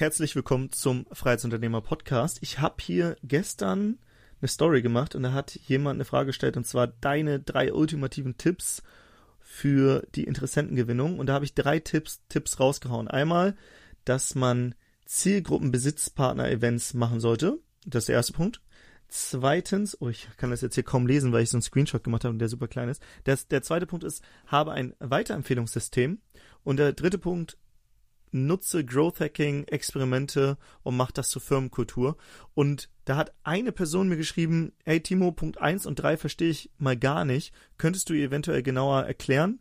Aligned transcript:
herzlich 0.00 0.34
willkommen 0.34 0.72
zum 0.72 1.04
Freiheitsunternehmer 1.12 1.82
Podcast. 1.82 2.38
Ich 2.40 2.58
habe 2.58 2.76
hier 2.80 3.16
gestern 3.22 3.98
eine 4.40 4.48
Story 4.48 4.80
gemacht 4.80 5.14
und 5.14 5.22
da 5.22 5.34
hat 5.34 5.54
jemand 5.54 5.98
eine 5.98 6.06
Frage 6.06 6.28
gestellt 6.28 6.56
und 6.56 6.66
zwar 6.66 6.86
deine 6.86 7.38
drei 7.38 7.74
ultimativen 7.74 8.38
Tipps 8.38 8.82
für 9.40 10.06
die 10.14 10.24
Interessentengewinnung 10.24 11.18
und 11.18 11.26
da 11.26 11.34
habe 11.34 11.44
ich 11.44 11.52
drei 11.52 11.80
Tipps 11.80 12.22
Tipps 12.30 12.58
rausgehauen. 12.58 13.08
Einmal, 13.08 13.56
dass 14.06 14.34
man 14.34 14.74
Zielgruppenbesitzpartner-Events 15.04 16.94
machen 16.94 17.20
sollte. 17.20 17.58
Das 17.84 18.04
ist 18.04 18.08
der 18.08 18.16
erste 18.16 18.32
Punkt. 18.32 18.62
Zweitens, 19.08 20.00
oh, 20.00 20.08
ich 20.08 20.28
kann 20.38 20.50
das 20.50 20.62
jetzt 20.62 20.76
hier 20.76 20.84
kaum 20.84 21.06
lesen, 21.06 21.30
weil 21.32 21.42
ich 21.42 21.50
so 21.50 21.58
einen 21.58 21.62
Screenshot 21.62 22.02
gemacht 22.02 22.24
habe 22.24 22.32
und 22.32 22.38
der 22.38 22.48
super 22.48 22.68
klein 22.68 22.88
ist. 22.88 23.02
Das, 23.24 23.48
der 23.48 23.60
zweite 23.60 23.86
Punkt 23.86 24.04
ist, 24.04 24.24
habe 24.46 24.72
ein 24.72 24.94
Weiterempfehlungssystem. 24.98 26.22
Und 26.62 26.78
der 26.78 26.94
dritte 26.94 27.18
Punkt, 27.18 27.58
nutze 28.32 28.84
Growth 28.84 29.20
Hacking 29.20 29.64
Experimente 29.64 30.56
und 30.82 30.96
mach 30.96 31.10
das 31.10 31.30
zur 31.30 31.42
Firmenkultur. 31.42 32.16
Und 32.54 32.88
da 33.04 33.16
hat 33.16 33.32
eine 33.42 33.72
Person 33.72 34.08
mir 34.08 34.16
geschrieben, 34.16 34.72
hey 34.84 35.00
Timo, 35.00 35.32
Punkt 35.32 35.60
1 35.60 35.86
und 35.86 35.96
3 35.96 36.16
verstehe 36.16 36.50
ich 36.50 36.70
mal 36.78 36.96
gar 36.96 37.24
nicht. 37.24 37.52
Könntest 37.78 38.08
du 38.08 38.14
eventuell 38.14 38.62
genauer 38.62 39.02
erklären? 39.02 39.60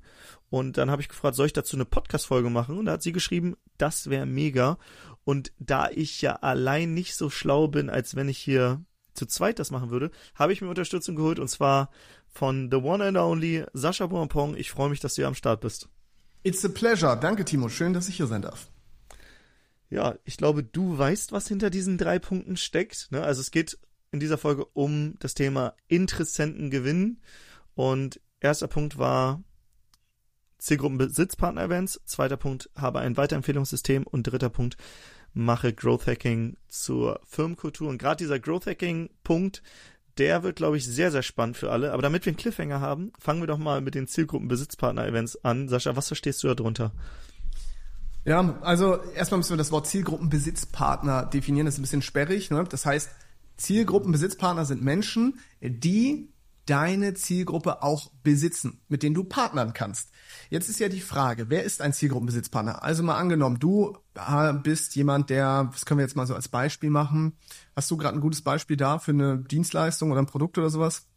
Und 0.49 0.77
dann 0.77 0.89
habe 0.89 1.01
ich 1.01 1.09
gefragt, 1.09 1.35
soll 1.35 1.47
ich 1.47 1.53
dazu 1.53 1.75
eine 1.75 1.85
Podcast-Folge 1.85 2.49
machen? 2.49 2.77
Und 2.77 2.85
da 2.85 2.93
hat 2.93 3.03
sie 3.03 3.11
geschrieben, 3.11 3.55
das 3.77 4.09
wäre 4.09 4.25
mega. 4.25 4.77
Und 5.23 5.51
da 5.59 5.89
ich 5.89 6.21
ja 6.21 6.35
allein 6.35 6.93
nicht 6.93 7.15
so 7.15 7.29
schlau 7.29 7.67
bin, 7.67 7.89
als 7.89 8.15
wenn 8.15 8.29
ich 8.29 8.39
hier 8.39 8.83
zu 9.13 9.25
zweit 9.25 9.59
das 9.59 9.71
machen 9.71 9.89
würde, 9.89 10.11
habe 10.35 10.53
ich 10.53 10.61
mir 10.61 10.69
Unterstützung 10.69 11.15
geholt 11.15 11.39
und 11.39 11.49
zwar 11.49 11.89
von 12.27 12.69
The 12.71 12.77
One 12.77 13.03
and 13.03 13.17
Only 13.17 13.65
Sascha 13.73 14.07
Bonpong. 14.07 14.55
Ich 14.55 14.71
freue 14.71 14.89
mich, 14.89 14.99
dass 14.99 15.15
du 15.15 15.21
hier 15.21 15.27
am 15.27 15.35
Start 15.35 15.61
bist. 15.61 15.89
It's 16.43 16.63
a 16.63 16.69
pleasure. 16.69 17.17
Danke, 17.19 17.43
Timo. 17.43 17.69
Schön, 17.69 17.93
dass 17.93 18.07
ich 18.07 18.17
hier 18.17 18.27
sein 18.27 18.41
darf. 18.41 18.69
Ja, 19.89 20.15
ich 20.23 20.37
glaube, 20.37 20.63
du 20.63 20.97
weißt, 20.97 21.31
was 21.31 21.47
hinter 21.47 21.69
diesen 21.69 21.97
drei 21.97 22.19
Punkten 22.19 22.57
steckt. 22.57 23.11
Ne? 23.11 23.21
Also 23.23 23.41
es 23.41 23.51
geht 23.51 23.77
in 24.11 24.19
dieser 24.19 24.37
Folge 24.37 24.65
um 24.65 25.15
das 25.19 25.33
Thema 25.33 25.75
Interessenten 25.87 26.69
gewinnen. 26.69 27.21
Und 27.75 28.21
erster 28.39 28.67
Punkt 28.67 28.97
war 28.97 29.43
Zielgruppenbesitzpartner-Events. 30.59 32.01
Zweiter 32.05 32.37
Punkt, 32.37 32.69
habe 32.75 32.99
ein 32.99 33.17
Weiterempfehlungssystem. 33.17 34.05
Und 34.05 34.23
dritter 34.23 34.49
Punkt, 34.49 34.77
mache 35.33 35.73
Growth 35.73 36.07
Hacking 36.07 36.55
zur 36.67 37.19
Firmenkultur. 37.25 37.89
Und 37.89 37.97
gerade 37.97 38.17
dieser 38.17 38.39
Growth 38.39 38.67
Hacking-Punkt, 38.67 39.61
der 40.19 40.43
wird, 40.43 40.57
glaube 40.57 40.77
ich, 40.77 40.85
sehr, 40.85 41.11
sehr 41.11 41.23
spannend 41.23 41.57
für 41.57 41.71
alle. 41.71 41.93
Aber 41.93 42.01
damit 42.01 42.25
wir 42.25 42.31
einen 42.31 42.37
Cliffhanger 42.37 42.81
haben, 42.81 43.11
fangen 43.17 43.41
wir 43.41 43.47
doch 43.47 43.57
mal 43.57 43.81
mit 43.81 43.95
den 43.95 44.07
Zielgruppenbesitzpartner-Events 44.07 45.43
an. 45.43 45.69
Sascha, 45.69 45.95
was 45.95 46.07
verstehst 46.07 46.43
du 46.43 46.53
darunter? 46.53 46.91
Ja, 48.25 48.59
also 48.61 49.01
erstmal 49.15 49.39
müssen 49.39 49.53
wir 49.53 49.57
das 49.57 49.71
Wort 49.71 49.87
Zielgruppenbesitzpartner 49.87 51.25
definieren. 51.25 51.65
Das 51.65 51.75
ist 51.75 51.79
ein 51.79 51.83
bisschen 51.83 52.01
sperrig. 52.01 52.51
Ne? 52.51 52.63
Das 52.69 52.85
heißt, 52.85 53.09
Zielgruppenbesitzpartner 53.57 54.65
sind 54.65 54.83
Menschen, 54.83 55.39
die 55.61 56.29
deine 56.69 57.15
Zielgruppe 57.15 57.81
auch 57.81 58.11
besitzen, 58.23 58.81
mit 58.87 59.01
denen 59.01 59.15
du 59.15 59.23
partnern 59.23 59.73
kannst. 59.73 60.11
Jetzt 60.49 60.69
ist 60.69 60.79
ja 60.79 60.87
die 60.87 61.01
Frage, 61.01 61.49
wer 61.49 61.63
ist 61.63 61.81
ein 61.81 61.93
Zielgruppenbesitzpartner? 61.93 62.83
Also 62.83 63.01
mal 63.01 63.17
angenommen, 63.17 63.59
du 63.59 63.97
äh, 64.15 64.53
bist 64.53 64.95
jemand, 64.95 65.29
der, 65.29 65.69
das 65.71 65.85
können 65.85 65.97
wir 65.99 66.05
jetzt 66.05 66.15
mal 66.15 66.27
so 66.27 66.35
als 66.35 66.47
Beispiel 66.47 66.91
machen. 66.91 67.37
Hast 67.75 67.89
du 67.89 67.97
gerade 67.97 68.17
ein 68.17 68.21
gutes 68.21 68.41
Beispiel 68.41 68.77
da 68.77 68.99
für 68.99 69.11
eine 69.11 69.39
Dienstleistung 69.39 70.11
oder 70.11 70.21
ein 70.21 70.27
Produkt 70.27 70.57
oder 70.57 70.69
sowas? 70.69 71.07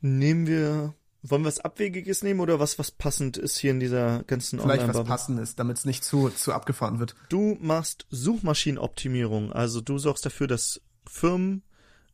Nehmen 0.00 0.46
wir, 0.46 0.94
wollen 1.22 1.42
wir 1.42 1.48
was 1.48 1.60
Abwegiges 1.60 2.22
nehmen 2.22 2.40
oder 2.40 2.58
was, 2.58 2.78
was 2.78 2.90
passend 2.90 3.36
ist 3.36 3.58
hier 3.58 3.72
in 3.72 3.80
dieser 3.80 4.24
ganzen 4.24 4.58
Vielleicht 4.60 4.88
was 4.88 5.04
passendes, 5.04 5.56
damit 5.56 5.76
es 5.76 5.84
nicht 5.84 6.04
zu, 6.04 6.30
zu 6.30 6.54
abgefahren 6.54 6.98
wird. 6.98 7.14
Du 7.28 7.58
machst 7.60 8.06
Suchmaschinenoptimierung, 8.10 9.52
also 9.52 9.80
du 9.80 9.98
sorgst 9.98 10.24
dafür, 10.24 10.46
dass 10.46 10.80
Firmen 11.06 11.62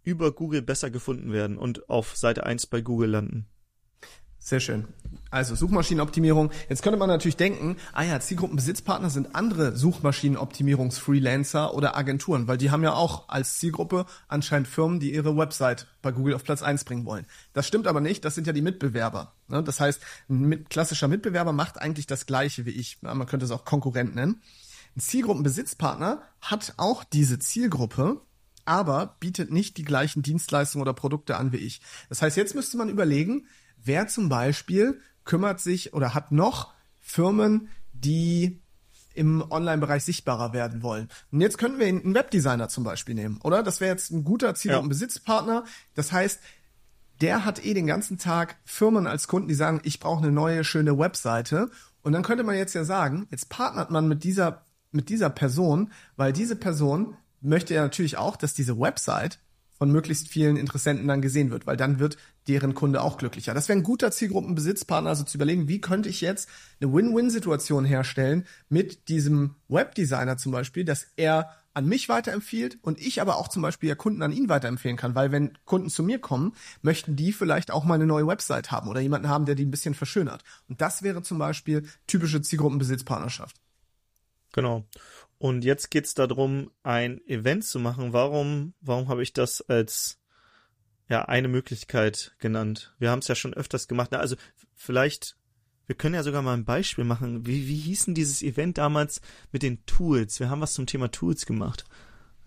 über 0.09 0.33
Google 0.33 0.63
besser 0.63 0.91
gefunden 0.91 1.33
werden 1.33 1.59
und 1.59 1.91
auf 1.91 2.17
Seite 2.17 2.47
1 2.47 2.67
bei 2.69 2.81
Google 2.81 3.11
landen. 3.11 3.47
Sehr 4.39 4.61
schön. 4.61 4.89
Also 5.31 5.55
Suchmaschinenoptimierung. 5.55 6.51
Jetzt 6.71 6.83
könnte 6.83 6.99
man 6.99 7.11
natürlich 7.11 7.37
denken, 7.37 7.77
ah 7.93 8.05
ja, 8.05 8.19
Zielgruppenbesitzpartner 8.19 9.11
sind 9.11 9.35
andere 9.35 9.77
Suchmaschinenoptimierungs-Freelancer 9.77 11.75
oder 11.75 11.99
Agenturen, 11.99 12.49
weil 12.49 12.57
die 12.57 12.71
haben 12.71 12.83
ja 12.83 12.95
auch 12.95 13.29
als 13.29 13.59
Zielgruppe 13.59 14.07
anscheinend 14.27 14.67
Firmen, 14.67 15.01
die 15.01 15.13
ihre 15.13 15.37
Website 15.37 15.87
bei 16.01 16.13
Google 16.13 16.33
auf 16.33 16.45
Platz 16.45 16.63
1 16.63 16.85
bringen 16.85 17.05
wollen. 17.05 17.27
Das 17.53 17.67
stimmt 17.67 17.87
aber 17.87 18.01
nicht, 18.01 18.25
das 18.25 18.35
sind 18.35 18.47
ja 18.47 18.55
die 18.55 18.63
Mitbewerber. 18.63 19.35
Ne? 19.49 19.63
Das 19.63 19.81
heißt, 19.81 20.01
ein 20.31 20.65
klassischer 20.71 21.09
Mitbewerber 21.09 21.53
macht 21.53 21.79
eigentlich 21.79 22.07
das 22.07 22.25
gleiche 22.25 22.65
wie 22.65 22.71
ich. 22.71 23.03
Man 23.03 23.27
könnte 23.27 23.45
es 23.45 23.51
auch 23.51 23.67
Konkurrent 23.67 24.15
nennen. 24.15 24.41
Ein 24.97 25.01
Zielgruppenbesitzpartner 25.01 26.23
hat 26.41 26.73
auch 26.79 27.05
diese 27.05 27.39
Zielgruppe, 27.39 28.23
aber 28.69 29.17
bietet 29.19 29.51
nicht 29.51 29.77
die 29.77 29.85
gleichen 29.85 30.23
Dienstleistungen 30.23 30.83
oder 30.83 30.93
Produkte 30.93 31.37
an 31.37 31.53
wie 31.53 31.57
ich. 31.57 31.81
Das 32.09 32.23
heißt, 32.23 32.37
jetzt 32.37 32.55
müsste 32.55 32.77
man 32.77 32.89
überlegen, 32.89 33.47
wer 33.83 34.09
zum 34.09 34.29
Beispiel 34.29 35.01
kümmert 35.25 35.61
sich 35.61 35.95
oder 35.95 36.15
hat 36.15 36.33
noch 36.33 36.73
Firmen, 37.01 37.69
die 37.93 38.61
im 39.15 39.45
Online-Bereich 39.51 40.05
sichtbarer 40.05 40.53
werden 40.53 40.83
wollen. 40.83 41.09
Und 41.33 41.41
jetzt 41.41 41.59
könnten 41.59 41.81
wir 41.81 41.87
einen 41.87 42.15
Webdesigner 42.15 42.69
zum 42.69 42.85
Beispiel 42.85 43.15
nehmen, 43.15 43.41
oder? 43.43 43.63
Das 43.63 43.81
wäre 43.81 43.91
jetzt 43.91 44.13
ein 44.13 44.23
guter 44.23 44.55
Ziel- 44.55 44.77
und 44.77 44.89
Besitzpartner. 44.89 45.65
Das 45.95 46.13
heißt, 46.13 46.41
der 47.21 47.45
hat 47.45 47.65
eh 47.65 47.75
den 47.75 47.87
ganzen 47.87 48.19
Tag 48.19 48.57
Firmen 48.65 49.07
als 49.09 49.27
Kunden, 49.27 49.49
die 49.49 49.55
sagen, 49.55 49.81
ich 49.83 49.99
brauche 49.99 50.23
eine 50.23 50.31
neue, 50.31 50.63
schöne 50.63 50.99
Webseite. 50.99 51.71
Und 52.03 52.13
dann 52.13 52.23
könnte 52.23 52.45
man 52.45 52.57
jetzt 52.57 52.75
ja 52.75 52.85
sagen, 52.85 53.27
jetzt 53.31 53.49
partnert 53.49 53.91
man 53.91 54.07
mit 54.07 54.23
dieser, 54.23 54.65
mit 54.93 55.09
dieser 55.09 55.31
Person, 55.31 55.91
weil 56.17 56.33
diese 56.33 56.55
Person 56.55 57.17
möchte 57.41 57.75
ja 57.75 57.83
natürlich 57.83 58.17
auch, 58.17 58.37
dass 58.37 58.55
diese 58.55 58.79
Website 58.79 59.39
von 59.79 59.93
möglichst 59.93 60.29
vielen 60.29 60.57
Interessenten 60.57 61.07
dann 61.07 61.23
gesehen 61.23 61.51
wird, 61.51 61.67
weil 61.67 61.77
dann 61.77 62.01
wird 62.01 62.19
deren 62.49 62.75
Kunde 62.75 63.01
auch 63.01 63.17
glücklicher. 63.17 63.55
Das 63.55 63.69
wäre 63.69 63.79
ein 63.79 63.85
guter 63.85 64.11
Zielgruppenbesitzpartner, 64.11 65.11
also 65.11 65.23
zu 65.23 65.39
überlegen, 65.39 65.69
wie 65.69 65.81
könnte 65.81 66.09
ich 66.09 66.21
jetzt 66.21 66.49
eine 66.81 66.93
Win-Win-Situation 66.93 67.85
herstellen 67.85 68.45
mit 68.69 69.09
diesem 69.09 69.55
Webdesigner 69.69 70.37
zum 70.37 70.51
Beispiel, 70.51 70.85
dass 70.85 71.07
er 71.17 71.51
an 71.75 71.87
mich 71.87 72.09
weiterempfiehlt 72.09 72.79
und 72.83 72.99
ich 73.01 73.21
aber 73.21 73.37
auch 73.37 73.47
zum 73.47 73.63
Beispiel 73.63 73.89
ja 73.89 73.95
Kunden 73.95 74.23
an 74.23 74.33
ihn 74.33 74.49
weiterempfehlen 74.49 74.97
kann, 74.97 75.15
weil 75.15 75.31
wenn 75.31 75.57
Kunden 75.65 75.91
zu 75.91 76.03
mir 76.03 76.19
kommen, 76.19 76.55
möchten 76.83 77.15
die 77.15 77.33
vielleicht 77.33 77.71
auch 77.71 77.85
mal 77.85 77.95
eine 77.95 78.07
neue 78.07 78.27
Website 78.27 78.73
haben 78.73 78.89
oder 78.89 79.01
jemanden 79.01 79.29
haben, 79.29 79.47
der 79.47 79.55
die 79.55 79.65
ein 79.65 79.71
bisschen 79.71 79.95
verschönert. 79.95 80.43
Und 80.69 80.81
das 80.81 81.05
wäre 81.05 81.23
zum 81.23 81.39
Beispiel 81.39 81.87
typische 82.09 82.43
Zielgruppenbesitzpartnerschaft. 82.43 83.57
Genau. 84.53 84.87
Und 85.39 85.65
jetzt 85.65 85.91
geht's 85.91 86.15
darum, 86.15 86.71
ein 86.83 87.21
Event 87.27 87.65
zu 87.65 87.79
machen. 87.79 88.13
Warum, 88.13 88.75
warum 88.81 89.09
habe 89.09 89.23
ich 89.23 89.33
das 89.33 89.61
als 89.63 90.19
ja 91.09 91.25
eine 91.27 91.49
Möglichkeit 91.49 92.35
genannt? 92.39 92.95
Wir 92.99 93.11
haben 93.11 93.21
es 93.21 93.29
ja 93.29 93.37
schon 93.37 93.55
öfters 93.55 93.87
gemacht. 93.87 94.13
Also 94.15 94.37
vielleicht, 94.75 95.37
wir 95.87 95.95
können 95.95 96.17
ja 96.17 96.25
sogar 96.25 96.43
mal 96.43 96.55
ein 96.55 96.65
Beispiel 96.65 97.05
machen. 97.05 97.47
Wie, 97.47 97.69
wie 97.69 97.77
hieß 97.77 98.07
denn 98.07 98.15
dieses 98.15 98.43
Event 98.43 98.79
damals 98.79 99.21
mit 99.53 99.63
den 99.63 99.85
Tools? 99.87 100.41
Wir 100.41 100.51
haben 100.51 100.61
was 100.61 100.75
zum 100.75 100.87
Thema 100.87 101.11
Tools 101.11 101.47
gemacht. 101.47 101.85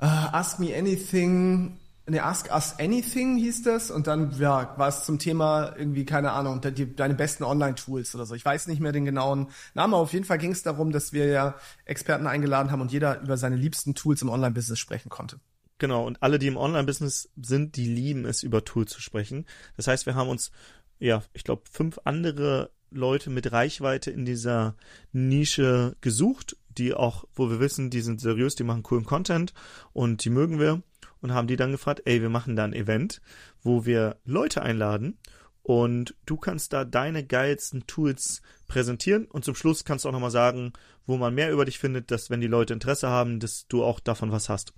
Uh, 0.02 0.06
ask 0.34 0.60
me 0.60 0.76
anything 0.76 1.78
ne, 2.08 2.24
Ask 2.24 2.52
Us 2.52 2.76
Anything 2.80 3.38
hieß 3.38 3.64
das 3.64 3.92
und 3.92 4.08
dann 4.08 4.32
ja, 4.40 4.74
war 4.78 4.88
es 4.88 5.06
zum 5.06 5.20
Thema 5.20 5.76
irgendwie, 5.78 6.06
keine 6.06 6.32
Ahnung, 6.32 6.62
die, 6.62 6.96
deine 6.96 7.14
besten 7.14 7.44
Online-Tools 7.44 8.16
oder 8.16 8.26
so. 8.26 8.36
Ich 8.36 8.46
weiß 8.46 8.68
nicht 8.68 8.80
mehr 8.80 8.92
den 8.92 9.06
genauen 9.06 9.48
Namen, 9.74 9.94
aber 9.94 10.04
auf 10.04 10.14
jeden 10.14 10.26
Fall 10.26 10.38
ging 10.38 10.52
es 10.52 10.64
darum, 10.64 10.92
dass 10.92 11.14
wir 11.14 11.28
ja 11.28 11.56
Experten 11.86 12.28
eingeladen 12.28 12.72
haben 12.72 12.82
und 12.82 12.92
jeder 12.92 13.22
über 13.22 13.38
seine 13.38 13.56
liebsten 13.56 13.96
Tools 13.96 14.22
im 14.22 14.30
Online-Business 14.30 14.80
sprechen 14.80 15.10
konnte. 15.10 15.40
Genau, 15.78 16.06
und 16.06 16.22
alle, 16.22 16.38
die 16.38 16.48
im 16.48 16.58
Online-Business 16.58 17.32
sind, 17.42 17.76
die 17.76 17.88
lieben 17.88 18.26
es, 18.26 18.44
über 18.44 18.64
Tools 18.64 18.92
zu 18.92 19.02
sprechen. 19.02 19.46
Das 19.78 19.88
heißt, 19.88 20.06
wir 20.06 20.14
haben 20.14 20.30
uns, 20.30 20.52
ja, 21.00 21.24
ich 21.34 21.44
glaube, 21.44 21.64
fünf 21.72 22.00
andere 22.04 22.70
Leute 22.92 23.30
mit 23.30 23.52
Reichweite 23.52 24.12
in 24.12 24.26
dieser 24.26 24.76
Nische 25.12 25.96
gesucht, 26.02 26.56
die 26.70 26.94
auch, 26.94 27.26
wo 27.34 27.50
wir 27.50 27.60
wissen, 27.60 27.90
die 27.90 28.02
sind 28.02 28.22
seriös, 28.22 28.56
die 28.56 28.64
machen 28.64 28.84
coolen 28.84 29.06
Content 29.06 29.54
und 29.94 30.24
die 30.24 30.30
mögen 30.30 30.60
wir 30.60 30.84
und 31.22 31.34
haben 31.34 31.48
die 31.48 31.56
dann 31.56 31.72
gefragt, 31.72 32.02
ey, 32.06 32.22
wir 32.22 32.30
machen 32.30 32.56
da 32.56 32.64
ein 32.64 32.74
Event, 32.74 33.22
wo 33.64 33.86
wir 33.86 34.18
Leute 34.26 34.62
einladen 34.62 35.18
und 35.64 36.16
du 36.26 36.38
kannst 36.38 36.74
da 36.74 36.86
deine 36.86 37.24
geilsten 37.24 37.86
Tools 37.86 38.42
präsentieren 38.68 39.26
und 39.26 39.46
zum 39.46 39.54
Schluss 39.54 39.86
kannst 39.86 40.06
du 40.06 40.10
auch 40.10 40.14
nochmal 40.14 40.32
sagen, 40.32 40.74
wo 41.06 41.18
man 41.18 41.36
mehr 41.36 41.52
über 41.52 41.66
dich 41.66 41.78
findet, 41.78 42.10
dass 42.10 42.30
wenn 42.30 42.42
die 42.42 42.48
Leute 42.48 42.74
Interesse 42.74 43.10
haben, 43.10 43.40
dass 43.40 43.68
du 43.68 43.84
auch 43.84 44.00
davon 44.00 44.32
was 44.32 44.50
hast. 44.50 44.74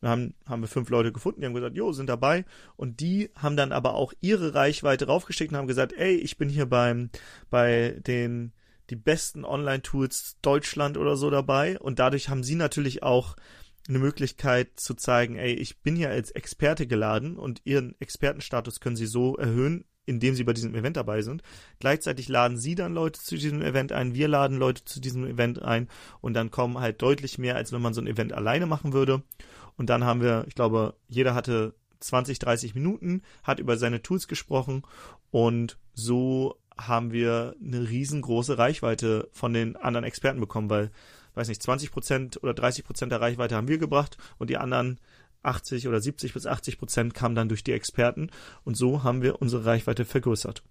Und 0.00 0.02
dann 0.02 0.10
haben, 0.10 0.34
haben 0.46 0.62
wir 0.62 0.68
fünf 0.68 0.90
Leute 0.90 1.12
gefunden, 1.12 1.40
die 1.40 1.46
haben 1.46 1.54
gesagt, 1.54 1.76
jo, 1.76 1.92
sind 1.92 2.08
dabei 2.08 2.44
und 2.76 3.00
die 3.00 3.30
haben 3.34 3.56
dann 3.56 3.72
aber 3.72 3.94
auch 3.94 4.12
ihre 4.20 4.54
Reichweite 4.54 5.06
raufgeschickt 5.06 5.52
und 5.52 5.58
haben 5.58 5.66
gesagt, 5.66 5.92
ey, 5.92 6.14
ich 6.14 6.36
bin 6.36 6.48
hier 6.48 6.66
beim, 6.66 7.10
bei 7.50 8.00
den, 8.06 8.52
die 8.90 8.96
besten 8.96 9.44
Online-Tools 9.44 10.36
Deutschland 10.40 10.96
oder 10.98 11.16
so 11.16 11.30
dabei 11.30 11.80
und 11.80 11.98
dadurch 11.98 12.28
haben 12.28 12.44
sie 12.44 12.54
natürlich 12.54 13.02
auch 13.02 13.34
eine 13.88 13.98
Möglichkeit 13.98 14.78
zu 14.78 14.94
zeigen, 14.94 15.36
ey, 15.36 15.52
ich 15.52 15.80
bin 15.80 15.96
hier 15.96 16.10
als 16.10 16.30
Experte 16.30 16.86
geladen 16.86 17.36
und 17.36 17.62
ihren 17.64 17.94
Expertenstatus 18.00 18.80
können 18.80 18.96
sie 18.96 19.06
so 19.06 19.36
erhöhen, 19.36 19.84
indem 20.04 20.34
sie 20.34 20.44
bei 20.44 20.52
diesem 20.52 20.74
Event 20.74 20.96
dabei 20.96 21.22
sind. 21.22 21.42
Gleichzeitig 21.80 22.28
laden 22.28 22.58
sie 22.58 22.74
dann 22.74 22.94
Leute 22.94 23.20
zu 23.20 23.36
diesem 23.36 23.62
Event 23.62 23.92
ein, 23.92 24.14
wir 24.14 24.28
laden 24.28 24.58
Leute 24.58 24.84
zu 24.84 25.00
diesem 25.00 25.24
Event 25.26 25.62
ein 25.62 25.88
und 26.20 26.34
dann 26.34 26.50
kommen 26.50 26.78
halt 26.78 27.00
deutlich 27.02 27.38
mehr, 27.38 27.56
als 27.56 27.72
wenn 27.72 27.82
man 27.82 27.94
so 27.94 28.00
ein 28.00 28.06
Event 28.06 28.32
alleine 28.32 28.66
machen 28.66 28.92
würde. 28.92 29.22
Und 29.76 29.90
dann 29.90 30.04
haben 30.04 30.20
wir, 30.20 30.44
ich 30.48 30.54
glaube, 30.54 30.94
jeder 31.08 31.34
hatte 31.34 31.74
20, 32.00 32.38
30 32.38 32.74
Minuten, 32.74 33.22
hat 33.42 33.58
über 33.60 33.76
seine 33.76 34.02
Tools 34.02 34.28
gesprochen 34.28 34.82
und 35.30 35.78
so 35.94 36.56
haben 36.78 37.12
wir 37.12 37.56
eine 37.62 37.88
riesengroße 37.88 38.56
Reichweite 38.56 39.28
von 39.32 39.52
den 39.52 39.76
anderen 39.76 40.04
Experten 40.04 40.40
bekommen, 40.40 40.70
weil, 40.70 40.90
weiß 41.38 41.48
nicht, 41.48 41.62
20 41.62 41.90
Prozent 41.90 42.42
oder 42.42 42.52
30 42.52 42.84
Prozent 42.84 43.12
der 43.12 43.20
Reichweite 43.20 43.56
haben 43.56 43.68
wir 43.68 43.78
gebracht 43.78 44.18
und 44.38 44.50
die 44.50 44.58
anderen 44.58 44.98
80 45.42 45.88
oder 45.88 46.00
70 46.00 46.34
bis 46.34 46.46
80 46.46 46.78
Prozent 46.78 47.14
kamen 47.14 47.34
dann 47.34 47.48
durch 47.48 47.64
die 47.64 47.72
Experten 47.72 48.30
und 48.64 48.76
so 48.76 49.04
haben 49.04 49.22
wir 49.22 49.40
unsere 49.40 49.64
Reichweite 49.64 50.04
vergrößert. 50.04 50.62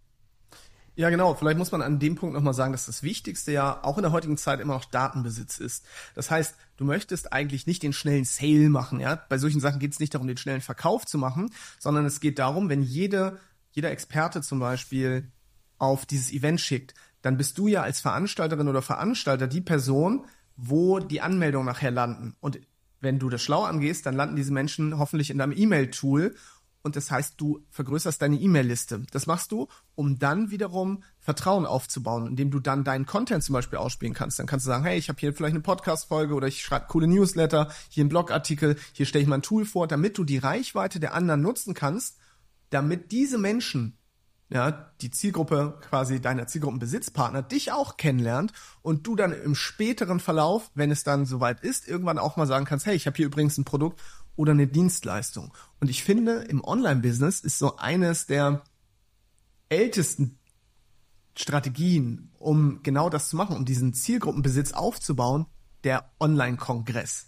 Ja, 0.97 1.11
genau. 1.11 1.35
Vielleicht 1.35 1.59
muss 1.59 1.71
man 1.71 1.83
an 1.83 1.99
dem 1.99 2.15
Punkt 2.15 2.33
nochmal 2.33 2.55
sagen, 2.55 2.71
dass 2.71 2.87
das 2.87 3.03
Wichtigste 3.03 3.51
ja 3.51 3.83
auch 3.83 3.99
in 3.99 4.01
der 4.01 4.11
heutigen 4.11 4.35
Zeit 4.35 4.59
immer 4.59 4.73
noch 4.73 4.85
Datenbesitz 4.85 5.59
ist. 5.59 5.85
Das 6.15 6.31
heißt, 6.31 6.55
du 6.75 6.85
möchtest 6.85 7.31
eigentlich 7.31 7.67
nicht 7.67 7.83
den 7.83 7.93
schnellen 7.93 8.25
Sale 8.25 8.69
machen. 8.69 8.99
Ja? 8.99 9.23
Bei 9.29 9.37
solchen 9.37 9.59
Sachen 9.59 9.79
geht 9.79 9.93
es 9.93 9.99
nicht 9.99 10.15
darum, 10.15 10.27
den 10.27 10.37
schnellen 10.37 10.61
Verkauf 10.61 11.05
zu 11.05 11.19
machen, 11.19 11.51
sondern 11.77 12.05
es 12.05 12.19
geht 12.19 12.39
darum, 12.39 12.67
wenn 12.69 12.81
jede, 12.81 13.39
jeder 13.73 13.91
Experte 13.91 14.41
zum 14.41 14.57
Beispiel 14.59 15.31
auf 15.77 16.07
dieses 16.07 16.33
Event 16.33 16.59
schickt, 16.59 16.95
dann 17.21 17.37
bist 17.37 17.59
du 17.59 17.67
ja 17.67 17.83
als 17.83 17.99
Veranstalterin 17.99 18.67
oder 18.67 18.81
Veranstalter 18.81 19.45
die 19.45 19.61
Person, 19.61 20.25
wo 20.57 20.99
die 20.99 21.21
Anmeldungen 21.21 21.67
nachher 21.67 21.91
landen. 21.91 22.35
Und 22.39 22.59
wenn 22.99 23.19
du 23.19 23.29
das 23.29 23.41
schlau 23.41 23.63
angehst, 23.63 24.05
dann 24.05 24.15
landen 24.15 24.35
diese 24.35 24.51
Menschen 24.51 24.97
hoffentlich 24.97 25.29
in 25.29 25.37
deinem 25.37 25.53
E-Mail-Tool 25.55 26.33
und 26.87 26.95
das 26.95 27.11
heißt, 27.11 27.33
du 27.35 27.65
vergrößerst 27.69 28.21
deine 28.21 28.37
E-Mail-Liste. 28.37 29.03
Das 29.11 29.27
machst 29.27 29.51
du, 29.51 29.67
um 29.95 30.19
dann 30.19 30.51
wiederum 30.51 31.03
Vertrauen 31.19 31.65
aufzubauen, 31.65 32.27
indem 32.27 32.49
du 32.49 32.61
dann 32.61 32.85
deinen 32.85 33.05
Content 33.05 33.43
zum 33.43 33.51
Beispiel 33.51 33.77
ausspielen 33.77 34.13
kannst. 34.13 34.39
Dann 34.39 34.45
kannst 34.45 34.65
du 34.65 34.69
sagen, 34.69 34.85
hey, 34.85 34.97
ich 34.97 35.09
habe 35.09 35.19
hier 35.19 35.33
vielleicht 35.33 35.55
eine 35.55 35.63
Podcast-Folge 35.63 36.33
oder 36.33 36.47
ich 36.47 36.61
schreibe 36.61 36.87
coole 36.87 37.07
Newsletter, 37.07 37.69
hier 37.89 38.03
einen 38.03 38.09
Blogartikel, 38.09 38.77
hier 38.93 39.05
stelle 39.05 39.23
ich 39.23 39.27
mal 39.27 39.39
ein 39.39 39.41
Tool 39.41 39.65
vor, 39.65 39.87
damit 39.87 40.17
du 40.17 40.23
die 40.23 40.37
Reichweite 40.37 41.01
der 41.01 41.13
anderen 41.13 41.41
nutzen 41.41 41.73
kannst, 41.73 42.19
damit 42.69 43.11
diese 43.11 43.37
Menschen 43.37 43.97
ja, 44.49 44.91
die 45.01 45.11
Zielgruppe 45.11 45.77
quasi 45.81 46.21
deiner 46.21 46.47
Zielgruppenbesitzpartner 46.47 47.41
dich 47.41 47.71
auch 47.71 47.97
kennenlernt 47.97 48.53
und 48.81 49.05
du 49.05 49.15
dann 49.15 49.33
im 49.33 49.55
späteren 49.55 50.19
Verlauf, 50.19 50.71
wenn 50.73 50.89
es 50.89 51.03
dann 51.03 51.25
soweit 51.25 51.61
ist, 51.61 51.87
irgendwann 51.87 52.17
auch 52.17 52.37
mal 52.37 52.47
sagen 52.47 52.65
kannst, 52.65 52.85
hey, 52.85 52.95
ich 52.95 53.07
habe 53.07 53.17
hier 53.17 53.25
übrigens 53.25 53.57
ein 53.57 53.65
Produkt 53.65 54.01
oder 54.37 54.53
eine 54.53 54.67
Dienstleistung. 54.67 55.53
Und 55.81 55.89
ich 55.89 56.03
finde, 56.03 56.45
im 56.49 56.63
Online-Business 56.63 57.41
ist 57.41 57.59
so 57.59 57.75
eines 57.75 58.25
der 58.25 58.63
ältesten 59.67 60.39
Strategien, 61.35 62.31
um 62.39 62.81
genau 62.83 63.09
das 63.09 63.29
zu 63.29 63.35
machen, 63.35 63.57
um 63.57 63.65
diesen 63.65 63.93
Zielgruppenbesitz 63.93 64.71
aufzubauen, 64.71 65.45
der 65.83 66.09
Online-Kongress. 66.19 67.27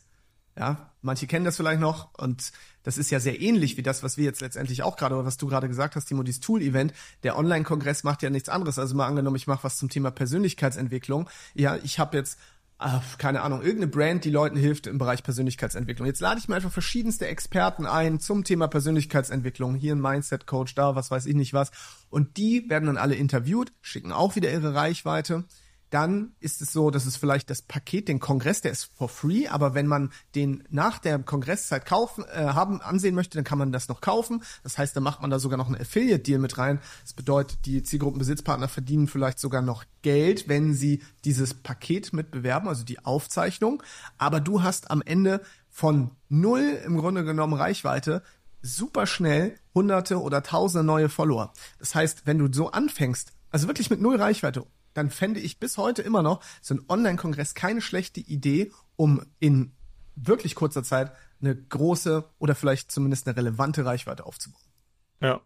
Ja, 0.59 0.91
manche 1.01 1.25
kennen 1.25 1.45
das 1.45 1.55
vielleicht 1.55 1.79
noch 1.79 2.13
und 2.17 2.51
das 2.83 2.97
ist 2.97 3.11
ja 3.11 3.21
sehr 3.21 3.39
ähnlich 3.39 3.77
wie 3.77 3.81
das, 3.81 4.03
was 4.03 4.17
wir 4.17 4.25
jetzt 4.25 4.41
letztendlich 4.41 4.83
auch 4.83 4.97
gerade 4.97 5.15
oder 5.15 5.25
was 5.25 5.37
du 5.37 5.47
gerade 5.47 5.69
gesagt 5.69 5.95
hast, 5.95 6.05
Timo, 6.05 6.21
dieses 6.21 6.41
Tool-Event. 6.41 6.93
Der 7.23 7.37
Online-Kongress 7.37 8.03
macht 8.03 8.23
ja 8.23 8.29
nichts 8.29 8.49
anderes. 8.49 8.77
Also 8.77 8.93
mal 8.93 9.07
angenommen, 9.07 9.37
ich 9.37 9.47
mache 9.47 9.63
was 9.63 9.77
zum 9.77 9.87
Thema 9.87 10.11
Persönlichkeitsentwicklung. 10.11 11.29
Ja, 11.53 11.77
ich 11.77 11.97
habe 11.97 12.17
jetzt 12.17 12.37
äh, 12.81 12.99
keine 13.17 13.41
Ahnung, 13.41 13.61
irgendeine 13.61 13.87
Brand, 13.87 14.25
die 14.25 14.31
Leuten 14.31 14.57
hilft 14.57 14.85
im 14.87 14.97
Bereich 14.97 15.23
Persönlichkeitsentwicklung. 15.23 16.05
Jetzt 16.05 16.19
lade 16.19 16.41
ich 16.41 16.49
mir 16.49 16.55
einfach 16.55 16.73
verschiedenste 16.73 17.27
Experten 17.27 17.85
ein 17.85 18.19
zum 18.19 18.43
Thema 18.43 18.67
Persönlichkeitsentwicklung. 18.67 19.75
Hier 19.75 19.95
ein 19.95 20.01
Mindset-Coach, 20.01 20.75
da 20.75 20.93
was 20.93 21.09
weiß 21.09 21.25
ich 21.25 21.35
nicht 21.35 21.53
was. 21.53 21.71
Und 22.09 22.35
die 22.35 22.69
werden 22.69 22.87
dann 22.87 22.97
alle 22.97 23.15
interviewt, 23.15 23.71
schicken 23.81 24.11
auch 24.11 24.35
wieder 24.35 24.51
ihre 24.51 24.73
Reichweite 24.73 25.45
dann 25.89 26.33
ist 26.39 26.61
es 26.61 26.71
so, 26.71 26.91
dass 26.91 27.05
es 27.05 27.17
vielleicht 27.17 27.49
das 27.49 27.61
Paket, 27.61 28.07
den 28.07 28.19
Kongress, 28.19 28.61
der 28.61 28.71
ist 28.71 28.91
for 28.95 29.09
free, 29.09 29.47
aber 29.47 29.73
wenn 29.73 29.87
man 29.87 30.11
den 30.35 30.63
nach 30.69 30.99
der 30.99 31.19
Kongresszeit 31.19 31.85
kaufen, 31.85 32.23
äh, 32.31 32.45
haben, 32.45 32.81
ansehen 32.81 33.15
möchte, 33.15 33.37
dann 33.37 33.43
kann 33.43 33.57
man 33.57 33.71
das 33.71 33.87
noch 33.87 34.01
kaufen. 34.01 34.43
Das 34.63 34.77
heißt, 34.77 34.95
dann 34.95 35.03
macht 35.03 35.21
man 35.21 35.29
da 35.29 35.39
sogar 35.39 35.57
noch 35.57 35.67
einen 35.67 35.81
Affiliate-Deal 35.81 36.39
mit 36.39 36.57
rein. 36.57 36.79
Das 37.03 37.13
bedeutet, 37.13 37.65
die 37.65 37.83
Zielgruppenbesitzpartner 37.83 38.67
verdienen 38.67 39.07
vielleicht 39.07 39.39
sogar 39.39 39.61
noch 39.61 39.83
Geld, 40.01 40.47
wenn 40.47 40.73
sie 40.73 41.01
dieses 41.25 41.53
Paket 41.53 42.13
mitbewerben, 42.13 42.69
also 42.69 42.83
die 42.83 43.03
Aufzeichnung. 43.03 43.81
Aber 44.17 44.39
du 44.39 44.63
hast 44.63 44.91
am 44.91 45.01
Ende 45.01 45.41
von 45.69 46.11
null 46.29 46.79
im 46.85 46.97
Grunde 46.97 47.23
genommen 47.23 47.53
Reichweite 47.53 48.21
super 48.61 49.07
schnell 49.07 49.57
hunderte 49.73 50.21
oder 50.21 50.43
tausende 50.43 50.83
neue 50.83 51.09
Follower. 51.09 51.53
Das 51.79 51.95
heißt, 51.95 52.23
wenn 52.25 52.37
du 52.37 52.51
so 52.51 52.71
anfängst, 52.71 53.31
also 53.51 53.67
wirklich 53.67 53.89
mit 53.89 54.01
null 54.01 54.17
Reichweite 54.17 54.65
dann 54.99 55.09
fände 55.09 55.39
ich 55.39 55.59
bis 55.59 55.77
heute 55.77 56.01
immer 56.01 56.21
noch 56.21 56.43
so 56.61 56.75
ein 56.75 56.81
Online-Kongress 56.87 57.55
keine 57.55 57.81
schlechte 57.81 58.19
Idee, 58.19 58.71
um 58.95 59.25
in 59.39 59.71
wirklich 60.15 60.55
kurzer 60.55 60.83
Zeit 60.83 61.13
eine 61.41 61.55
große 61.55 62.29
oder 62.37 62.53
vielleicht 62.53 62.91
zumindest 62.91 63.27
eine 63.27 63.37
relevante 63.37 63.85
Reichweite 63.85 64.25
aufzubauen. 64.25 64.61
Ja. 65.21 65.41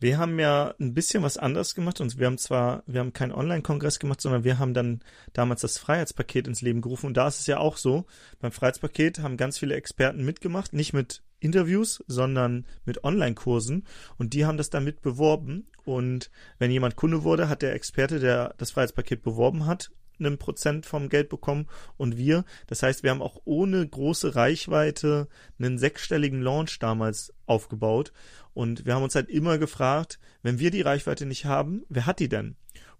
Wir 0.00 0.16
haben 0.16 0.38
ja 0.38 0.74
ein 0.80 0.94
bisschen 0.94 1.22
was 1.22 1.36
anders 1.36 1.74
gemacht 1.74 2.00
und 2.00 2.18
wir 2.18 2.26
haben 2.26 2.38
zwar, 2.38 2.82
wir 2.86 3.00
haben 3.00 3.12
keinen 3.12 3.32
Online-Kongress 3.32 3.98
gemacht, 3.98 4.22
sondern 4.22 4.42
wir 4.42 4.58
haben 4.58 4.72
dann 4.72 5.00
damals 5.34 5.60
das 5.60 5.76
Freiheitspaket 5.76 6.48
ins 6.48 6.62
Leben 6.62 6.80
gerufen 6.80 7.04
und 7.04 7.18
da 7.18 7.28
ist 7.28 7.40
es 7.40 7.46
ja 7.46 7.58
auch 7.58 7.76
so. 7.76 8.06
Beim 8.40 8.52
Freiheitspaket 8.52 9.18
haben 9.18 9.36
ganz 9.36 9.58
viele 9.58 9.74
Experten 9.74 10.24
mitgemacht, 10.24 10.72
nicht 10.72 10.94
mit 10.94 11.22
Interviews, 11.40 12.02
sondern 12.06 12.66
mit 12.84 13.04
Online-Kursen. 13.04 13.86
Und 14.18 14.34
die 14.34 14.44
haben 14.46 14.58
das 14.58 14.70
damit 14.70 15.02
beworben. 15.02 15.66
Und 15.84 16.30
wenn 16.58 16.70
jemand 16.70 16.96
Kunde 16.96 17.22
wurde, 17.24 17.48
hat 17.48 17.62
der 17.62 17.74
Experte, 17.74 18.18
der 18.20 18.54
das 18.58 18.70
Freiheitspaket 18.72 19.22
beworben 19.22 19.66
hat, 19.66 19.90
einen 20.18 20.38
Prozent 20.38 20.86
vom 20.86 21.08
Geld 21.08 21.28
bekommen 21.28 21.66
und 21.96 22.16
wir. 22.16 22.44
Das 22.66 22.82
heißt, 22.82 23.02
wir 23.02 23.10
haben 23.10 23.22
auch 23.22 23.40
ohne 23.44 23.86
große 23.86 24.34
Reichweite 24.34 25.28
einen 25.58 25.78
sechsstelligen 25.78 26.42
Launch 26.42 26.78
damals 26.78 27.32
aufgebaut 27.46 28.12
und 28.54 28.86
wir 28.86 28.94
haben 28.94 29.04
uns 29.04 29.14
halt 29.14 29.28
immer 29.28 29.58
gefragt, 29.58 30.18
wenn 30.42 30.58
wir 30.58 30.70
die 30.70 30.82
Reichweite 30.82 31.26
nicht 31.26 31.44
haben, 31.44 31.84
wer 31.88 32.06
hat 32.06 32.18
die 32.18 32.28
denn? 32.28 32.56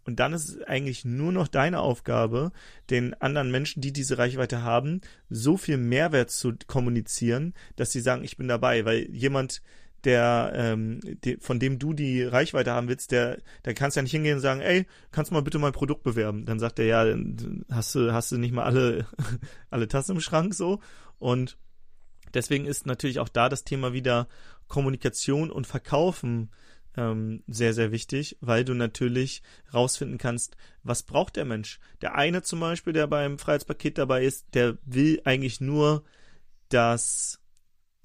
Und 0.09 0.21
dann 0.21 0.33
ist 0.33 0.49
es 0.49 0.63
eigentlich 0.63 1.05
nur 1.05 1.33
noch 1.33 1.49
deine 1.49 1.81
Aufgabe, 1.81 2.53
den 2.89 3.13
anderen 3.15 3.51
Menschen, 3.51 3.83
die 3.83 3.93
diese 3.93 4.17
Reichweite 4.17 4.63
haben, 4.63 5.03
so 5.29 5.59
viel 5.59 5.77
Mehrwert 5.77 6.31
zu 6.31 6.55
kommunizieren, 6.67 7.53
dass 7.77 7.91
sie 7.91 8.01
sagen, 8.01 8.25
ich 8.25 8.39
bin 8.39 8.49
dabei. 8.49 8.87
Weil 8.87 9.11
jemand, 9.11 9.61
der, 10.05 10.53
ähm, 10.55 11.01
die, 11.25 11.37
von 11.41 11.59
dem 11.59 11.79
du 11.79 11.93
die 11.93 12.23
Reichweite 12.23 12.73
haben 12.73 12.89
willst, 12.89 13.11
der, 13.11 13.39
der 13.65 13.75
kannst 13.75 13.97
ja 13.97 14.03
nicht 14.03 14.13
hingehen 14.13 14.37
und 14.37 14.41
sagen, 14.41 14.61
ey, 14.61 14.87
kannst 15.11 15.31
du 15.31 15.35
mal 15.35 15.43
bitte 15.43 15.59
mein 15.59 15.73
Produkt 15.73 16.03
bewerben? 16.03 16.45
Dann 16.45 16.59
sagt 16.59 16.79
er, 16.79 16.87
ja, 16.87 17.17
hast 17.71 17.95
du, 17.95 18.13
hast 18.13 18.33
du 18.33 18.39
nicht 18.39 18.53
mal 18.53 18.65
alle, 18.65 19.07
alle 19.71 19.89
Tassen 19.89 20.17
im 20.17 20.21
Schrank 20.21 20.55
so? 20.55 20.81
Und 21.19 21.59
deswegen 22.35 22.67
ist 22.67 22.87
natürlich 22.87 23.19
auch 23.19 23.29
da 23.29 23.49
das 23.49 23.65
Thema 23.65 23.93
wieder 23.93 24.29
Kommunikation 24.69 25.51
und 25.51 25.67
Verkaufen 25.67 26.51
ähm, 26.97 27.43
sehr, 27.47 27.75
sehr 27.75 27.93
wichtig, 27.93 28.37
weil 28.41 28.65
du 28.65 28.75
natürlich 28.75 29.43
rausfinden 29.73 30.19
kannst, 30.19 30.57
was 30.83 31.03
braucht 31.03 31.37
der 31.37 31.45
Mensch. 31.45 31.81
Der 32.03 32.15
eine 32.15 32.43
zum 32.43 32.61
Beispiel, 32.61 32.93
der 32.93 33.07
beim 33.07 33.39
Freiheitspaket 33.39 33.99
dabei 33.99 34.25
ist, 34.25 34.47
der 34.55 34.79
will 34.85 35.21
eigentlich 35.25 35.61
nur 35.61 36.05
das 36.69 37.41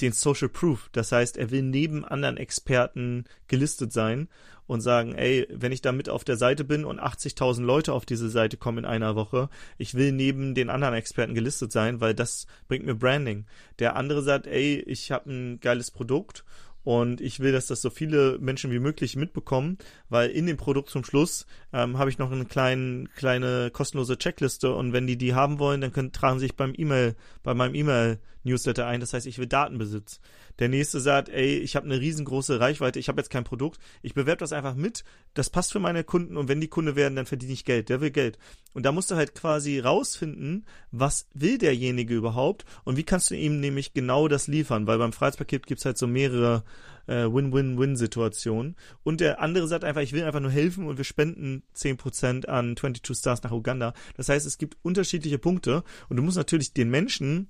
den 0.02 0.12
Social 0.12 0.50
Proof. 0.50 0.90
Das 0.92 1.12
heißt, 1.12 1.38
er 1.38 1.52
will 1.52 1.62
neben 1.62 2.06
anderen 2.06 2.38
Experten 2.38 3.26
gelistet 3.48 3.94
sein 3.94 4.28
und 4.66 4.82
sagen, 4.82 5.14
ey, 5.14 5.48
wenn 5.52 5.72
ich 5.72 5.82
da 5.82 5.92
mit 5.92 6.10
auf 6.10 6.24
der 6.24 6.38
Seite 6.38 6.64
bin 6.64 6.86
und 6.86 7.00
80.000 7.00 7.62
Leute 7.62 7.94
auf 7.94 8.06
diese 8.06 8.30
Seite 8.30 8.58
kommen 8.58 8.80
in 8.80 8.86
einer 8.86 9.16
Woche, 9.16 9.50
ich 9.78 9.94
will 9.94 10.12
neben 10.12 10.56
den 10.56 10.70
anderen 10.70 10.94
Experten 10.94 11.34
gelistet 11.34 11.72
sein, 11.72 12.02
weil 12.02 12.14
das 12.14 12.48
bringt 12.68 12.86
mir 12.86 12.96
Branding. 12.96 13.46
Der 13.80 13.96
andere 13.96 14.24
sagt, 14.24 14.48
ey, 14.48 14.80
ich 14.80 15.12
habe 15.12 15.32
ein 15.32 15.60
geiles 15.60 15.92
Produkt 15.92 16.44
und 16.84 17.22
ich 17.22 17.40
will, 17.40 17.52
dass 17.52 17.68
das 17.68 17.82
so 17.82 17.90
viele 17.90 18.38
Menschen 18.40 18.72
wie 18.72 18.80
möglich 18.80 19.16
mitbekommen, 19.16 19.78
weil 20.10 20.30
in 20.30 20.46
dem 20.46 20.58
Produkt 20.58 20.90
zum 20.90 21.04
Schluss 21.04 21.46
ähm, 21.72 21.98
habe 21.98 22.10
ich 22.10 22.18
noch 22.18 22.32
eine 22.32 22.46
kleine, 22.46 23.06
kleine 23.16 23.72
kostenlose 23.72 24.18
Checkliste 24.18 24.74
und 24.74 24.94
wenn 24.94 25.08
die 25.08 25.18
die 25.18 25.34
haben 25.34 25.60
wollen, 25.60 25.82
dann 25.82 25.94
können, 25.94 26.12
tragen 26.12 26.40
sie 26.40 26.46
sich 26.46 26.56
beim 26.56 26.74
E-Mail, 26.76 27.16
bei 27.44 27.54
meinem 27.54 27.76
E-Mail 27.76 28.20
Newsletter 28.44 28.86
ein. 28.86 29.00
Das 29.00 29.14
heißt, 29.14 29.26
ich 29.26 29.38
will 29.38 29.48
Datenbesitz. 29.48 30.20
Der 30.60 30.70
nächste 30.70 31.00
sagt, 31.00 31.30
ey, 31.30 31.58
ich 31.58 31.76
habe 31.76 31.86
eine 31.86 32.00
riesengroße 32.00 32.60
Reichweite, 32.60 33.00
ich 33.00 33.08
habe 33.08 33.20
jetzt 33.20 33.32
kein 33.32 33.44
Produkt, 33.44 33.80
ich 34.04 34.14
bewerbe 34.14 34.40
das 34.40 34.54
einfach 34.54 34.76
mit, 34.76 35.04
das 35.34 35.50
passt 35.50 35.72
für 35.72 35.80
meine 35.80 36.04
Kunden 36.04 36.38
und 36.38 36.48
wenn 36.48 36.62
die 36.62 36.68
Kunde 36.68 36.96
werden, 36.96 37.16
dann 37.16 37.26
verdiene 37.26 37.54
ich 37.54 37.66
Geld. 37.66 37.90
Der 37.90 38.02
will 38.02 38.12
Geld. 38.12 38.38
Und 38.74 38.86
da 38.86 38.92
musst 38.92 39.10
du 39.10 39.16
halt 39.16 39.34
quasi 39.34 39.80
rausfinden, 39.80 40.66
was 40.92 41.28
will 41.34 41.58
derjenige 41.58 42.14
überhaupt 42.14 42.66
und 42.84 42.98
wie 42.98 43.04
kannst 43.04 43.32
du 43.32 43.36
ihm 43.36 43.60
nämlich 43.60 43.94
genau 43.94 44.28
das 44.28 44.48
liefern, 44.48 44.86
weil 44.86 45.00
beim 45.00 45.14
Freiheitspaket 45.14 45.66
gibt's 45.66 45.86
halt 45.86 45.98
so 45.98 46.06
mehrere 46.06 46.64
äh, 47.08 47.26
Win-Win-Win-Situationen. 47.26 48.76
Und 49.04 49.22
der 49.22 49.42
andere 49.42 49.68
sagt 49.68 49.84
einfach, 49.84 50.02
ich 50.02 50.14
will 50.14 50.24
einfach 50.24 50.40
nur 50.40 50.52
helfen 50.52 50.88
und 50.88 50.98
wir 50.98 51.06
spenden 51.06 51.64
10% 51.76 52.48
an 52.48 52.76
22 52.78 53.18
Stars 53.18 53.44
nach 53.44 53.52
Uganda. 53.52 53.94
Das 54.16 54.30
heißt, 54.30 54.46
es 54.46 54.58
gibt 54.58 54.78
unterschiedliche 54.82 55.40
Punkte 55.40 55.84
und 56.10 56.18
du 56.18 56.24
musst 56.24 56.38
natürlich 56.38 56.74
den 56.74 56.90
Menschen 56.90 57.50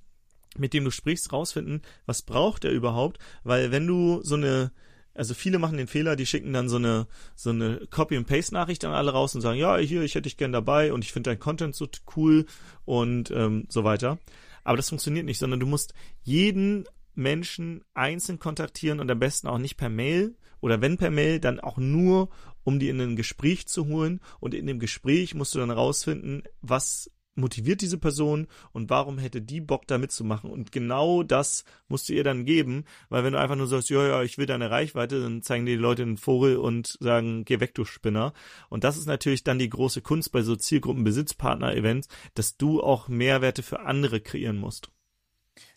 mit 0.56 0.74
dem 0.74 0.84
du 0.84 0.92
sprichst, 0.92 1.34
rausfinden, 1.34 1.82
was 2.06 2.22
braucht 2.22 2.64
er 2.64 2.72
überhaupt, 2.72 3.18
weil 3.44 3.72
wenn 3.72 3.88
du 3.88 4.22
so 4.22 4.36
eine 4.36 4.72
also 5.16 5.36
viele 5.36 5.60
machen 5.60 5.78
den 5.78 5.88
Fehler, 5.88 6.16
die 6.16 6.26
schicken 6.26 6.54
dann 6.54 6.70
so 6.70 6.78
eine 6.78 7.08
so 7.36 7.52
eine 7.52 7.86
Copy 7.92 8.18
and 8.18 8.28
Paste 8.28 8.54
Nachricht 8.54 8.84
an 8.84 8.94
alle 8.94 9.12
raus 9.12 9.36
und 9.36 9.42
sagen, 9.42 9.60
ja, 9.60 9.78
hier, 9.78 10.02
ich 10.02 10.16
hätte 10.16 10.24
dich 10.24 10.38
gern 10.38 10.52
dabei 10.52 10.92
und 10.92 11.04
ich 11.04 11.12
finde 11.12 11.30
dein 11.30 11.40
Content 11.40 11.76
so 11.76 11.88
cool 12.16 12.46
und 12.86 13.30
ähm, 13.32 13.66
so 13.70 13.84
weiter. 13.84 14.18
Aber 14.64 14.78
das 14.78 14.90
funktioniert 14.90 15.26
nicht, 15.26 15.38
sondern 15.38 15.60
du 15.60 15.68
musst 15.68 15.94
jeden 16.24 16.86
Menschen 17.16 17.84
einzeln 17.94 18.40
kontaktieren 18.40 19.00
und 19.00 19.10
am 19.10 19.20
besten 19.20 19.48
auch 19.48 19.58
nicht 19.58 19.78
per 19.78 19.90
Mail 19.90 20.36
oder 20.64 20.80
wenn 20.80 20.98
per 20.98 21.12
Mail, 21.12 21.42
dann 21.42 21.60
auch 21.60 21.78
nur, 21.78 22.30
um 22.64 22.80
die 22.80 22.88
in 22.88 23.02
ein 23.02 23.18
Gespräch 23.18 23.68
zu 23.68 23.88
holen. 23.88 24.22
Und 24.40 24.54
in 24.54 24.66
dem 24.66 24.80
Gespräch 24.80 25.36
musst 25.36 25.54
du 25.54 25.60
dann 25.60 25.72
rausfinden, 25.72 26.44
was 26.62 27.12
motiviert 27.36 27.82
diese 27.82 27.98
Person 27.98 28.48
und 28.72 28.90
warum 28.90 29.18
hätte 29.18 29.42
die 29.42 29.60
Bock 29.60 29.88
da 29.88 29.98
mitzumachen. 29.98 30.50
Und 30.50 30.72
genau 30.72 31.22
das 31.24 31.66
musst 31.90 32.08
du 32.08 32.14
ihr 32.14 32.24
dann 32.24 32.46
geben, 32.46 32.86
weil 33.10 33.26
wenn 33.26 33.34
du 33.34 33.40
einfach 33.40 33.58
nur 33.58 33.68
sagst, 33.68 33.90
ja, 33.90 34.08
ja, 34.08 34.24
ich 34.24 34.38
will 34.38 34.46
deine 34.46 34.72
Reichweite, 34.72 35.22
dann 35.22 35.42
zeigen 35.42 35.66
dir 35.66 35.76
die 35.76 35.82
Leute 35.82 36.04
einen 36.04 36.16
Vogel 36.16 36.56
und 36.56 36.98
sagen, 37.02 37.44
geh 37.44 37.60
weg, 37.60 37.74
du 37.74 37.84
Spinner. 37.84 38.34
Und 38.70 38.86
das 38.86 38.98
ist 38.98 39.08
natürlich 39.08 39.44
dann 39.44 39.60
die 39.60 39.70
große 39.70 40.02
Kunst 40.02 40.32
bei 40.32 40.44
so 40.44 40.56
Zielgruppenbesitzpartner-Events, 40.56 42.08
dass 42.36 42.56
du 42.56 42.82
auch 42.82 43.10
Mehrwerte 43.10 43.64
für 43.64 43.82
andere 43.82 44.22
kreieren 44.22 44.58
musst. 44.58 44.92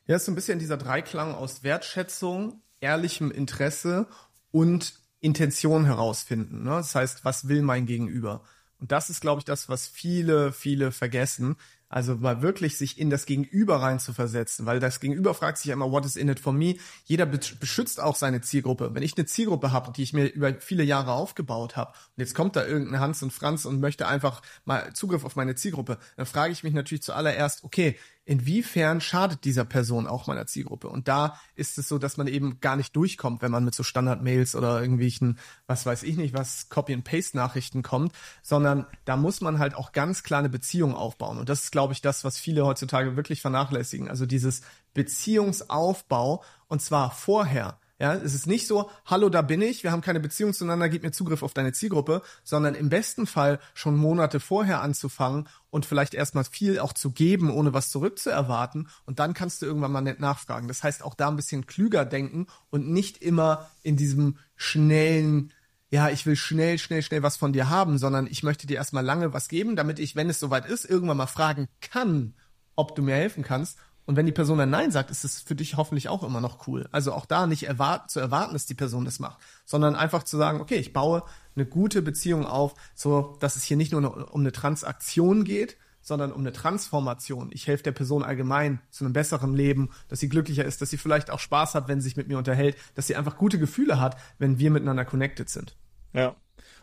Ja, 0.07 0.17
ist 0.17 0.27
so 0.27 0.33
ein 0.33 0.37
bisschen 0.37 0.61
dieser 0.61 0.77
Dreiklang 0.77 1.35
aus 1.35 1.65
Wertschätzung, 1.65 2.63
ehrlichem 2.81 3.33
Interesse 3.33 4.07
und 4.53 4.95
Intention 5.21 5.85
herausfinden. 5.85 6.63
Ne? 6.63 6.71
Das 6.71 6.95
heißt, 6.95 7.25
was 7.25 7.49
will 7.49 7.63
mein 7.63 7.87
Gegenüber? 7.87 8.43
Und 8.79 8.93
das 8.93 9.11
ist, 9.11 9.21
glaube 9.21 9.41
ich, 9.41 9.45
das, 9.45 9.69
was 9.69 9.89
viele, 9.89 10.53
viele 10.53 10.93
vergessen. 10.93 11.57
Also 11.89 12.17
mal 12.17 12.43
wirklich 12.43 12.77
sich 12.77 12.99
in 12.99 13.11
das 13.11 13.27
Gegenüber 13.27 13.77
rein 13.77 14.01
zu 14.01 14.13
versetzen, 14.13 14.67
weil 14.67 14.81
das 14.81 14.99
Gegenüber 14.99 15.35
fragt 15.35 15.59
sich 15.59 15.67
ja 15.67 15.73
immer, 15.73 15.91
what 15.91 16.05
is 16.05 16.17
in 16.17 16.29
it 16.29 16.41
for 16.41 16.53
me? 16.53 16.77
Jeder 17.05 17.27
beschützt 17.27 18.01
auch 18.01 18.17
seine 18.17 18.41
Zielgruppe. 18.41 18.95
Wenn 18.95 19.05
ich 19.05 19.17
eine 19.17 19.27
Zielgruppe 19.27 19.73
habe, 19.73 19.93
die 19.93 20.03
ich 20.03 20.13
mir 20.13 20.27
über 20.27 20.55
viele 20.61 20.83
Jahre 20.83 21.13
aufgebaut 21.13 21.77
habe, 21.77 21.93
und 21.93 22.21
jetzt 22.21 22.35
kommt 22.35 22.57
da 22.57 22.67
irgendein 22.67 23.01
Hans 23.01 23.23
und 23.23 23.33
Franz 23.33 23.65
und 23.65 23.81
möchte 23.81 24.09
einfach 24.09 24.43
mal 24.65 24.93
Zugriff 24.95 25.25
auf 25.25 25.37
meine 25.37 25.55
Zielgruppe, 25.55 25.99
dann 26.17 26.27
frage 26.27 26.53
ich 26.53 26.65
mich 26.65 26.75
natürlich 26.75 27.03
zuallererst, 27.03 27.63
okay, 27.63 27.97
inwiefern 28.27 29.01
schadet 29.01 29.45
dieser 29.45 29.65
Person 29.65 30.07
auch 30.07 30.27
meiner 30.27 30.47
Zielgruppe? 30.47 30.89
Und 30.89 31.09
da 31.09 31.39
ist 31.55 31.79
es 31.79 31.89
so, 31.89 31.97
dass 31.97 32.17
man 32.17 32.27
eben 32.27 32.61
gar 32.61 32.77
nicht 32.77 32.95
durchkommt, 32.95 33.41
wenn 33.41 33.53
man 33.53 33.65
mit 33.65 33.75
so 33.75 33.83
Standard-Mails 33.83 34.57
oder 34.57 34.81
irgendwelchen, 34.81 35.39
was 35.67 35.87
weiß 35.87 36.03
ich 36.03 36.17
nicht, 36.17 36.35
was 36.35 36.69
Copy-and-Paste-Nachrichten 36.69 37.83
kommt, 37.83 38.13
sondern 38.43 38.85
da 39.05 39.17
muss 39.17 39.41
man 39.41 39.59
halt 39.59 39.75
auch 39.75 39.93
ganz 39.93 40.25
klar 40.25 40.41
eine 40.41 40.51
Beziehung 40.51 40.95
aufbauen. 40.95 41.39
Und 41.39 41.49
das 41.49 41.63
ist, 41.63 41.73
glaube 41.73 41.93
ich, 41.93 42.03
das, 42.03 42.25
was 42.25 42.37
viele 42.37 42.67
heutzutage 42.67 43.17
wirklich 43.17 43.41
vernachlässigen. 43.41 44.11
Also 44.11 44.27
dieses 44.27 44.63
Beziehungsaufbau 44.93 46.43
und 46.67 46.83
zwar 46.83 47.13
vorher. 47.13 47.79
Ja, 47.99 48.13
es 48.13 48.35
ist 48.35 48.47
nicht 48.47 48.67
so, 48.67 48.91
hallo, 49.07 49.31
da 49.31 49.41
bin 49.41 49.63
ich, 49.63 49.83
wir 49.83 49.91
haben 49.91 50.03
keine 50.03 50.21
Beziehung 50.21 50.53
zueinander, 50.53 50.91
gib 50.91 51.03
mir 51.03 51.13
Zugriff 51.13 51.43
auf 51.43 51.55
deine 51.55 51.73
Zielgruppe, 51.73 52.21
sondern 52.45 52.75
im 52.75 52.91
besten 52.91 53.27
Fall 53.27 53.59
schon 53.73 53.97
Monate 53.97 54.39
vorher 54.39 54.83
anzufangen 54.83 55.49
und 55.71 55.87
vielleicht 55.87 56.13
erstmal 56.13 56.45
viel 56.45 56.79
auch 56.79 56.93
zu 56.93 57.11
geben, 57.11 57.51
ohne 57.51 57.73
was 57.73 57.89
zurückzuerwarten 57.89 58.89
und 59.07 59.19
dann 59.19 59.33
kannst 59.33 59.63
du 59.63 59.67
irgendwann 59.67 59.93
mal 59.93 60.03
nett 60.03 60.21
nachfragen. 60.21 60.69
Das 60.69 60.83
heißt, 60.83 61.03
auch 61.03 61.15
da 61.15 61.29
ein 61.29 61.37
bisschen 61.37 61.67
klüger 61.67 62.05
denken 62.05 62.49
und 62.69 62.87
nicht 62.87 63.23
immer 63.23 63.71
in 63.83 63.97
diesem 63.97 64.37
schnellen, 64.57 65.55
ja, 65.89 66.11
ich 66.11 66.27
will 66.27 66.37
schnell, 66.37 66.79
schnell, 66.79 67.01
schnell 67.01 67.23
was 67.23 67.39
von 67.39 67.55
dir 67.55 67.71
haben, 67.71 67.97
sondern 67.97 68.27
ich 68.27 68.43
möchte 68.43 68.67
dir 68.67 68.77
erstmal 68.77 69.07
lange 69.07 69.33
was 69.33 69.49
geben, 69.49 69.75
damit 69.75 70.01
ich, 70.01 70.15
wenn 70.17 70.29
es 70.29 70.39
soweit 70.39 70.67
ist, 70.67 70.85
irgendwann 70.85 71.17
mal 71.17 71.27
fragen 71.27 71.67
kann, 71.81 72.35
ob 72.75 72.95
du 72.95 73.01
mir 73.01 73.15
helfen 73.15 73.43
kannst 73.43 73.79
und 74.07 74.17
wenn 74.17 74.27
die 74.27 74.33
Person 74.33 74.59
dann 74.59 74.71
Nein 74.71 74.93
sagt, 74.93 75.11
ist 75.11 75.25
es 75.25 75.41
für 75.41 75.57
dich 75.57 75.77
hoffentlich 75.77 76.09
auch 76.09 76.23
immer 76.23 76.41
noch 76.41 76.69
cool. 76.69 76.89
Also 76.93 77.13
auch 77.13 77.27
da 77.27 77.47
nicht 77.47 77.65
erwart 77.65 78.11
zu 78.11 78.21
erwarten, 78.21 78.53
dass 78.53 78.65
die 78.65 78.75
Person 78.75 79.05
das 79.05 79.19
macht, 79.19 79.39
sondern 79.65 79.97
einfach 79.97 80.23
zu 80.23 80.37
sagen, 80.37 80.61
okay, 80.61 80.77
ich 80.77 80.93
baue 80.93 81.25
eine 81.57 81.67
gute 81.67 82.03
Beziehung 82.03 82.47
auf, 82.47 82.75
so 82.95 83.37
dass 83.41 83.57
es 83.57 83.65
hier 83.65 83.77
nicht 83.77 83.93
nur 83.93 84.33
um 84.33 84.41
eine 84.41 84.53
Transaktion 84.53 85.45
geht, 85.45 85.77
sondern 86.01 86.31
um 86.31 86.41
eine 86.41 86.53
Transformation. 86.53 87.51
Ich 87.53 87.67
helfe 87.67 87.83
der 87.83 87.93
Person 87.93 88.23
allgemein 88.23 88.81
zu 88.91 89.05
einem 89.05 89.13
besseren 89.13 89.55
Leben, 89.55 89.91
dass 90.07 90.21
sie 90.21 90.29
glücklicher 90.29 90.65
ist, 90.65 90.81
dass 90.81 90.91
sie 90.91 90.99
vielleicht 90.99 91.31
auch 91.31 91.41
Spaß 91.41 91.75
hat, 91.75 91.89
wenn 91.89 92.01
sie 92.01 92.05
sich 92.05 92.17
mit 92.17 92.29
mir 92.29 92.39
unterhält, 92.39 92.77
dass 92.95 93.09
sie 93.09 93.17
einfach 93.17 93.37
gute 93.37 93.59
Gefühle 93.59 94.01
hat, 94.01 94.17
wenn 94.39 94.61
wir 94.61 94.71
miteinander 94.71 95.05
connected 95.05 95.49
sind. 95.49 95.77
Ja. 96.13 96.37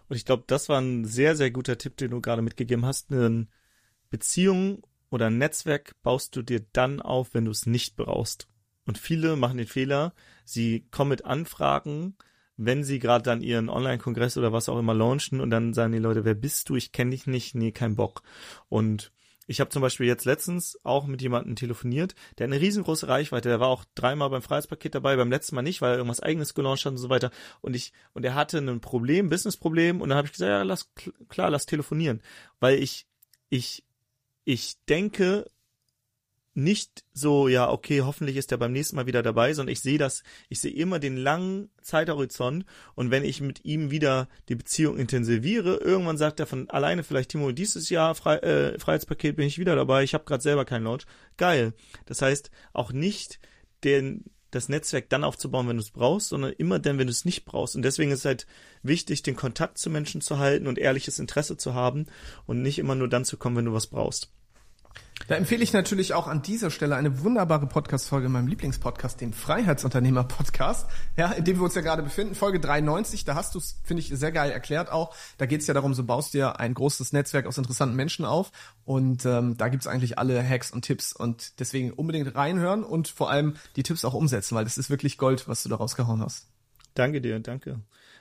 Und 0.10 0.18
ich 0.18 0.26
glaube, 0.26 0.44
das 0.48 0.68
war 0.68 0.82
ein 0.82 1.06
sehr, 1.06 1.38
sehr 1.38 1.52
guter 1.52 1.78
Tipp, 1.78 1.96
den 1.96 2.12
du 2.12 2.20
gerade 2.20 2.42
mitgegeben 2.42 2.86
hast. 2.86 3.14
Eine 3.14 3.48
Beziehung 4.10 4.84
oder 5.14 5.28
ein 5.28 5.38
Netzwerk 5.38 5.96
baust 6.02 6.36
du 6.36 6.42
dir 6.42 6.66
dann 6.74 7.00
auf, 7.00 7.36
wenn 7.36 7.46
du 7.46 7.52
es 7.52 7.68
nicht 7.68 7.96
brauchst. 7.96 8.48
Und 8.88 8.98
viele 8.98 9.36
machen 9.36 9.60
den 9.60 9.68
Fehler, 9.68 10.14
sie 10.44 10.88
kommen 10.90 11.10
mit 11.10 11.24
Anfragen, 11.24 12.16
wenn 12.58 12.84
sie 12.84 12.98
gerade 12.98 13.24
dann 13.24 13.42
ihren 13.42 13.70
Online-Kongress 13.70 14.38
oder 14.38 14.52
was 14.52 14.70
auch 14.70 14.80
immer 14.80 14.96
launchen 14.96 15.40
und 15.40 15.52
dann 15.52 15.74
sagen 15.76 15.94
die 15.94 16.00
Leute, 16.00 16.26
wer 16.26 16.34
bist 16.34 16.68
du? 16.68 16.76
Ich 16.76 16.92
kenne 16.92 17.12
dich 17.12 17.28
nicht, 17.28 17.54
nee, 17.54 17.72
kein 17.72 17.96
Bock. 17.96 18.24
Und 18.70 19.12
ich 19.46 19.60
habe 19.60 19.70
zum 19.70 19.84
Beispiel 19.84 20.08
jetzt 20.08 20.26
letztens 20.26 20.80
auch 20.84 21.06
mit 21.06 21.22
jemandem 21.22 21.56
telefoniert, 21.56 22.16
der 22.40 22.46
eine 22.46 22.60
riesengroße 22.60 23.08
Reichweite, 23.08 23.50
der 23.50 23.60
war 23.60 23.68
auch 23.68 23.86
dreimal 23.94 24.32
beim 24.32 24.42
Freiheitspaket 24.42 24.96
dabei, 24.96 25.16
beim 25.16 25.30
letzten 25.30 25.54
Mal 25.54 25.62
nicht, 25.62 25.82
weil 25.84 25.92
er 25.92 25.98
irgendwas 25.98 26.22
eigenes 26.22 26.56
gelauncht 26.56 26.86
hat 26.86 26.94
und 26.94 26.98
so 26.98 27.10
weiter. 27.10 27.30
Und 27.62 27.76
ich, 27.76 27.94
und 28.14 28.26
er 28.26 28.34
hatte 28.34 28.58
ein 28.58 28.82
Problem, 28.82 29.30
Business-Problem, 29.30 30.02
und 30.02 30.10
dann 30.10 30.18
habe 30.18 30.26
ich 30.26 30.34
gesagt, 30.34 30.50
ja, 30.50 30.64
lass, 30.64 30.92
klar, 31.30 31.52
lass 31.52 31.68
telefonieren. 31.68 32.24
Weil 32.60 32.82
ich, 32.82 33.06
ich 33.50 33.84
ich 34.46 34.76
denke 34.88 35.46
nicht 36.56 37.04
so, 37.14 37.48
ja, 37.48 37.70
okay, 37.70 38.02
hoffentlich 38.02 38.38
ist 38.38 38.52
er 38.52 38.58
beim 38.60 38.74
nächsten 38.74 38.96
Mal 38.96 39.08
wieder 39.08 39.24
dabei, 39.24 39.54
sondern 39.54 39.74
ich 39.74 39.82
sehe 39.82 39.98
das, 39.98 40.24
ich 40.50 40.60
sehe 40.60 40.74
immer 40.74 41.00
den 41.00 41.18
langen 41.18 41.72
Zeithorizont 41.82 42.66
und 42.94 43.10
wenn 43.10 43.24
ich 43.24 43.42
mit 43.42 43.66
ihm 43.66 43.90
wieder 43.90 44.28
die 44.50 44.56
Beziehung 44.56 44.98
intensiviere, 44.98 45.78
irgendwann 45.78 46.18
sagt 46.18 46.40
er 46.40 46.46
von 46.46 46.70
alleine 46.70 47.04
vielleicht, 47.04 47.32
Timo, 47.32 47.52
dieses 47.52 47.90
Jahr 47.90 48.14
Frei, 48.14 48.38
äh, 48.38 48.80
Freiheitspaket 48.80 49.36
bin 49.36 49.48
ich 49.48 49.58
wieder 49.58 49.76
dabei, 49.76 50.04
ich 50.04 50.14
habe 50.14 50.26
gerade 50.26 50.44
selber 50.44 50.66
keinen 50.66 50.84
Launch. 50.84 51.06
Geil. 51.38 51.74
Das 52.06 52.22
heißt, 52.22 52.52
auch 52.72 52.92
nicht 52.92 53.40
den, 53.84 54.26
das 54.56 54.70
Netzwerk 54.70 55.10
dann 55.10 55.24
aufzubauen, 55.24 55.68
wenn 55.68 55.78
du 55.78 55.84
es 55.84 55.92
brauchst, 55.92 56.30
sondern 56.30 56.54
immer 56.54 56.80
dann, 56.80 56.98
wenn 56.98 57.08
du 57.08 57.12
es 57.12 57.26
nicht 57.26 57.46
brauchst. 57.46 57.76
Und 57.76 57.82
deswegen 57.82 58.12
ist 58.12 58.20
es 58.20 58.26
halt 58.26 58.48
wichtig, 58.82 59.24
den 59.24 59.36
Kontakt 59.36 59.78
zu 59.78 59.90
Menschen 59.90 60.22
zu 60.22 60.38
halten 60.38 60.68
und 60.68 60.78
ehrliches 60.78 61.20
Interesse 61.20 61.58
zu 61.58 61.74
haben 61.74 62.06
und 62.46 62.62
nicht 62.62 62.80
immer 62.80 62.96
nur 62.96 63.08
dann 63.08 63.26
zu 63.26 63.38
kommen, 63.38 63.58
wenn 63.58 63.66
du 63.66 63.74
was 63.74 63.88
brauchst. 63.88 64.30
Da 65.28 65.36
empfehle 65.36 65.64
ich 65.64 65.72
natürlich 65.72 66.14
auch 66.14 66.28
an 66.28 66.42
dieser 66.42 66.70
Stelle 66.70 66.96
eine 66.96 67.24
wunderbare 67.24 67.66
Podcast-Folge 67.66 68.26
in 68.26 68.32
meinem 68.34 68.48
Lieblingspodcast, 68.48 69.22
dem 69.22 69.32
Freiheitsunternehmer-Podcast, 69.32 70.90
ja, 71.16 71.32
in 71.32 71.46
dem 71.46 71.58
wir 71.58 71.64
uns 71.64 71.76
ja 71.76 71.82
gerade 71.82 72.04
befinden, 72.04 72.36
Folge 72.36 72.60
93. 72.60 73.24
Da 73.24 73.36
hast 73.36 73.56
du 73.56 73.60
es, 73.60 73.80
finde 73.84 74.02
ich, 74.02 74.10
sehr 74.10 74.32
geil 74.32 74.52
erklärt 74.52 74.92
auch. 74.92 75.16
Da 75.38 75.46
geht 75.46 75.62
es 75.62 75.68
ja 75.68 75.74
darum, 75.74 75.94
so 75.94 76.04
baust 76.04 76.34
dir 76.34 76.60
ein 76.60 76.74
großes 76.74 77.14
Netzwerk 77.14 77.46
aus 77.46 77.58
interessanten 77.58 77.96
Menschen 77.96 78.26
auf. 78.26 78.52
Und 78.84 79.26
ähm, 79.26 79.56
da 79.56 79.70
gibt's 79.70 79.88
eigentlich 79.88 80.18
alle 80.18 80.44
Hacks 80.44 80.72
und 80.72 80.82
Tipps. 80.84 81.14
Und 81.14 81.60
deswegen 81.60 81.92
unbedingt 81.92 82.36
reinhören 82.36 82.84
und 82.84 83.08
vor 83.08 83.30
allem 83.30 83.56
die 83.78 83.84
Tipps 83.84 84.04
auch 84.04 84.14
umsetzen, 84.14 84.56
weil 84.56 84.66
das 84.66 84.78
ist 84.78 84.90
wirklich 84.90 85.18
Gold, 85.18 85.48
was 85.48 85.64
du 85.64 85.70
da 85.70 85.78
rausgehauen 85.78 86.22
hast. 86.22 86.48
Danke 86.96 87.22
dir, 87.22 87.40
danke. 87.40 87.80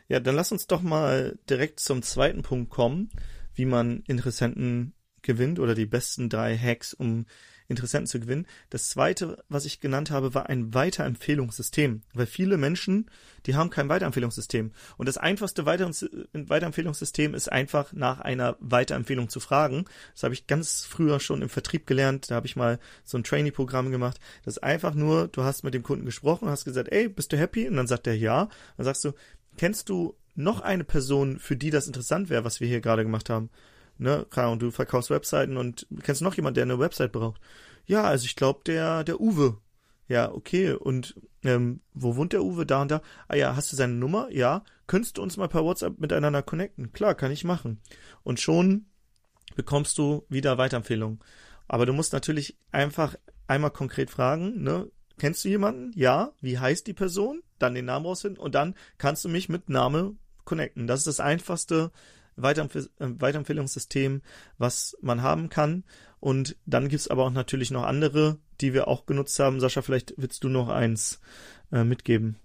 Ja, 0.09 0.21
dann 0.21 0.37
lass 0.37 0.53
uns 0.53 0.67
doch 0.67 0.83
mal 0.83 1.39
direkt 1.49 1.81
zum 1.81 2.03
zweiten 2.03 2.43
Punkt 2.43 2.71
kommen, 2.71 3.11
wie 3.55 3.65
man 3.65 4.03
Interessenten 4.07 4.95
gewinnt 5.23 5.59
oder 5.59 5.75
die 5.75 5.87
besten 5.87 6.29
drei 6.29 6.57
Hacks, 6.57 6.95
um 6.95 7.27
Interessenten 7.69 8.07
zu 8.07 8.21
gewinnen. 8.21 8.47
Das 8.71 8.91
zweite, 8.91 9.43
was 9.49 9.65
ich 9.65 9.81
genannt 9.81 10.11
habe, 10.11 10.35
war 10.35 10.49
ein 10.49 10.75
Weiterempfehlungssystem, 10.75 12.03
weil 12.13 12.27
viele 12.27 12.59
Menschen, 12.59 13.11
die 13.47 13.55
haben 13.55 13.71
kein 13.71 13.89
Weiterempfehlungssystem. 13.89 14.73
Und 14.99 15.09
das 15.09 15.17
einfachste 15.17 15.65
Weiterempfehlungssystem 15.65 17.35
ist 17.35 17.51
einfach 17.51 17.93
nach 17.93 18.21
einer 18.21 18.57
Weiterempfehlung 18.61 19.29
zu 19.29 19.41
fragen. 19.41 19.87
Das 20.13 20.25
habe 20.25 20.35
ich 20.35 20.47
ganz 20.47 20.85
früher 20.85 21.19
schon 21.19 21.41
im 21.41 21.49
Vertrieb 21.49 21.87
gelernt. 21.87 22.31
Da 22.31 22.35
habe 22.35 22.47
ich 22.47 22.57
mal 22.57 22.79
so 23.05 23.17
ein 23.17 23.25
Trainee-Programm 23.25 23.91
gemacht. 23.91 24.21
Das 24.45 24.57
ist 24.57 24.63
einfach 24.63 24.95
nur, 24.95 25.29
du 25.29 25.43
hast 25.43 25.65
mit 25.65 25.73
dem 25.73 25.83
Kunden 25.83 26.05
gesprochen, 26.05 26.49
hast 26.49 26.65
gesagt, 26.65 26.91
ey, 26.93 27.09
bist 27.09 27.33
du 27.33 27.39
happy? 27.39 27.69
Und 27.69 27.77
dann 27.77 27.87
sagt 27.87 28.07
er 28.07 28.17
ja. 28.17 28.49
Dann 28.77 28.85
sagst 28.85 29.05
du, 29.05 29.13
kennst 29.57 29.89
du 29.89 30.15
noch 30.35 30.61
eine 30.61 30.85
Person, 30.85 31.39
für 31.39 31.57
die 31.57 31.71
das 31.71 31.87
interessant 31.87 32.29
wäre, 32.29 32.45
was 32.45 32.61
wir 32.61 32.69
hier 32.69 32.81
gerade 32.81 33.03
gemacht 33.03 33.31
haben? 33.31 33.51
Ne, 33.99 34.27
Ahnung, 34.31 34.59
du 34.59 34.71
verkaufst 34.71 35.11
Webseiten 35.11 35.57
und 35.57 35.87
kennst 36.03 36.23
noch 36.23 36.35
jemand, 36.35 36.57
der 36.57 36.65
eine 36.65 36.79
Website 36.79 37.13
braucht? 37.13 37.41
Ja, 37.87 38.05
also 38.05 38.25
ich 38.25 38.37
glaube, 38.37 38.61
der, 38.67 39.05
der 39.05 39.21
Uwe. 39.21 39.59
Ja, 40.09 40.33
okay. 40.33 40.73
Und 40.73 41.15
ähm, 41.43 41.81
wo 41.95 42.17
wohnt 42.17 42.33
der 42.33 42.43
Uwe? 42.43 42.67
Da 42.67 42.83
und 42.83 42.91
da. 42.91 43.03
Ah 43.29 43.37
ja, 43.37 43.57
hast 43.57 43.73
du 43.73 43.77
seine 43.77 43.95
Nummer? 43.95 44.29
Ja. 44.31 44.65
Könntest 44.87 45.17
du 45.17 45.23
uns 45.23 45.37
mal 45.37 45.49
per 45.49 45.65
WhatsApp 45.65 45.99
miteinander 45.99 46.43
connecten? 46.43 46.93
Klar, 46.93 47.15
kann 47.15 47.33
ich 47.33 47.45
machen. 47.45 47.81
Und 48.23 48.41
schon 48.41 48.87
bekommst 49.57 49.97
du 49.99 50.25
wieder 50.29 50.59
Weiterempfehlungen. 50.59 51.21
Aber 51.69 51.87
du 51.87 51.93
musst 51.93 52.13
natürlich 52.13 52.59
einfach 52.73 53.15
einmal 53.47 53.71
konkret 53.71 54.11
fragen, 54.11 54.63
ne? 54.63 54.91
Kennst 55.19 55.45
du 55.45 55.49
jemanden? 55.49 55.93
Ja. 55.95 56.33
Wie 56.41 56.59
heißt 56.59 56.87
die 56.87 56.95
Person? 56.95 57.43
Dann 57.59 57.75
den 57.75 57.85
Namen 57.85 58.07
rausfinden 58.07 58.43
und 58.43 58.55
dann 58.55 58.75
kannst 58.99 59.25
du 59.25 59.29
mich 59.29 59.49
mit 59.49 59.69
Name 59.69 60.17
connecten. 60.45 60.87
Das 60.87 61.01
ist 61.01 61.07
das 61.07 61.21
einfachste 61.21 61.93
Weiterempf 62.37 62.77
äh, 62.77 62.89
Weiterempfehlungssystem, 62.99 64.23
was 64.59 64.97
man 65.01 65.23
haben 65.23 65.49
kann. 65.49 65.85
Und 66.21 66.57
dann 66.67 66.89
gibt's 66.89 67.09
aber 67.09 67.25
auch 67.25 67.31
natürlich 67.31 67.71
noch 67.71 67.85
andere, 67.85 68.39
die 68.61 68.73
wir 68.75 68.89
auch 68.89 69.07
genutzt 69.07 69.39
haben. 69.39 69.61
Sascha, 69.61 69.83
vielleicht 69.83 70.15
willst 70.17 70.45
du 70.45 70.49
noch 70.49 70.69
eins 70.69 71.21
äh, 71.73 71.85
mitgeben. 71.85 72.37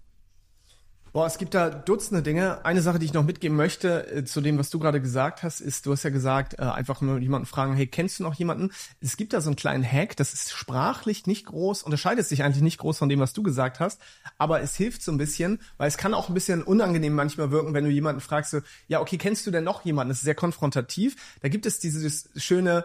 Boah, 1.18 1.26
es 1.26 1.38
gibt 1.38 1.54
da 1.54 1.68
Dutzende 1.68 2.22
Dinge. 2.22 2.64
Eine 2.64 2.80
Sache, 2.80 3.00
die 3.00 3.06
ich 3.06 3.12
noch 3.12 3.24
mitgeben 3.24 3.56
möchte 3.56 4.06
äh, 4.06 4.24
zu 4.24 4.40
dem, 4.40 4.56
was 4.56 4.70
du 4.70 4.78
gerade 4.78 5.00
gesagt 5.00 5.42
hast, 5.42 5.60
ist, 5.60 5.84
du 5.84 5.90
hast 5.90 6.04
ja 6.04 6.10
gesagt, 6.10 6.60
äh, 6.60 6.62
einfach 6.62 7.00
nur 7.00 7.18
jemanden 7.18 7.44
fragen, 7.44 7.74
hey, 7.74 7.88
kennst 7.88 8.20
du 8.20 8.22
noch 8.22 8.34
jemanden? 8.34 8.70
Es 9.00 9.16
gibt 9.16 9.32
da 9.32 9.40
so 9.40 9.48
einen 9.48 9.56
kleinen 9.56 9.82
Hack, 9.82 10.16
das 10.16 10.32
ist 10.32 10.52
sprachlich 10.52 11.26
nicht 11.26 11.46
groß, 11.46 11.82
unterscheidet 11.82 12.24
sich 12.28 12.44
eigentlich 12.44 12.62
nicht 12.62 12.78
groß 12.78 12.98
von 12.98 13.08
dem, 13.08 13.18
was 13.18 13.32
du 13.32 13.42
gesagt 13.42 13.80
hast, 13.80 14.00
aber 14.36 14.60
es 14.60 14.76
hilft 14.76 15.02
so 15.02 15.10
ein 15.10 15.18
bisschen, 15.18 15.58
weil 15.76 15.88
es 15.88 15.96
kann 15.96 16.14
auch 16.14 16.28
ein 16.28 16.34
bisschen 16.34 16.62
unangenehm 16.62 17.16
manchmal 17.16 17.50
wirken, 17.50 17.74
wenn 17.74 17.82
du 17.82 17.90
jemanden 17.90 18.20
fragst, 18.20 18.52
so, 18.52 18.60
ja, 18.86 19.00
okay, 19.00 19.18
kennst 19.18 19.44
du 19.44 19.50
denn 19.50 19.64
noch 19.64 19.84
jemanden? 19.84 20.10
Das 20.10 20.18
ist 20.18 20.24
sehr 20.24 20.36
konfrontativ. 20.36 21.16
Da 21.40 21.48
gibt 21.48 21.66
es 21.66 21.80
dieses 21.80 22.28
schöne, 22.36 22.84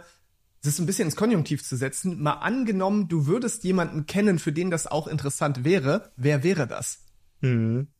das 0.63 0.73
ist 0.73 0.79
ein 0.79 0.87
bisschen 0.87 1.05
ins 1.05 1.15
Konjunktiv 1.15 1.63
zu 1.63 1.75
setzen. 1.75 2.19
Mal 2.23 2.31
angenommen, 2.31 3.07
du 3.09 3.27
würdest 3.27 3.63
jemanden 3.63 4.07
kennen, 4.07 4.39
für 4.39 4.51
den 4.51 4.71
das 4.71 4.87
auch 4.87 5.05
interessant 5.05 5.63
wäre. 5.63 6.11
Wer 6.15 6.41
wäre 6.41 6.65
das? 6.65 6.97
Mhm. 7.41 7.92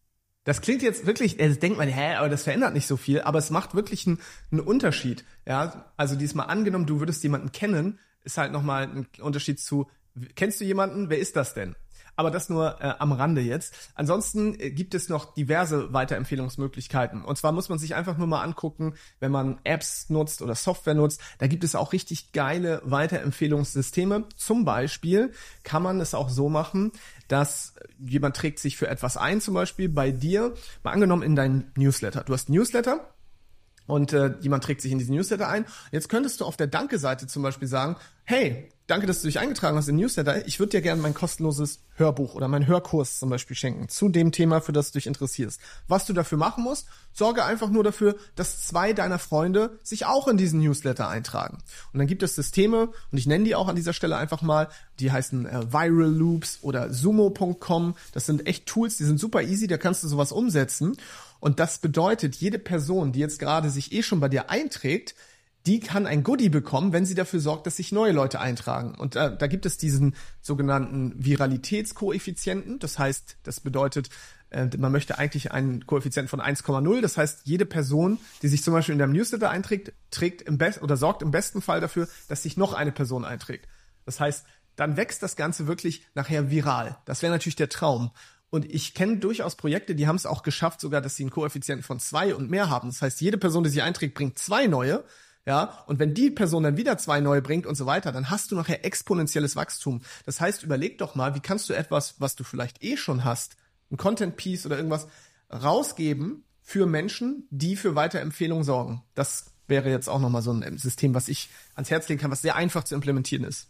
Das 0.44 0.62
klingt 0.62 0.82
jetzt 0.82 1.06
wirklich, 1.06 1.38
das 1.38 1.60
denkt 1.60 1.78
man, 1.78 1.88
hä, 1.88 2.16
aber 2.16 2.30
das 2.30 2.44
verändert 2.44 2.74
nicht 2.74 2.88
so 2.88 2.98
viel, 2.98 3.22
aber 3.22 3.40
es 3.40 3.50
macht 3.50 3.76
wirklich 3.76 4.06
einen, 4.08 4.20
einen 4.52 4.62
Unterschied. 4.62 5.24
Ja, 5.46 5.92
also 5.96 6.16
diesmal 6.16 6.48
angenommen, 6.48 6.86
du 6.86 7.00
würdest 7.00 7.24
jemanden 7.24 7.52
kennen, 7.52 8.00
ist 8.24 8.38
halt 8.38 8.52
nochmal 8.52 8.84
ein 8.84 9.08
Unterschied 9.22 9.60
zu, 9.60 9.90
kennst 10.36 10.60
du 10.60 10.66
jemanden? 10.66 11.10
Wer 11.10 11.20
ist 11.20 11.36
das 11.36 11.54
denn? 11.54 11.76
Aber 12.16 12.30
das 12.30 12.50
nur 12.50 12.80
äh, 12.80 12.94
am 13.00 13.12
Rande 13.12 13.42
jetzt. 13.42 13.74
Ansonsten 13.96 14.60
äh, 14.60 14.70
gibt 14.70 14.94
es 14.94 15.10
noch 15.10 15.34
diverse 15.34 15.94
Weiterempfehlungsmöglichkeiten. 15.94 17.26
Und 17.26 17.38
zwar 17.38 17.52
muss 17.52 17.70
man 17.70 17.80
sich 17.80 17.96
einfach 17.96 18.18
nur 18.18 18.28
mal 18.28 18.44
angucken, 18.44 18.94
wenn 19.20 19.32
man 19.32 19.60
Apps 19.64 20.10
nutzt 20.10 20.42
oder 20.42 20.54
Software 20.54 20.94
nutzt, 20.94 21.22
da 21.40 21.48
gibt 21.48 21.64
es 21.64 21.74
auch 21.74 21.92
richtig 21.92 22.32
geile 22.32 22.82
Weiterempfehlungssysteme. 22.86 24.26
Zum 24.36 24.64
Beispiel 24.64 25.32
kann 25.64 25.82
man 25.82 26.00
es 26.02 26.14
auch 26.14 26.30
so 26.30 26.50
machen, 26.50 26.92
dass 27.34 27.74
jemand 27.98 28.36
trägt 28.36 28.60
sich 28.60 28.78
für 28.78 28.88
etwas 28.88 29.18
ein, 29.18 29.42
zum 29.42 29.56
Beispiel 29.56 29.90
bei 29.90 30.12
dir, 30.12 30.54
mal 30.84 30.92
angenommen 30.92 31.24
in 31.24 31.36
deinen 31.36 31.72
Newsletter. 31.76 32.24
Du 32.24 32.32
hast 32.32 32.48
Newsletter 32.48 33.12
und 33.88 34.14
äh, 34.14 34.36
jemand 34.42 34.64
trägt 34.64 34.82
sich 34.82 34.92
in 34.92 35.00
diesen 35.00 35.16
Newsletter 35.16 35.50
ein. 35.50 35.66
Jetzt 35.92 36.10
könntest 36.10 36.42
du 36.42 36.46
auf 36.46 36.58
der 36.58 36.68
Danke-Seite 36.68 37.26
zum 37.26 37.42
Beispiel 37.42 37.68
sagen, 37.68 37.96
hey, 38.24 38.70
danke, 38.88 39.08
dass 39.08 39.22
du 39.22 39.28
dich 39.28 39.40
eingetragen 39.40 39.78
hast 39.78 39.88
in 39.88 39.96
Newsletter. 39.96 40.46
Ich 40.48 40.60
würde 40.60 40.72
dir 40.72 40.82
gerne 40.82 41.02
mein 41.02 41.14
kostenloses 41.14 41.80
Hörbuch 41.96 42.36
oder 42.36 42.48
meinen 42.48 42.68
Hörkurs 42.68 43.20
zum 43.20 43.30
Beispiel 43.30 43.56
schenken 43.56 43.88
zu 43.88 44.10
dem 44.10 44.32
Thema, 44.32 44.62
für 44.62 44.74
das 44.74 44.92
du 44.92 44.98
dich 44.98 45.08
interessierst. 45.08 45.62
Was 45.88 46.06
du 46.06 46.14
dafür 46.14 46.38
machen 46.38 46.64
musst, 46.64 46.88
sorge 47.14 47.46
einfach 47.46 47.70
nur 47.70 47.84
dafür, 47.84 48.16
dass 48.36 48.66
zwei 48.66 48.94
deiner 48.94 49.20
Freunde 49.20 49.80
sich 49.84 50.06
auch 50.06 50.28
in 50.28 50.38
diesen 50.38 50.60
Newsletter 50.62 51.08
eintragen. 51.08 51.60
Und 51.94 52.00
dann 52.00 52.08
gibt 52.08 52.24
es 52.24 52.36
Systeme, 52.36 52.90
und 53.12 53.18
ich 53.18 53.28
nenne 53.28 53.46
die 53.46 53.56
auch 53.56 53.68
an 53.68 53.76
dieser 53.76 53.94
Stelle 53.94 54.18
einfach 54.18 54.42
mal, 54.42 54.70
die 55.00 55.12
heißen 55.12 55.46
äh, 55.46 55.72
Viral 55.72 56.12
Loops 56.12 56.60
oder 56.62 56.94
Sumo.com. 56.94 57.96
Das 58.12 58.26
sind 58.26 58.48
echt 58.48 58.66
Tools, 58.66 58.98
die 58.98 59.06
sind 59.06 59.20
super 59.20 59.42
easy, 59.42 59.68
da 59.68 59.78
kannst 59.78 60.04
du 60.04 60.08
sowas 60.08 60.32
umsetzen. 60.32 60.98
Und 61.40 61.60
das 61.60 61.80
bedeutet, 61.80 62.36
jede 62.36 62.60
Person, 62.60 63.12
die 63.12 63.20
jetzt 63.20 63.38
gerade 63.38 63.70
sich 63.70 63.92
eh 63.92 64.02
schon 64.02 64.20
bei 64.20 64.30
dir 64.30 64.50
einträgt, 64.50 65.16
die 65.66 65.80
kann 65.80 66.08
ein 66.08 66.24
Goodie 66.24 66.50
bekommen, 66.50 66.92
wenn 66.92 67.06
sie 67.06 67.16
dafür 67.16 67.40
sorgt, 67.40 67.68
dass 67.68 67.78
sich 67.78 67.92
neue 67.92 68.12
Leute 68.12 68.40
eintragen. 68.40 68.96
Und 68.96 69.16
äh, 69.16 69.36
da 69.36 69.48
gibt 69.48 69.66
es 69.66 69.78
diesen 69.78 70.16
sogenannten 70.42 71.14
Viralitätskoeffizienten. 71.16 72.80
Das 72.80 73.00
heißt, 73.00 73.38
das 73.44 73.62
bedeutet, 73.62 74.10
äh, 74.50 74.68
man 74.78 74.92
möchte 74.92 75.18
eigentlich 75.18 75.52
einen 75.52 75.86
Koeffizienten 75.86 76.30
von 76.30 76.42
1,0. 76.42 77.02
Das 77.02 77.18
heißt, 77.18 77.42
jede 77.46 77.66
Person, 77.66 78.20
die 78.42 78.50
sich 78.50 78.64
zum 78.64 78.74
Beispiel 78.74 78.94
in 78.94 79.00
deinem 79.00 79.14
Newsletter 79.14 79.50
einträgt, 79.50 79.94
trägt 80.12 80.42
im 80.42 80.58
Best 80.58 80.82
oder 80.82 80.98
sorgt 80.98 81.22
im 81.22 81.32
besten 81.32 81.62
Fall 81.62 81.80
dafür, 81.80 82.08
dass 82.28 82.44
sich 82.44 82.58
noch 82.58 82.74
eine 82.74 82.92
Person 82.92 83.24
einträgt. 83.24 83.68
Das 84.06 84.20
heißt, 84.20 84.46
dann 84.76 84.98
wächst 84.98 85.24
das 85.24 85.36
Ganze 85.36 85.68
wirklich 85.68 86.06
nachher 86.14 86.50
viral. 86.50 86.98
Das 87.06 87.22
wäre 87.22 87.32
natürlich 87.32 87.56
der 87.56 87.70
Traum. 87.70 88.12
Und 88.50 88.72
ich 88.72 88.94
kenne 88.94 89.18
durchaus 89.18 89.56
Projekte, 89.56 89.96
die 89.96 90.08
haben 90.08 90.16
es 90.16 90.26
auch 90.26 90.44
geschafft, 90.44 90.80
sogar, 90.80 91.02
dass 91.02 91.16
sie 91.16 91.24
einen 91.24 91.32
Koeffizienten 91.32 91.84
von 91.84 92.00
zwei 92.00 92.36
und 92.36 92.52
mehr 92.52 92.70
haben. 92.70 92.90
Das 92.90 93.02
heißt, 93.02 93.22
jede 93.22 93.38
Person, 93.38 93.64
die 93.64 93.70
sich 93.70 93.82
einträgt, 93.82 94.14
bringt 94.14 94.38
zwei 94.38 94.68
neue. 94.68 95.04
Ja, 95.46 95.84
und 95.88 96.00
wenn 96.00 96.14
die 96.14 96.30
Person 96.32 96.64
dann 96.64 96.78
wieder 96.78 96.98
zwei 96.98 97.20
neue 97.20 97.42
bringt 97.42 97.66
und 97.66 97.76
so 97.76 97.86
weiter, 97.86 98.14
dann 98.14 98.30
hast 98.30 98.52
du 98.52 98.56
nachher 98.56 98.86
exponentielles 98.86 99.56
Wachstum. 99.56 100.02
Das 100.26 100.40
heißt, 100.40 100.64
überleg 100.64 100.98
doch 100.98 101.16
mal, 101.16 101.36
wie 101.36 101.42
kannst 101.42 101.70
du 101.70 101.74
etwas, 101.74 102.16
was 102.20 102.36
du 102.36 102.46
vielleicht 102.46 102.82
eh 102.82 102.96
schon 102.96 103.26
hast, 103.26 103.58
ein 103.92 103.98
Content 103.98 104.38
Piece 104.38 104.66
oder 104.66 104.78
irgendwas 104.78 105.08
rausgeben 105.52 106.46
für 106.62 106.86
Menschen, 106.86 107.46
die 107.50 107.76
für 107.76 107.96
Weiterempfehlungen 107.96 108.64
sorgen. 108.64 109.04
Das 109.16 109.52
wäre 109.68 109.90
jetzt 109.90 110.08
auch 110.08 110.20
nochmal 110.20 110.42
so 110.42 110.52
ein 110.52 110.78
System, 110.78 111.14
was 111.14 111.28
ich 111.28 111.50
ans 111.76 111.92
Herz 111.92 112.08
legen 112.08 112.22
kann, 112.22 112.32
was 112.32 112.42
sehr 112.42 112.56
einfach 112.56 112.86
zu 112.86 112.96
implementieren 112.96 113.44
ist. 113.44 113.70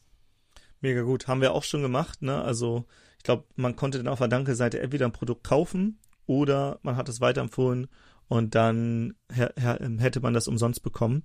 Mega 0.80 1.02
gut. 1.02 1.28
Haben 1.28 1.42
wir 1.42 1.54
auch 1.54 1.64
schon 1.64 1.82
gemacht, 1.82 2.22
ne? 2.22 2.42
Also 2.42 2.86
ich 3.18 3.24
glaube, 3.24 3.46
man 3.56 3.76
konnte 3.76 3.98
dann 3.98 4.08
auf 4.08 4.20
der 4.20 4.28
Danke-Seite 4.28 4.80
entweder 4.80 5.06
ein 5.06 5.12
Produkt 5.12 5.44
kaufen 5.44 6.00
oder 6.26 6.80
man 6.84 6.98
hat 6.98 7.10
es 7.10 7.22
weiterempfohlen 7.22 7.88
und 8.28 8.56
dann 8.56 9.16
ähm, 9.58 10.00
hätte 10.00 10.22
man 10.22 10.34
das 10.34 10.48
umsonst 10.48 10.84
bekommen. 10.84 11.24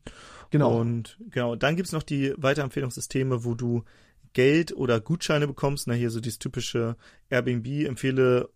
Genau. 0.51 0.79
Und 0.79 1.19
genau, 1.31 1.57
dann 1.57 1.77
gibt's 1.77 1.93
noch 1.93 2.03
die 2.03 2.35
Weiterempfehlungssysteme, 2.37 3.45
wo 3.45 3.55
du 3.55 3.85
Geld 4.33 4.77
oder 4.77 5.01
Gutscheine 5.01 5.47
bekommst. 5.47 5.87
Na, 5.87 5.95
hier 5.95 6.11
so 6.11 6.21
dieses 6.21 6.39
typische 6.39 6.97
Airbnb, 7.31 7.67
empfehle 7.87 8.51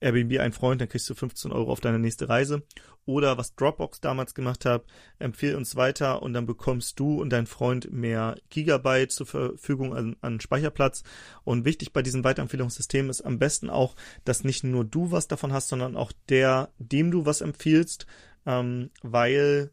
Airbnb 0.00 0.38
ein 0.38 0.52
Freund, 0.52 0.80
dann 0.80 0.88
kriegst 0.88 1.08
du 1.08 1.14
15 1.14 1.52
Euro 1.52 1.70
auf 1.70 1.80
deine 1.80 1.98
nächste 1.98 2.28
Reise. 2.28 2.62
Oder 3.06 3.38
was 3.38 3.54
Dropbox 3.54 4.00
damals 4.00 4.34
gemacht 4.34 4.64
hat, 4.64 4.84
empfehle 5.18 5.56
uns 5.56 5.76
weiter 5.76 6.22
und 6.22 6.32
dann 6.32 6.46
bekommst 6.46 6.98
du 7.00 7.20
und 7.20 7.30
dein 7.30 7.46
Freund 7.46 7.92
mehr 7.92 8.36
Gigabyte 8.50 9.10
zur 9.10 9.26
Verfügung 9.26 9.94
an, 9.94 10.16
an 10.20 10.40
Speicherplatz. 10.40 11.02
Und 11.44 11.64
wichtig 11.64 11.92
bei 11.92 12.02
diesem 12.02 12.24
Weiterempfehlungssystem 12.24 13.10
ist 13.10 13.22
am 13.22 13.38
besten 13.38 13.68
auch, 13.68 13.96
dass 14.24 14.44
nicht 14.44 14.64
nur 14.64 14.84
du 14.84 15.10
was 15.10 15.28
davon 15.28 15.52
hast, 15.52 15.68
sondern 15.68 15.96
auch 15.96 16.12
der, 16.28 16.70
dem 16.78 17.10
du 17.10 17.26
was 17.26 17.40
empfiehlst, 17.40 18.06
ähm, 18.46 18.90
weil 19.02 19.70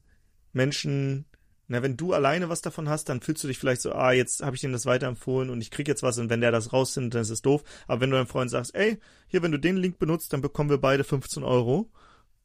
Menschen 0.51 1.25
na, 1.67 1.82
wenn 1.84 1.97
du 1.97 2.13
alleine 2.13 2.47
was 2.47 2.62
davon 2.62 2.88
hast, 2.88 3.10
dann 3.10 3.21
fühlst 3.21 3.43
du 3.43 3.47
dich 3.47 3.60
vielleicht 3.60 3.82
so, 3.82 3.91
ah, 3.91 4.13
jetzt 4.13 4.41
habe 4.41 4.56
ich 4.56 4.62
dem 4.62 4.71
das 4.71 4.86
weiterempfohlen 4.86 5.49
und 5.49 5.60
ich 5.60 5.69
krieg 5.69 5.88
jetzt 5.88 6.01
was 6.01 6.17
und 6.17 6.30
wenn 6.30 6.39
der 6.39 6.51
das 6.51 6.71
rausfindet, 6.71 7.15
dann 7.15 7.21
ist 7.21 7.30
es 7.30 7.41
doof. 7.41 7.63
Aber 7.88 8.01
wenn 8.01 8.10
du 8.10 8.15
deinem 8.15 8.27
Freund 8.27 8.49
sagst, 8.49 8.73
ey, 8.73 8.97
hier, 9.27 9.43
wenn 9.43 9.51
du 9.51 9.60
den 9.60 9.75
Link 9.75 9.99
benutzt, 9.99 10.32
dann 10.32 10.41
bekommen 10.41 10.69
wir 10.69 10.77
beide 10.77 11.03
15 11.03 11.43
Euro 11.43 11.91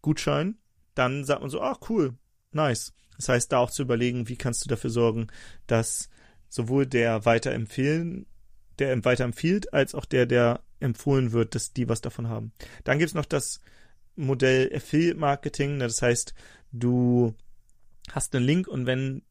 Gutschein, 0.00 0.58
dann 0.94 1.24
sagt 1.24 1.40
man 1.40 1.50
so, 1.50 1.60
ach, 1.60 1.78
cool, 1.88 2.14
nice. 2.50 2.92
Das 3.16 3.28
heißt, 3.28 3.52
da 3.52 3.58
auch 3.58 3.70
zu 3.70 3.82
überlegen, 3.82 4.28
wie 4.28 4.36
kannst 4.36 4.64
du 4.64 4.68
dafür 4.68 4.90
sorgen, 4.90 5.28
dass 5.68 6.08
sowohl 6.48 6.86
der 6.86 7.24
weiterempfehlen, 7.24 8.26
der 8.80 9.04
weiterempfiehlt, 9.04 9.72
als 9.72 9.94
auch 9.94 10.04
der, 10.04 10.26
der 10.26 10.60
empfohlen 10.80 11.30
wird, 11.30 11.54
dass 11.54 11.72
die 11.72 11.88
was 11.88 12.00
davon 12.00 12.28
haben. 12.28 12.52
Dann 12.82 12.98
gibt's 12.98 13.14
noch 13.14 13.24
das 13.24 13.60
Modell 14.16 14.74
Affiliate 14.74 15.18
Marketing, 15.18 15.78
das 15.78 16.02
heißt, 16.02 16.34
du 16.72 17.34
hast 18.10 18.34
einen 18.34 18.44
Link 18.44 18.68
und 18.68 18.86
wenn 18.86 19.22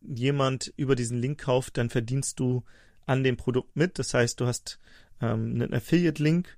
jemand 0.00 0.72
über 0.76 0.96
diesen 0.96 1.18
Link 1.18 1.40
kauft, 1.40 1.78
dann 1.78 1.90
verdienst 1.90 2.40
du 2.40 2.64
an 3.06 3.24
dem 3.24 3.36
Produkt 3.36 3.76
mit. 3.76 3.98
Das 3.98 4.14
heißt, 4.14 4.40
du 4.40 4.46
hast 4.46 4.78
ähm, 5.20 5.54
einen 5.54 5.74
Affiliate-Link. 5.74 6.56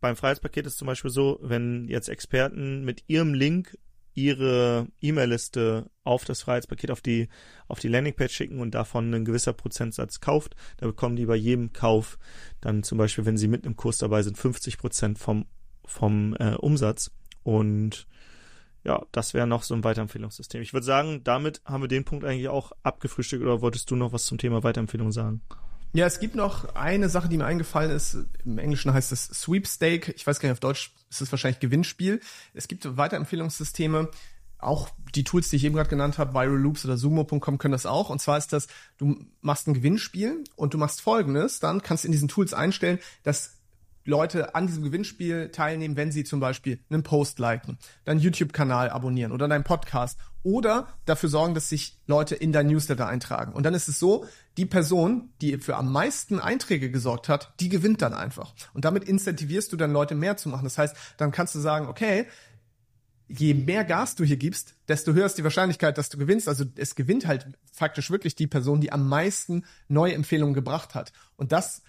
Beim 0.00 0.16
Freiheitspaket 0.16 0.66
ist 0.66 0.78
zum 0.78 0.86
Beispiel 0.86 1.10
so, 1.10 1.38
wenn 1.42 1.88
jetzt 1.88 2.08
Experten 2.08 2.84
mit 2.84 3.04
ihrem 3.06 3.34
Link 3.34 3.76
ihre 4.14 4.88
E-Mail-Liste 5.00 5.90
auf 6.04 6.24
das 6.24 6.42
Freiheitspaket, 6.42 6.90
auf 6.90 7.00
die, 7.00 7.28
auf 7.68 7.78
die 7.78 7.88
Landingpage 7.88 8.32
schicken 8.32 8.60
und 8.60 8.74
davon 8.74 9.12
ein 9.14 9.24
gewisser 9.24 9.52
Prozentsatz 9.52 10.20
kauft, 10.20 10.56
da 10.78 10.86
bekommen 10.86 11.16
die 11.16 11.26
bei 11.26 11.36
jedem 11.36 11.72
Kauf 11.72 12.18
dann 12.60 12.82
zum 12.82 12.98
Beispiel, 12.98 13.24
wenn 13.24 13.36
sie 13.36 13.48
mit 13.48 13.64
einem 13.64 13.76
Kurs 13.76 13.98
dabei 13.98 14.22
sind, 14.22 14.36
50 14.36 14.78
Prozent 14.78 15.18
vom, 15.18 15.46
vom 15.84 16.34
äh, 16.38 16.54
Umsatz. 16.54 17.12
Und 17.42 18.06
ja, 18.84 19.04
das 19.12 19.34
wäre 19.34 19.46
noch 19.46 19.62
so 19.62 19.74
ein 19.74 19.84
Weiterempfehlungssystem. 19.84 20.62
Ich 20.62 20.72
würde 20.72 20.86
sagen, 20.86 21.22
damit 21.24 21.60
haben 21.64 21.82
wir 21.82 21.88
den 21.88 22.04
Punkt 22.04 22.24
eigentlich 22.24 22.48
auch 22.48 22.72
abgefrühstückt 22.82 23.42
oder 23.42 23.60
wolltest 23.60 23.90
du 23.90 23.96
noch 23.96 24.12
was 24.12 24.24
zum 24.24 24.38
Thema 24.38 24.62
Weiterempfehlung 24.62 25.12
sagen? 25.12 25.42
Ja, 25.92 26.06
es 26.06 26.20
gibt 26.20 26.36
noch 26.36 26.76
eine 26.76 27.08
Sache, 27.08 27.28
die 27.28 27.36
mir 27.36 27.46
eingefallen 27.46 27.90
ist. 27.90 28.16
Im 28.44 28.58
Englischen 28.58 28.92
heißt 28.92 29.10
es 29.10 29.24
Sweepstake. 29.24 30.12
Ich 30.12 30.26
weiß 30.26 30.38
gar 30.38 30.48
nicht, 30.48 30.54
auf 30.54 30.60
Deutsch 30.60 30.92
ist 31.10 31.20
es 31.20 31.32
wahrscheinlich 31.32 31.58
Gewinnspiel. 31.58 32.20
Es 32.54 32.68
gibt 32.68 32.96
Weiterempfehlungssysteme. 32.96 34.08
Auch 34.58 34.88
die 35.14 35.24
Tools, 35.24 35.48
die 35.48 35.56
ich 35.56 35.64
eben 35.64 35.74
gerade 35.74 35.90
genannt 35.90 36.18
habe, 36.18 36.34
Viral 36.34 36.58
Loops 36.58 36.84
oder 36.84 36.96
Sumo.com 36.96 37.58
können 37.58 37.72
das 37.72 37.86
auch. 37.86 38.08
Und 38.08 38.20
zwar 38.20 38.38
ist 38.38 38.52
das, 38.52 38.68
du 38.98 39.16
machst 39.40 39.66
ein 39.66 39.74
Gewinnspiel 39.74 40.44
und 40.54 40.74
du 40.74 40.78
machst 40.78 41.00
folgendes, 41.00 41.60
dann 41.60 41.82
kannst 41.82 42.04
du 42.04 42.08
in 42.08 42.12
diesen 42.12 42.28
Tools 42.28 42.54
einstellen, 42.54 42.98
dass 43.24 43.59
Leute 44.04 44.54
an 44.54 44.66
diesem 44.66 44.82
Gewinnspiel 44.82 45.50
teilnehmen, 45.50 45.96
wenn 45.96 46.12
sie 46.12 46.24
zum 46.24 46.40
Beispiel 46.40 46.80
einen 46.90 47.02
Post 47.02 47.38
liken, 47.38 47.78
deinen 48.04 48.20
YouTube-Kanal 48.20 48.90
abonnieren 48.90 49.32
oder 49.32 49.48
deinen 49.48 49.64
Podcast 49.64 50.18
oder 50.42 50.88
dafür 51.04 51.28
sorgen, 51.28 51.54
dass 51.54 51.68
sich 51.68 51.98
Leute 52.06 52.34
in 52.34 52.52
dein 52.52 52.66
Newsletter 52.66 53.06
eintragen. 53.06 53.52
Und 53.52 53.64
dann 53.64 53.74
ist 53.74 53.88
es 53.88 53.98
so, 53.98 54.26
die 54.56 54.66
Person, 54.66 55.30
die 55.40 55.58
für 55.58 55.76
am 55.76 55.92
meisten 55.92 56.40
Einträge 56.40 56.90
gesorgt 56.90 57.28
hat, 57.28 57.52
die 57.60 57.68
gewinnt 57.68 58.02
dann 58.02 58.14
einfach. 58.14 58.54
Und 58.72 58.84
damit 58.84 59.04
incentivierst 59.04 59.72
du 59.72 59.76
dann 59.76 59.92
Leute 59.92 60.14
mehr 60.14 60.36
zu 60.36 60.48
machen. 60.48 60.64
Das 60.64 60.78
heißt, 60.78 60.96
dann 61.18 61.30
kannst 61.30 61.54
du 61.54 61.58
sagen, 61.58 61.88
okay, 61.88 62.26
je 63.28 63.54
mehr 63.54 63.84
Gas 63.84 64.16
du 64.16 64.24
hier 64.24 64.36
gibst, 64.36 64.74
desto 64.88 65.12
höher 65.12 65.26
ist 65.26 65.38
die 65.38 65.44
Wahrscheinlichkeit, 65.44 65.98
dass 65.98 66.08
du 66.08 66.18
gewinnst. 66.18 66.48
Also 66.48 66.64
es 66.76 66.96
gewinnt 66.96 67.26
halt 67.26 67.46
faktisch 67.72 68.10
wirklich 68.10 68.34
die 68.34 68.48
Person, 68.48 68.80
die 68.80 68.92
am 68.92 69.08
meisten 69.08 69.64
neue 69.88 70.14
Empfehlungen 70.14 70.54
gebracht 70.54 70.94
hat. 70.94 71.12
Und 71.36 71.52
das 71.52 71.82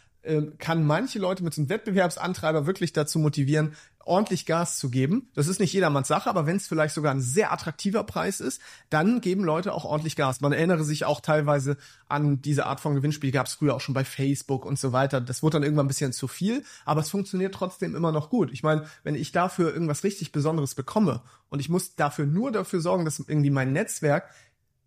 kann 0.60 0.86
manche 0.86 1.19
Leute 1.19 1.43
mit 1.43 1.53
so 1.53 1.62
einem 1.62 1.69
Wettbewerbsantreiber 1.69 2.67
wirklich 2.67 2.93
dazu 2.93 3.17
motivieren, 3.17 3.75
ordentlich 4.05 4.45
Gas 4.45 4.77
zu 4.77 4.89
geben. 4.89 5.29
Das 5.34 5.47
ist 5.47 5.60
nicht 5.60 5.73
jedermanns 5.73 6.07
Sache, 6.07 6.29
aber 6.29 6.45
wenn 6.45 6.57
es 6.57 6.67
vielleicht 6.67 6.93
sogar 6.93 7.13
ein 7.13 7.21
sehr 7.21 7.51
attraktiver 7.51 8.03
Preis 8.03 8.39
ist, 8.39 8.62
dann 8.89 9.21
geben 9.21 9.43
Leute 9.43 9.73
auch 9.73 9.86
ordentlich 9.86 10.15
Gas. 10.15 10.41
Man 10.41 10.53
erinnere 10.53 10.84
sich 10.84 11.05
auch 11.05 11.21
teilweise 11.21 11.77
an 12.07 12.41
diese 12.41 12.65
Art 12.65 12.79
von 12.79 12.95
Gewinnspiel, 12.95 13.31
gab 13.31 13.47
es 13.47 13.53
früher 13.53 13.75
auch 13.75 13.81
schon 13.81 13.93
bei 13.93 14.05
Facebook 14.05 14.65
und 14.65 14.79
so 14.79 14.91
weiter. 14.91 15.21
Das 15.21 15.43
wurde 15.43 15.57
dann 15.57 15.63
irgendwann 15.63 15.86
ein 15.86 15.89
bisschen 15.89 16.13
zu 16.13 16.27
viel, 16.27 16.63
aber 16.86 17.01
es 17.01 17.10
funktioniert 17.10 17.53
trotzdem 17.53 17.95
immer 17.95 18.12
noch 18.12 18.29
gut. 18.29 18.51
Ich 18.51 18.63
meine, 18.63 18.86
wenn 19.03 19.15
ich 19.15 19.31
dafür 19.31 19.73
irgendwas 19.73 20.03
richtig 20.03 20.31
Besonderes 20.31 20.75
bekomme 20.75 21.21
und 21.49 21.60
ich 21.60 21.69
muss 21.69 21.95
dafür 21.95 22.25
nur 22.25 22.51
dafür 22.51 22.81
sorgen, 22.81 23.05
dass 23.05 23.19
irgendwie 23.19 23.49
mein 23.49 23.73
Netzwerk 23.73 24.29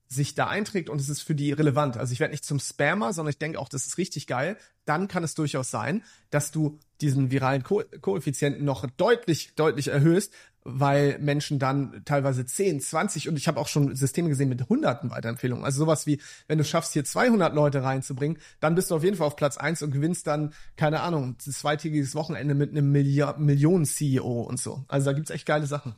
sich 0.08 0.34
da 0.34 0.46
einträgt 0.48 0.90
und 0.90 1.00
es 1.00 1.08
ist 1.08 1.22
für 1.22 1.34
die 1.34 1.52
relevant. 1.52 1.96
Also 1.96 2.12
ich 2.12 2.20
werde 2.20 2.32
nicht 2.32 2.44
zum 2.44 2.60
Spammer, 2.60 3.12
sondern 3.12 3.30
ich 3.30 3.38
denke 3.38 3.58
auch, 3.58 3.68
das 3.68 3.86
ist 3.86 3.98
richtig 3.98 4.26
geil. 4.26 4.56
Dann 4.84 5.08
kann 5.08 5.24
es 5.24 5.34
durchaus 5.34 5.70
sein, 5.70 6.02
dass 6.30 6.50
du 6.50 6.78
diesen 7.00 7.30
viralen 7.30 7.62
Ko 7.62 7.82
Koeffizienten 8.00 8.64
noch 8.64 8.88
deutlich, 8.96 9.54
deutlich 9.54 9.88
erhöhst, 9.88 10.32
weil 10.62 11.18
Menschen 11.18 11.58
dann 11.58 12.02
teilweise 12.04 12.46
10, 12.46 12.80
20 12.80 13.28
und 13.28 13.36
ich 13.36 13.48
habe 13.48 13.60
auch 13.60 13.68
schon 13.68 13.94
Systeme 13.94 14.30
gesehen 14.30 14.48
mit 14.48 14.68
hunderten 14.68 15.10
Weiterempfehlungen. 15.10 15.64
Also 15.64 15.78
sowas 15.78 16.06
wie, 16.06 16.20
wenn 16.48 16.58
du 16.58 16.64
schaffst, 16.64 16.94
hier 16.94 17.04
200 17.04 17.54
Leute 17.54 17.82
reinzubringen, 17.82 18.38
dann 18.60 18.74
bist 18.74 18.90
du 18.90 18.96
auf 18.96 19.04
jeden 19.04 19.16
Fall 19.16 19.26
auf 19.26 19.36
Platz 19.36 19.58
eins 19.58 19.82
und 19.82 19.90
gewinnst 19.90 20.26
dann, 20.26 20.54
keine 20.76 21.00
Ahnung, 21.00 21.30
ein 21.30 21.38
zweitägiges 21.38 22.14
Wochenende 22.14 22.54
mit 22.54 22.70
einem 22.70 22.90
Milliard 22.92 23.38
Millionen-CEO 23.40 24.42
und 24.42 24.58
so. 24.58 24.84
Also 24.88 25.06
da 25.06 25.12
gibt's 25.12 25.30
echt 25.30 25.46
geile 25.46 25.66
Sachen. 25.66 25.94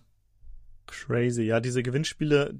Crazy, 0.86 1.42
ja, 1.42 1.60
diese 1.60 1.82
Gewinnspiele, 1.82 2.58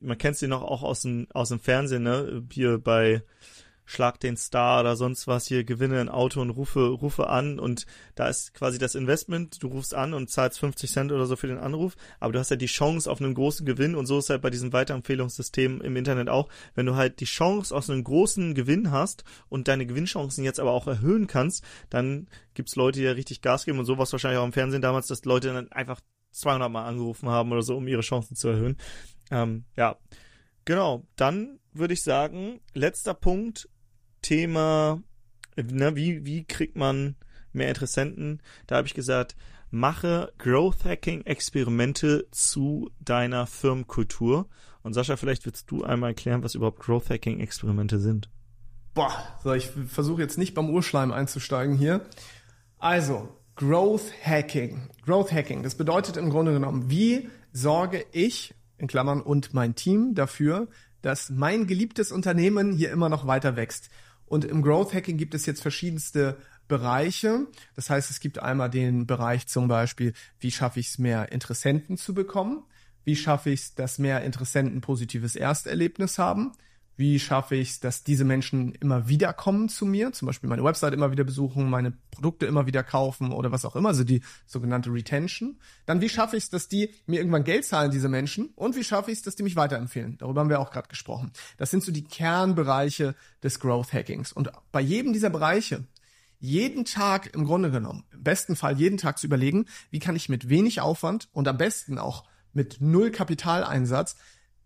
man 0.00 0.18
kennt 0.18 0.36
sie 0.36 0.48
noch 0.48 0.62
auch 0.62 0.82
aus 0.82 1.02
dem, 1.02 1.26
aus 1.32 1.48
dem 1.48 1.60
Fernsehen, 1.60 2.02
ne? 2.02 2.42
Hier 2.50 2.78
bei 2.78 3.22
Schlag 3.84 4.20
den 4.20 4.36
Star 4.36 4.80
oder 4.80 4.96
sonst 4.96 5.26
was, 5.26 5.46
hier 5.46 5.64
gewinne 5.64 6.00
ein 6.00 6.08
Auto 6.08 6.40
und 6.40 6.50
rufe, 6.50 6.86
rufe 6.86 7.28
an 7.28 7.58
und 7.58 7.86
da 8.14 8.28
ist 8.28 8.54
quasi 8.54 8.78
das 8.78 8.94
Investment, 8.94 9.62
du 9.62 9.68
rufst 9.68 9.94
an 9.94 10.14
und 10.14 10.30
zahlst 10.30 10.60
50 10.60 10.90
Cent 10.90 11.12
oder 11.12 11.26
so 11.26 11.36
für 11.36 11.48
den 11.48 11.58
Anruf, 11.58 11.96
aber 12.20 12.32
du 12.32 12.38
hast 12.38 12.50
ja 12.50 12.56
die 12.56 12.66
Chance 12.66 13.10
auf 13.10 13.20
einen 13.20 13.34
großen 13.34 13.66
Gewinn 13.66 13.94
und 13.94 14.06
so 14.06 14.18
ist 14.18 14.30
halt 14.30 14.40
bei 14.40 14.50
diesem 14.50 14.72
Weiterempfehlungssystem 14.72 15.80
im 15.80 15.96
Internet 15.96 16.28
auch, 16.28 16.48
wenn 16.74 16.86
du 16.86 16.94
halt 16.94 17.20
die 17.20 17.26
Chance 17.26 17.74
aus 17.74 17.90
einem 17.90 18.04
großen 18.04 18.54
Gewinn 18.54 18.92
hast 18.92 19.24
und 19.48 19.68
deine 19.68 19.84
Gewinnchancen 19.84 20.44
jetzt 20.44 20.60
aber 20.60 20.72
auch 20.72 20.86
erhöhen 20.86 21.26
kannst, 21.26 21.64
dann 21.90 22.28
gibt's 22.54 22.76
Leute, 22.76 23.00
die 23.00 23.04
ja 23.04 23.12
richtig 23.12 23.42
Gas 23.42 23.64
geben 23.64 23.78
und 23.78 23.84
sowas 23.84 24.12
wahrscheinlich 24.12 24.38
auch 24.38 24.46
im 24.46 24.52
Fernsehen 24.52 24.82
damals, 24.82 25.08
dass 25.08 25.24
Leute 25.24 25.52
dann 25.52 25.72
einfach 25.72 26.00
200 26.32 26.70
Mal 26.70 26.86
angerufen 26.86 27.28
haben 27.28 27.52
oder 27.52 27.62
so, 27.62 27.76
um 27.76 27.88
ihre 27.88 28.02
Chancen 28.02 28.36
zu 28.36 28.48
erhöhen. 28.48 28.76
Ähm, 29.30 29.64
ja, 29.76 29.96
genau. 30.64 31.04
Dann 31.16 31.58
würde 31.72 31.94
ich 31.94 32.02
sagen, 32.02 32.60
letzter 32.74 33.14
Punkt, 33.14 33.68
Thema, 34.20 35.02
ne, 35.56 35.96
wie, 35.96 36.24
wie 36.24 36.44
kriegt 36.44 36.76
man 36.76 37.16
mehr 37.52 37.68
Interessenten? 37.68 38.42
Da 38.66 38.76
habe 38.76 38.86
ich 38.86 38.94
gesagt, 38.94 39.36
mache 39.70 40.32
Growth 40.38 40.84
Hacking 40.84 41.22
Experimente 41.22 42.26
zu 42.30 42.90
deiner 43.00 43.46
Firmenkultur. 43.46 44.48
Und 44.82 44.94
Sascha, 44.94 45.16
vielleicht 45.16 45.46
willst 45.46 45.70
du 45.70 45.84
einmal 45.84 46.10
erklären, 46.10 46.42
was 46.42 46.54
überhaupt 46.54 46.80
Growth 46.80 47.10
Hacking 47.10 47.40
Experimente 47.40 47.98
sind. 47.98 48.28
Boah, 48.94 49.12
so 49.42 49.54
ich 49.54 49.70
versuche 49.88 50.20
jetzt 50.20 50.36
nicht 50.36 50.54
beim 50.54 50.68
Urschleim 50.68 51.12
einzusteigen 51.12 51.76
hier. 51.76 52.02
Also, 52.78 53.28
Growth 53.56 54.12
Hacking. 54.24 54.88
Growth 55.04 55.32
Hacking, 55.32 55.62
das 55.62 55.74
bedeutet 55.74 56.16
im 56.16 56.30
Grunde 56.30 56.52
genommen, 56.52 56.90
wie 56.90 57.28
sorge 57.52 58.04
ich, 58.12 58.54
in 58.78 58.86
Klammern, 58.86 59.20
und 59.20 59.52
mein 59.52 59.74
Team 59.74 60.14
dafür, 60.14 60.68
dass 61.02 61.30
mein 61.30 61.66
geliebtes 61.66 62.12
Unternehmen 62.12 62.72
hier 62.72 62.90
immer 62.90 63.08
noch 63.08 63.26
weiter 63.26 63.56
wächst. 63.56 63.90
Und 64.26 64.44
im 64.44 64.62
Growth 64.62 64.94
Hacking 64.94 65.18
gibt 65.18 65.34
es 65.34 65.44
jetzt 65.44 65.60
verschiedenste 65.60 66.38
Bereiche. 66.66 67.46
Das 67.76 67.90
heißt, 67.90 68.10
es 68.10 68.20
gibt 68.20 68.38
einmal 68.38 68.70
den 68.70 69.06
Bereich 69.06 69.46
zum 69.46 69.68
Beispiel, 69.68 70.14
wie 70.40 70.50
schaffe 70.50 70.80
ich 70.80 70.88
es, 70.88 70.98
mehr 70.98 71.30
Interessenten 71.32 71.98
zu 71.98 72.14
bekommen? 72.14 72.64
Wie 73.04 73.16
schaffe 73.16 73.50
ich 73.50 73.60
es, 73.60 73.74
dass 73.74 73.98
mehr 73.98 74.22
Interessenten 74.22 74.80
positives 74.80 75.36
Ersterlebnis 75.36 76.18
haben? 76.18 76.52
Wie 76.96 77.18
schaffe 77.18 77.56
ich 77.56 77.70
es, 77.70 77.80
dass 77.80 78.04
diese 78.04 78.24
Menschen 78.24 78.74
immer 78.74 79.08
wieder 79.08 79.32
kommen 79.32 79.68
zu 79.68 79.86
mir, 79.86 80.12
zum 80.12 80.26
Beispiel 80.26 80.48
meine 80.48 80.62
Website 80.62 80.92
immer 80.92 81.10
wieder 81.10 81.24
besuchen, 81.24 81.70
meine 81.70 81.92
Produkte 82.10 82.46
immer 82.46 82.66
wieder 82.66 82.82
kaufen 82.82 83.32
oder 83.32 83.50
was 83.50 83.64
auch 83.64 83.76
immer, 83.76 83.90
also 83.90 84.04
die 84.04 84.22
sogenannte 84.46 84.92
Retention. 84.92 85.58
Dann 85.86 86.00
wie 86.00 86.08
schaffe 86.08 86.36
ich 86.36 86.44
es, 86.44 86.50
dass 86.50 86.68
die 86.68 86.90
mir 87.06 87.18
irgendwann 87.18 87.44
Geld 87.44 87.64
zahlen, 87.64 87.90
diese 87.90 88.08
Menschen? 88.08 88.50
Und 88.56 88.76
wie 88.76 88.84
schaffe 88.84 89.10
ich 89.10 89.18
es, 89.18 89.22
dass 89.22 89.36
die 89.36 89.42
mich 89.42 89.56
weiterempfehlen? 89.56 90.18
Darüber 90.18 90.40
haben 90.40 90.50
wir 90.50 90.60
auch 90.60 90.70
gerade 90.70 90.88
gesprochen. 90.88 91.32
Das 91.56 91.70
sind 91.70 91.82
so 91.82 91.92
die 91.92 92.04
Kernbereiche 92.04 93.14
des 93.42 93.58
Growth 93.58 93.92
Hackings. 93.92 94.32
Und 94.32 94.50
bei 94.70 94.80
jedem 94.80 95.12
dieser 95.12 95.30
Bereiche 95.30 95.84
jeden 96.42 96.84
Tag 96.84 97.34
im 97.34 97.44
Grunde 97.44 97.70
genommen, 97.70 98.04
im 98.12 98.24
besten 98.24 98.56
Fall 98.56 98.76
jeden 98.76 98.98
Tag 98.98 99.18
zu 99.18 99.26
überlegen, 99.26 99.66
wie 99.90 100.00
kann 100.00 100.16
ich 100.16 100.28
mit 100.28 100.48
wenig 100.48 100.80
Aufwand 100.80 101.28
und 101.32 101.46
am 101.46 101.56
besten 101.56 101.98
auch 101.98 102.24
mit 102.52 102.78
null 102.80 103.12
Kapitaleinsatz 103.12 104.16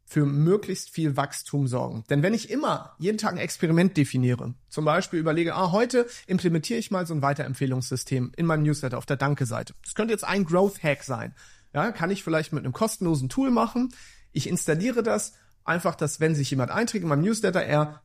für 0.09 0.25
möglichst 0.25 0.91
viel 0.91 1.17
Wachstum 1.17 1.67
sorgen. 1.67 2.05
Denn 2.09 2.23
wenn 2.23 2.33
ich 2.33 2.49
immer 2.49 2.95
jeden 2.99 3.19
Tag 3.19 3.33
ein 3.33 3.39
Experiment 3.39 3.97
definiere, 3.97 4.55
zum 4.69 4.85
Beispiel 4.85 5.19
überlege, 5.19 5.55
ah, 5.57 5.73
heute 5.73 6.07
implementiere 6.29 6.79
ich 6.79 6.93
mal 6.93 7.07
so 7.07 7.13
ein 7.13 7.23
Weiterempfehlungssystem 7.23 8.33
in 8.37 8.47
meinem 8.47 8.63
Newsletter 8.63 8.99
auf 8.99 9.07
der 9.07 9.17
Danke-Seite. 9.17 9.75
Das 9.83 9.97
könnte 9.97 10.13
jetzt 10.13 10.25
ein 10.25 10.45
Growth-Hack 10.45 11.03
sein. 11.03 11.35
Ja, 11.75 11.91
kann 11.91 12.11
ich 12.11 12.23
vielleicht 12.23 12.53
mit 12.53 12.65
einem 12.65 12.73
kostenlosen 12.73 13.29
Tool 13.29 13.51
machen. 13.51 13.93
Ich 14.31 14.49
installiere 14.49 15.03
das 15.03 15.35
einfach, 15.65 15.97
dass 15.97 16.21
wenn 16.21 16.37
sich 16.37 16.51
jemand 16.51 16.71
einträgt 16.71 17.03
in 17.03 17.09
meinem 17.09 17.25
Newsletter, 17.25 17.63
er 17.63 18.01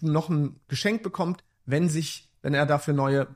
noch 0.00 0.30
ein 0.30 0.58
Geschenk 0.68 1.02
bekommt, 1.02 1.44
wenn 1.66 1.90
sich, 1.90 2.32
wenn 2.40 2.54
er 2.54 2.64
dafür 2.64 2.94
neue 2.94 3.28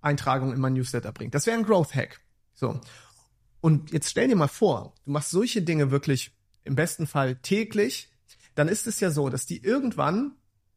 Eintragungen 0.00 0.54
in 0.54 0.60
mein 0.60 0.72
Newsletter 0.72 1.12
bringt. 1.12 1.34
Das 1.34 1.46
wäre 1.46 1.56
ein 1.56 1.64
Growth 1.64 1.94
Hack. 1.94 2.20
So. 2.52 2.80
Und 3.60 3.92
jetzt 3.92 4.10
stell 4.10 4.26
dir 4.26 4.36
mal 4.36 4.48
vor, 4.48 4.94
du 5.04 5.12
machst 5.12 5.30
solche 5.30 5.62
Dinge 5.62 5.92
wirklich 5.92 6.32
im 6.64 6.74
besten 6.74 7.06
Fall 7.06 7.36
täglich, 7.36 8.08
dann 8.54 8.68
ist 8.68 8.86
es 8.86 9.00
ja 9.00 9.10
so, 9.10 9.28
dass 9.28 9.46
die 9.46 9.62
irgendwann 9.62 10.32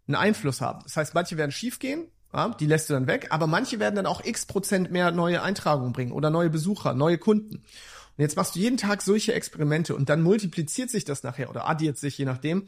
einen 0.07 0.15
Einfluss 0.15 0.61
haben. 0.61 0.81
Das 0.83 0.97
heißt, 0.97 1.13
manche 1.13 1.37
werden 1.37 1.51
schiefgehen, 1.51 2.07
ja, 2.33 2.49
die 2.49 2.65
lässt 2.65 2.89
du 2.89 2.93
dann 2.93 3.07
weg, 3.07 3.27
aber 3.29 3.47
manche 3.47 3.79
werden 3.79 3.95
dann 3.95 4.05
auch 4.05 4.23
x 4.23 4.45
Prozent 4.45 4.91
mehr 4.91 5.11
neue 5.11 5.41
Eintragungen 5.41 5.93
bringen 5.93 6.11
oder 6.11 6.29
neue 6.29 6.49
Besucher, 6.49 6.93
neue 6.93 7.17
Kunden. 7.17 7.57
Und 8.15 8.21
jetzt 8.21 8.35
machst 8.35 8.55
du 8.55 8.59
jeden 8.59 8.77
Tag 8.77 9.01
solche 9.01 9.33
Experimente 9.33 9.95
und 9.95 10.09
dann 10.09 10.21
multipliziert 10.21 10.89
sich 10.89 11.05
das 11.05 11.23
nachher 11.23 11.49
oder 11.49 11.67
addiert 11.67 11.97
sich, 11.97 12.17
je 12.17 12.25
nachdem, 12.25 12.67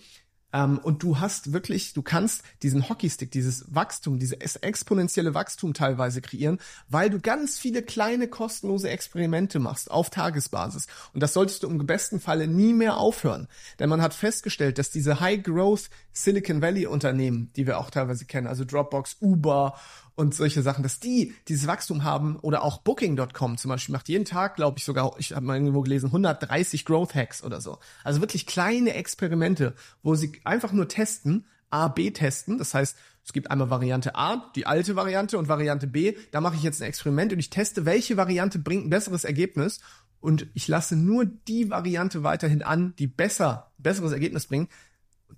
ähm, 0.54 0.78
und 0.78 1.04
du 1.04 1.20
hast 1.20 1.54
wirklich, 1.54 1.94
du 1.94 2.02
kannst 2.02 2.44
diesen 2.64 2.88
Hockeystick, 2.88 3.32
dieses 3.32 3.66
Wachstum, 3.74 4.20
dieses 4.20 4.38
exponentielle 4.38 5.34
Wachstum 5.34 5.74
teilweise 5.74 6.22
kreieren, 6.22 6.60
weil 6.88 7.10
du 7.10 7.20
ganz 7.20 7.58
viele 7.58 7.82
kleine 7.84 8.28
kostenlose 8.28 8.90
Experimente 8.90 9.60
machst 9.60 9.92
auf 9.92 10.10
Tagesbasis. 10.10 10.88
Und 11.14 11.22
das 11.22 11.34
solltest 11.34 11.64
du 11.64 11.68
im 11.68 11.86
besten 11.86 12.20
Falle 12.20 12.48
nie 12.48 12.74
mehr 12.74 12.98
aufhören. 12.98 13.48
Denn 13.80 13.90
man 13.90 14.02
hat 14.02 14.14
festgestellt, 14.14 14.78
dass 14.78 14.92
diese 14.92 15.20
High 15.20 15.44
Growth 15.44 15.90
Silicon 16.14 16.62
Valley 16.62 16.86
Unternehmen, 16.86 17.52
die 17.56 17.68
wir 17.68 17.80
auch 17.80 17.90
teilweise 17.90 18.26
kennen, 18.26 18.48
also 18.48 18.64
Dropbox, 18.64 19.18
Uber 19.20 19.78
und 20.16 20.34
solche 20.34 20.62
Sachen, 20.62 20.84
dass 20.84 21.00
die 21.00 21.34
dieses 21.48 21.68
Wachstum 21.68 22.04
haben 22.04 22.38
oder 22.38 22.64
auch 22.64 22.80
Booking.com 22.80 23.58
zum 23.58 23.70
Beispiel 23.70 23.94
macht 23.94 24.10
jeden 24.10 24.26
Tag, 24.26 24.56
glaube 24.56 24.78
ich 24.78 24.86
sogar, 24.86 25.14
ich 25.18 25.34
habe 25.34 25.46
mal 25.46 25.56
irgendwo 25.56 25.82
gelesen, 25.82 26.08
130 26.08 26.86
Growth 26.86 27.14
Hacks 27.16 27.44
oder 27.44 27.62
so. 27.62 27.80
Also 28.04 28.22
wirklich 28.22 28.46
kleine 28.46 28.94
Experimente, 28.94 29.76
wo 30.04 30.16
sie 30.16 30.40
einfach 30.46 30.72
nur 30.72 30.88
testen, 30.88 31.46
A, 31.70 31.90
B 31.90 32.12
testen. 32.12 32.58
Das 32.58 32.74
heißt, 32.74 32.96
es 33.26 33.34
gibt 33.34 33.52
einmal 33.52 33.70
Variante 33.70 34.16
A, 34.16 34.52
die 34.56 34.66
alte 34.66 34.96
Variante 34.96 35.38
und 35.38 35.50
Variante 35.50 35.88
B. 35.88 36.16
Da 36.32 36.40
mache 36.40 36.56
ich 36.56 36.64
jetzt 36.64 36.82
ein 36.82 36.88
Experiment 36.88 37.34
und 37.34 37.40
ich 37.40 37.50
teste, 37.50 37.86
welche 37.86 38.18
Variante 38.18 38.60
bringt 38.60 38.86
ein 38.86 38.90
besseres 38.92 39.26
Ergebnis 39.26 39.82
und 40.22 40.48
ich 40.54 40.68
lasse 40.68 40.96
nur 40.96 41.26
die 41.26 41.70
Variante 41.70 42.24
weiterhin 42.24 42.64
an, 42.64 42.94
die 42.98 43.08
besser, 43.08 43.72
besseres 43.78 44.14
Ergebnis 44.14 44.48
bringt. 44.48 44.72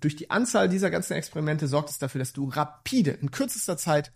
Durch 0.00 0.14
die 0.14 0.30
Anzahl 0.30 0.68
dieser 0.68 0.90
ganzen 0.90 1.14
Experimente 1.14 1.66
sorgt 1.66 1.90
es 1.90 1.98
dafür, 1.98 2.20
dass 2.20 2.32
du 2.32 2.48
rapide 2.48 3.10
in 3.10 3.30
kürzester 3.30 3.76
Zeit 3.76 4.12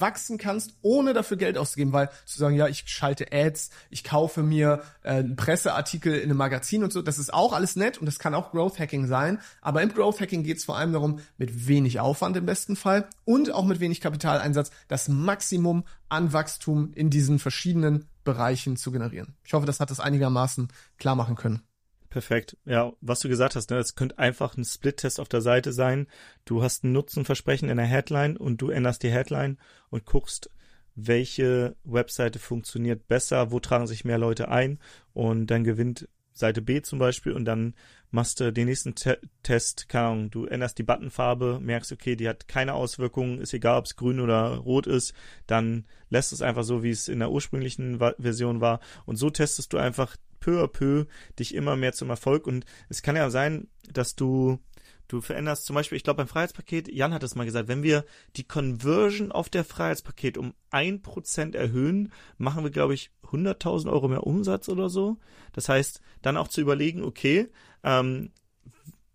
wachsen 0.00 0.38
kannst, 0.38 0.74
ohne 0.82 1.12
dafür 1.12 1.36
Geld 1.36 1.58
auszugeben, 1.58 1.92
weil 1.92 2.10
zu 2.24 2.38
sagen, 2.38 2.56
ja, 2.56 2.68
ich 2.68 2.84
schalte 2.86 3.26
Ads, 3.32 3.70
ich 3.90 4.04
kaufe 4.04 4.42
mir 4.42 4.82
äh, 5.02 5.10
einen 5.10 5.36
Presseartikel 5.36 6.14
in 6.14 6.24
einem 6.24 6.36
Magazin 6.36 6.84
und 6.84 6.92
so, 6.92 7.02
das 7.02 7.18
ist 7.18 7.32
auch 7.32 7.52
alles 7.52 7.76
nett 7.76 7.98
und 7.98 8.06
das 8.06 8.18
kann 8.18 8.34
auch 8.34 8.50
Growth 8.52 8.78
Hacking 8.78 9.06
sein, 9.06 9.40
aber 9.60 9.82
im 9.82 9.92
Growth 9.92 10.20
Hacking 10.20 10.42
geht 10.42 10.58
es 10.58 10.64
vor 10.64 10.76
allem 10.76 10.92
darum, 10.92 11.20
mit 11.38 11.68
wenig 11.68 12.00
Aufwand 12.00 12.36
im 12.36 12.46
besten 12.46 12.76
Fall 12.76 13.08
und 13.24 13.52
auch 13.52 13.64
mit 13.64 13.80
wenig 13.80 14.00
Kapitaleinsatz 14.00 14.70
das 14.88 15.08
Maximum 15.08 15.84
an 16.08 16.32
Wachstum 16.32 16.92
in 16.94 17.10
diesen 17.10 17.38
verschiedenen 17.38 18.06
Bereichen 18.24 18.76
zu 18.76 18.92
generieren. 18.92 19.34
Ich 19.44 19.54
hoffe, 19.54 19.66
das 19.66 19.80
hat 19.80 19.90
das 19.90 20.00
einigermaßen 20.00 20.68
klar 20.98 21.14
machen 21.14 21.36
können. 21.36 21.62
Perfekt. 22.10 22.56
Ja, 22.64 22.92
was 23.00 23.20
du 23.20 23.28
gesagt 23.28 23.54
hast, 23.54 23.70
ne, 23.70 23.78
es 23.78 23.94
könnte 23.94 24.18
einfach 24.18 24.56
ein 24.56 24.64
Split-Test 24.64 25.20
auf 25.20 25.28
der 25.28 25.40
Seite 25.40 25.72
sein. 25.72 26.08
Du 26.44 26.60
hast 26.60 26.82
ein 26.82 26.90
Nutzenversprechen 26.90 27.68
in 27.68 27.76
der 27.76 27.86
Headline 27.86 28.36
und 28.36 28.60
du 28.60 28.70
änderst 28.70 29.04
die 29.04 29.12
Headline 29.12 29.58
und 29.90 30.06
guckst, 30.06 30.50
welche 30.96 31.76
Webseite 31.84 32.40
funktioniert 32.40 33.06
besser, 33.06 33.52
wo 33.52 33.60
tragen 33.60 33.86
sich 33.86 34.04
mehr 34.04 34.18
Leute 34.18 34.48
ein 34.48 34.80
und 35.12 35.46
dann 35.46 35.62
gewinnt 35.62 36.08
Seite 36.32 36.62
B 36.62 36.82
zum 36.82 36.98
Beispiel 36.98 37.32
und 37.32 37.44
dann 37.44 37.74
machst 38.10 38.40
du 38.40 38.52
den 38.52 38.66
nächsten 38.66 38.96
Te 38.96 39.20
Test, 39.44 39.88
keine 39.88 40.06
Ahnung, 40.06 40.30
du 40.30 40.46
änderst 40.46 40.78
die 40.78 40.82
Buttonfarbe, 40.82 41.60
merkst, 41.60 41.92
okay, 41.92 42.16
die 42.16 42.28
hat 42.28 42.48
keine 42.48 42.74
Auswirkungen, 42.74 43.40
ist 43.40 43.54
egal, 43.54 43.78
ob 43.78 43.84
es 43.84 43.94
grün 43.94 44.18
oder 44.18 44.56
rot 44.56 44.88
ist, 44.88 45.14
dann 45.46 45.86
lässt 46.08 46.32
es 46.32 46.42
einfach 46.42 46.64
so, 46.64 46.82
wie 46.82 46.90
es 46.90 47.06
in 47.06 47.20
der 47.20 47.30
ursprünglichen 47.30 48.00
Version 48.18 48.60
war 48.60 48.80
und 49.06 49.14
so 49.14 49.30
testest 49.30 49.72
du 49.72 49.78
einfach 49.78 50.16
peu 50.40 50.62
à 50.62 50.68
peu 50.68 51.06
dich 51.38 51.54
immer 51.54 51.76
mehr 51.76 51.92
zum 51.92 52.10
Erfolg 52.10 52.46
und 52.46 52.64
es 52.88 53.02
kann 53.02 53.16
ja 53.16 53.30
sein, 53.30 53.68
dass 53.92 54.16
du 54.16 54.58
Du 55.10 55.20
veränderst 55.20 55.66
zum 55.66 55.74
Beispiel, 55.74 55.96
ich 55.96 56.04
glaube 56.04 56.18
beim 56.18 56.28
Freiheitspaket, 56.28 56.86
Jan 56.86 57.12
hat 57.12 57.24
es 57.24 57.34
mal 57.34 57.44
gesagt, 57.44 57.66
wenn 57.66 57.82
wir 57.82 58.04
die 58.36 58.44
Conversion 58.44 59.32
auf 59.32 59.48
der 59.48 59.64
Freiheitspaket 59.64 60.38
um 60.38 60.54
ein 60.70 61.02
Prozent 61.02 61.56
erhöhen, 61.56 62.12
machen 62.38 62.62
wir, 62.62 62.70
glaube 62.70 62.94
ich, 62.94 63.10
100.000 63.24 63.90
Euro 63.90 64.06
mehr 64.06 64.24
Umsatz 64.24 64.68
oder 64.68 64.88
so. 64.88 65.18
Das 65.52 65.68
heißt, 65.68 66.00
dann 66.22 66.36
auch 66.36 66.46
zu 66.46 66.60
überlegen, 66.60 67.02
okay, 67.02 67.48
ähm, 67.82 68.30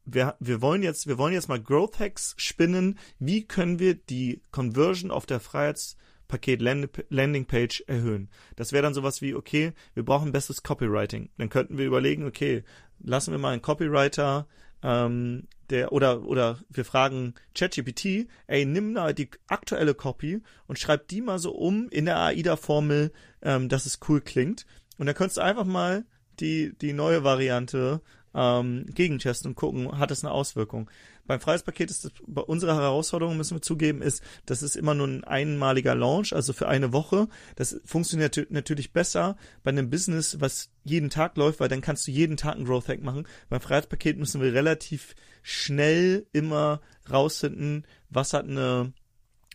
wir, 0.03 0.35
wir 0.41 0.61
wollen 0.61 0.83
jetzt, 0.83 1.07
wir 1.07 1.17
wollen 1.17 1.33
jetzt 1.33 1.47
mal 1.47 1.61
Growth 1.61 1.97
Hacks 1.99 2.35
spinnen. 2.35 2.99
Wie 3.19 3.47
können 3.47 3.79
wir 3.79 3.95
die 3.95 4.41
Conversion 4.51 5.11
auf 5.11 5.25
der 5.25 5.39
Freiheitspaket 5.39 5.95
Landing 6.29 7.45
Page 7.45 7.83
erhöhen? 7.87 8.29
Das 8.55 8.71
wäre 8.71 8.83
dann 8.83 8.93
sowas 8.93 9.21
wie, 9.21 9.35
okay, 9.35 9.73
wir 9.93 10.03
brauchen 10.03 10.31
besseres 10.31 10.63
Copywriting. 10.63 11.29
Dann 11.37 11.49
könnten 11.49 11.77
wir 11.77 11.85
überlegen, 11.85 12.25
okay, 12.25 12.63
lassen 12.99 13.31
wir 13.31 13.39
mal 13.39 13.53
einen 13.53 13.61
Copywriter 13.61 14.47
ähm, 14.83 15.47
der 15.69 15.91
oder 15.91 16.23
oder 16.23 16.59
wir 16.69 16.85
fragen 16.85 17.33
ChatGPT, 17.55 18.27
ey, 18.47 18.65
nimm 18.65 18.93
da 18.93 19.13
die 19.13 19.29
aktuelle 19.47 19.95
Copy 19.95 20.41
und 20.67 20.77
schreib 20.77 21.07
die 21.07 21.21
mal 21.21 21.39
so 21.39 21.53
um 21.53 21.89
in 21.89 22.05
der 22.05 22.19
AIDA-Formel, 22.19 23.11
ähm, 23.41 23.69
dass 23.69 23.85
es 23.85 23.99
cool 24.07 24.21
klingt. 24.21 24.65
Und 24.97 25.07
dann 25.07 25.15
könntest 25.15 25.37
du 25.37 25.41
einfach 25.41 25.65
mal 25.65 26.05
die 26.39 26.73
die 26.81 26.93
neue 26.93 27.23
Variante 27.23 28.01
ähm, 28.35 28.85
gegentesten 28.93 29.49
und 29.49 29.55
gucken, 29.55 29.97
hat 29.97 30.11
es 30.11 30.23
eine 30.23 30.33
Auswirkung. 30.33 30.89
Beim 31.25 31.39
Freiheitspaket 31.39 31.89
ist 31.89 32.05
das, 32.05 32.11
bei 32.27 32.41
unserer 32.41 32.75
Herausforderung, 32.75 33.37
müssen 33.37 33.57
wir 33.57 33.61
zugeben, 33.61 34.01
ist, 34.01 34.21
das 34.45 34.61
ist 34.61 34.75
immer 34.75 34.93
nur 34.93 35.07
ein 35.07 35.23
einmaliger 35.23 35.95
Launch, 35.95 36.33
also 36.33 36.53
für 36.53 36.67
eine 36.67 36.93
Woche. 36.93 37.27
Das 37.55 37.79
funktioniert 37.85 38.51
natürlich 38.51 38.93
besser 38.93 39.37
bei 39.63 39.69
einem 39.69 39.89
Business, 39.89 40.39
was 40.39 40.69
jeden 40.83 41.09
Tag 41.09 41.37
läuft, 41.37 41.59
weil 41.59 41.69
dann 41.69 41.81
kannst 41.81 42.05
du 42.07 42.11
jeden 42.11 42.37
Tag 42.37 42.55
einen 42.55 42.65
Growth 42.65 42.89
Hack 42.89 43.01
machen. 43.01 43.27
Beim 43.49 43.61
Freiheitspaket 43.61 44.17
müssen 44.17 44.41
wir 44.41 44.53
relativ 44.53 45.15
schnell 45.41 46.27
immer 46.33 46.81
rausfinden, 47.09 47.87
was 48.09 48.33
hat 48.33 48.47
eine 48.47 48.93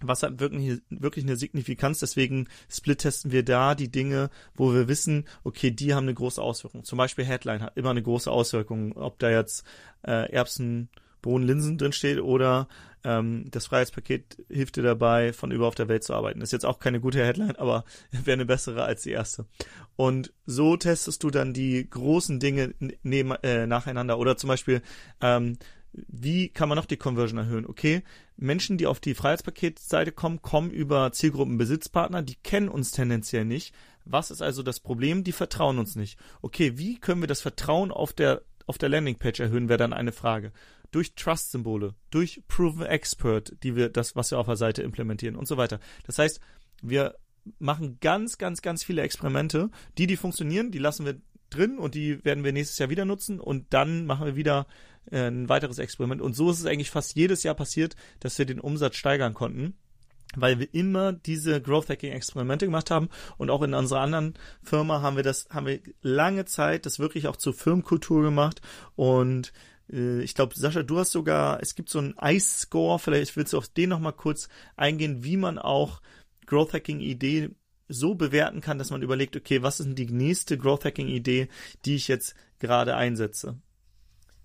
was 0.02 0.22
hat 0.22 0.40
wirklich, 0.40 0.80
wirklich 0.90 1.24
eine 1.24 1.36
Signifikanz. 1.36 2.00
Deswegen 2.00 2.48
split-testen 2.68 3.32
wir 3.32 3.44
da 3.44 3.74
die 3.74 3.90
Dinge, 3.90 4.30
wo 4.54 4.72
wir 4.72 4.88
wissen, 4.88 5.26
okay, 5.44 5.70
die 5.70 5.94
haben 5.94 6.04
eine 6.04 6.14
große 6.14 6.40
Auswirkung. 6.40 6.84
Zum 6.84 6.98
Beispiel 6.98 7.24
Headline 7.24 7.62
hat 7.62 7.76
immer 7.76 7.90
eine 7.90 8.02
große 8.02 8.30
Auswirkung, 8.30 8.96
ob 8.96 9.18
da 9.18 9.30
jetzt 9.30 9.64
äh, 10.02 10.30
Erbsen, 10.30 10.88
Bohnen, 11.22 11.46
Linsen 11.46 11.78
drin 11.78 11.92
steht 11.92 12.20
oder 12.20 12.68
ähm, 13.04 13.46
das 13.50 13.66
Freiheitspaket 13.66 14.44
hilft 14.48 14.76
dir 14.76 14.82
dabei, 14.82 15.32
von 15.32 15.50
über 15.50 15.66
auf 15.66 15.74
der 15.74 15.88
Welt 15.88 16.04
zu 16.04 16.14
arbeiten. 16.14 16.40
ist 16.40 16.52
jetzt 16.52 16.66
auch 16.66 16.78
keine 16.78 17.00
gute 17.00 17.24
Headline, 17.24 17.56
aber 17.56 17.84
wäre 18.10 18.34
eine 18.34 18.46
bessere 18.46 18.84
als 18.84 19.02
die 19.02 19.10
erste. 19.10 19.46
Und 19.96 20.32
so 20.46 20.76
testest 20.76 21.22
du 21.22 21.30
dann 21.30 21.52
die 21.52 21.88
großen 21.88 22.40
Dinge 22.40 22.74
neben, 23.02 23.32
äh, 23.42 23.66
nacheinander. 23.66 24.18
Oder 24.18 24.36
zum 24.36 24.48
Beispiel, 24.48 24.82
ähm, 25.20 25.58
wie 25.92 26.48
kann 26.48 26.68
man 26.68 26.76
noch 26.76 26.86
die 26.86 26.96
Conversion 26.96 27.38
erhöhen? 27.38 27.66
Okay, 27.66 28.02
Menschen, 28.40 28.78
die 28.78 28.86
auf 28.86 29.00
die 29.00 29.14
Freiheitspaketseite 29.14 30.12
kommen, 30.12 30.42
kommen 30.42 30.70
über 30.70 31.12
Zielgruppenbesitzpartner, 31.12 32.22
die 32.22 32.36
kennen 32.36 32.68
uns 32.68 32.90
tendenziell 32.90 33.44
nicht. 33.44 33.74
Was 34.04 34.30
ist 34.30 34.42
also 34.42 34.62
das 34.62 34.80
Problem? 34.80 35.24
Die 35.24 35.32
vertrauen 35.32 35.78
uns 35.78 35.94
nicht. 35.94 36.18
Okay, 36.40 36.78
wie 36.78 36.98
können 36.98 37.20
wir 37.20 37.28
das 37.28 37.42
Vertrauen 37.42 37.92
auf 37.92 38.12
der 38.12 38.42
auf 38.70 38.78
der 38.78 38.88
Landingpage 38.88 39.40
erhöhen, 39.40 39.68
wäre 39.68 39.78
dann 39.78 39.92
eine 39.92 40.12
Frage. 40.12 40.52
Durch 40.92 41.16
Trust-Symbole, 41.16 41.94
durch 42.10 42.44
Proven 42.46 42.86
Expert, 42.86 43.52
die 43.64 43.74
wir 43.74 43.88
das, 43.88 44.14
was 44.14 44.30
wir 44.30 44.38
auf 44.38 44.46
der 44.46 44.56
Seite 44.56 44.82
implementieren 44.82 45.34
und 45.34 45.48
so 45.48 45.56
weiter. 45.56 45.80
Das 46.06 46.18
heißt, 46.20 46.40
wir 46.80 47.16
machen 47.58 47.98
ganz, 48.00 48.38
ganz, 48.38 48.62
ganz 48.62 48.84
viele 48.84 49.02
Experimente. 49.02 49.70
Die, 49.98 50.06
die 50.06 50.16
funktionieren, 50.16 50.70
die 50.70 50.78
lassen 50.78 51.04
wir 51.04 51.20
drin 51.50 51.78
und 51.78 51.96
die 51.96 52.24
werden 52.24 52.44
wir 52.44 52.52
nächstes 52.52 52.78
Jahr 52.78 52.90
wieder 52.90 53.04
nutzen 53.04 53.40
und 53.40 53.66
dann 53.74 54.06
machen 54.06 54.24
wir 54.24 54.36
wieder 54.36 54.68
äh, 55.10 55.28
ein 55.28 55.48
weiteres 55.48 55.78
Experiment. 55.78 56.20
Und 56.20 56.34
so 56.34 56.50
ist 56.50 56.60
es 56.60 56.66
eigentlich 56.66 56.90
fast 56.90 57.14
jedes 57.14 57.42
Jahr 57.42 57.54
passiert, 57.54 57.96
dass 58.20 58.38
wir 58.38 58.46
den 58.46 58.60
Umsatz 58.60 58.96
steigern 58.96 59.34
konnten 59.34 59.74
weil 60.36 60.60
wir 60.60 60.72
immer 60.72 61.12
diese 61.12 61.60
Growth 61.60 61.88
Hacking 61.88 62.12
Experimente 62.12 62.64
gemacht 62.64 62.92
haben 62.92 63.08
und 63.36 63.50
auch 63.50 63.62
in 63.62 63.74
unserer 63.74 64.00
anderen 64.00 64.34
Firma 64.62 65.02
haben 65.02 65.16
wir 65.16 65.24
das 65.24 65.48
haben 65.50 65.66
wir 65.66 65.80
lange 66.02 66.44
Zeit 66.44 66.86
das 66.86 67.00
wirklich 67.00 67.26
auch 67.26 67.34
zur 67.34 67.52
Firmenkultur 67.52 68.22
gemacht 68.22 68.60
und 68.94 69.52
äh, 69.92 70.20
ich 70.20 70.36
glaube 70.36 70.54
Sascha 70.54 70.84
du 70.84 71.00
hast 71.00 71.10
sogar 71.10 71.60
es 71.60 71.74
gibt 71.74 71.88
so 71.88 71.98
einen 71.98 72.14
Ice 72.22 72.60
Score 72.60 73.00
vielleicht 73.00 73.34
willst 73.36 73.54
du 73.54 73.58
auf 73.58 73.66
den 73.66 73.90
noch 73.90 73.98
mal 73.98 74.12
kurz 74.12 74.48
eingehen 74.76 75.24
wie 75.24 75.36
man 75.36 75.58
auch 75.58 76.00
Growth 76.46 76.74
Hacking 76.74 77.00
Idee 77.00 77.50
so 77.90 78.14
bewerten 78.14 78.60
kann, 78.60 78.78
dass 78.78 78.90
man 78.90 79.02
überlegt, 79.02 79.36
okay, 79.36 79.62
was 79.62 79.80
ist 79.80 79.86
denn 79.86 79.96
die 79.96 80.06
nächste 80.06 80.56
Growth 80.56 80.84
Hacking 80.84 81.08
Idee, 81.08 81.48
die 81.84 81.96
ich 81.96 82.08
jetzt 82.08 82.34
gerade 82.58 82.94
einsetze? 82.96 83.60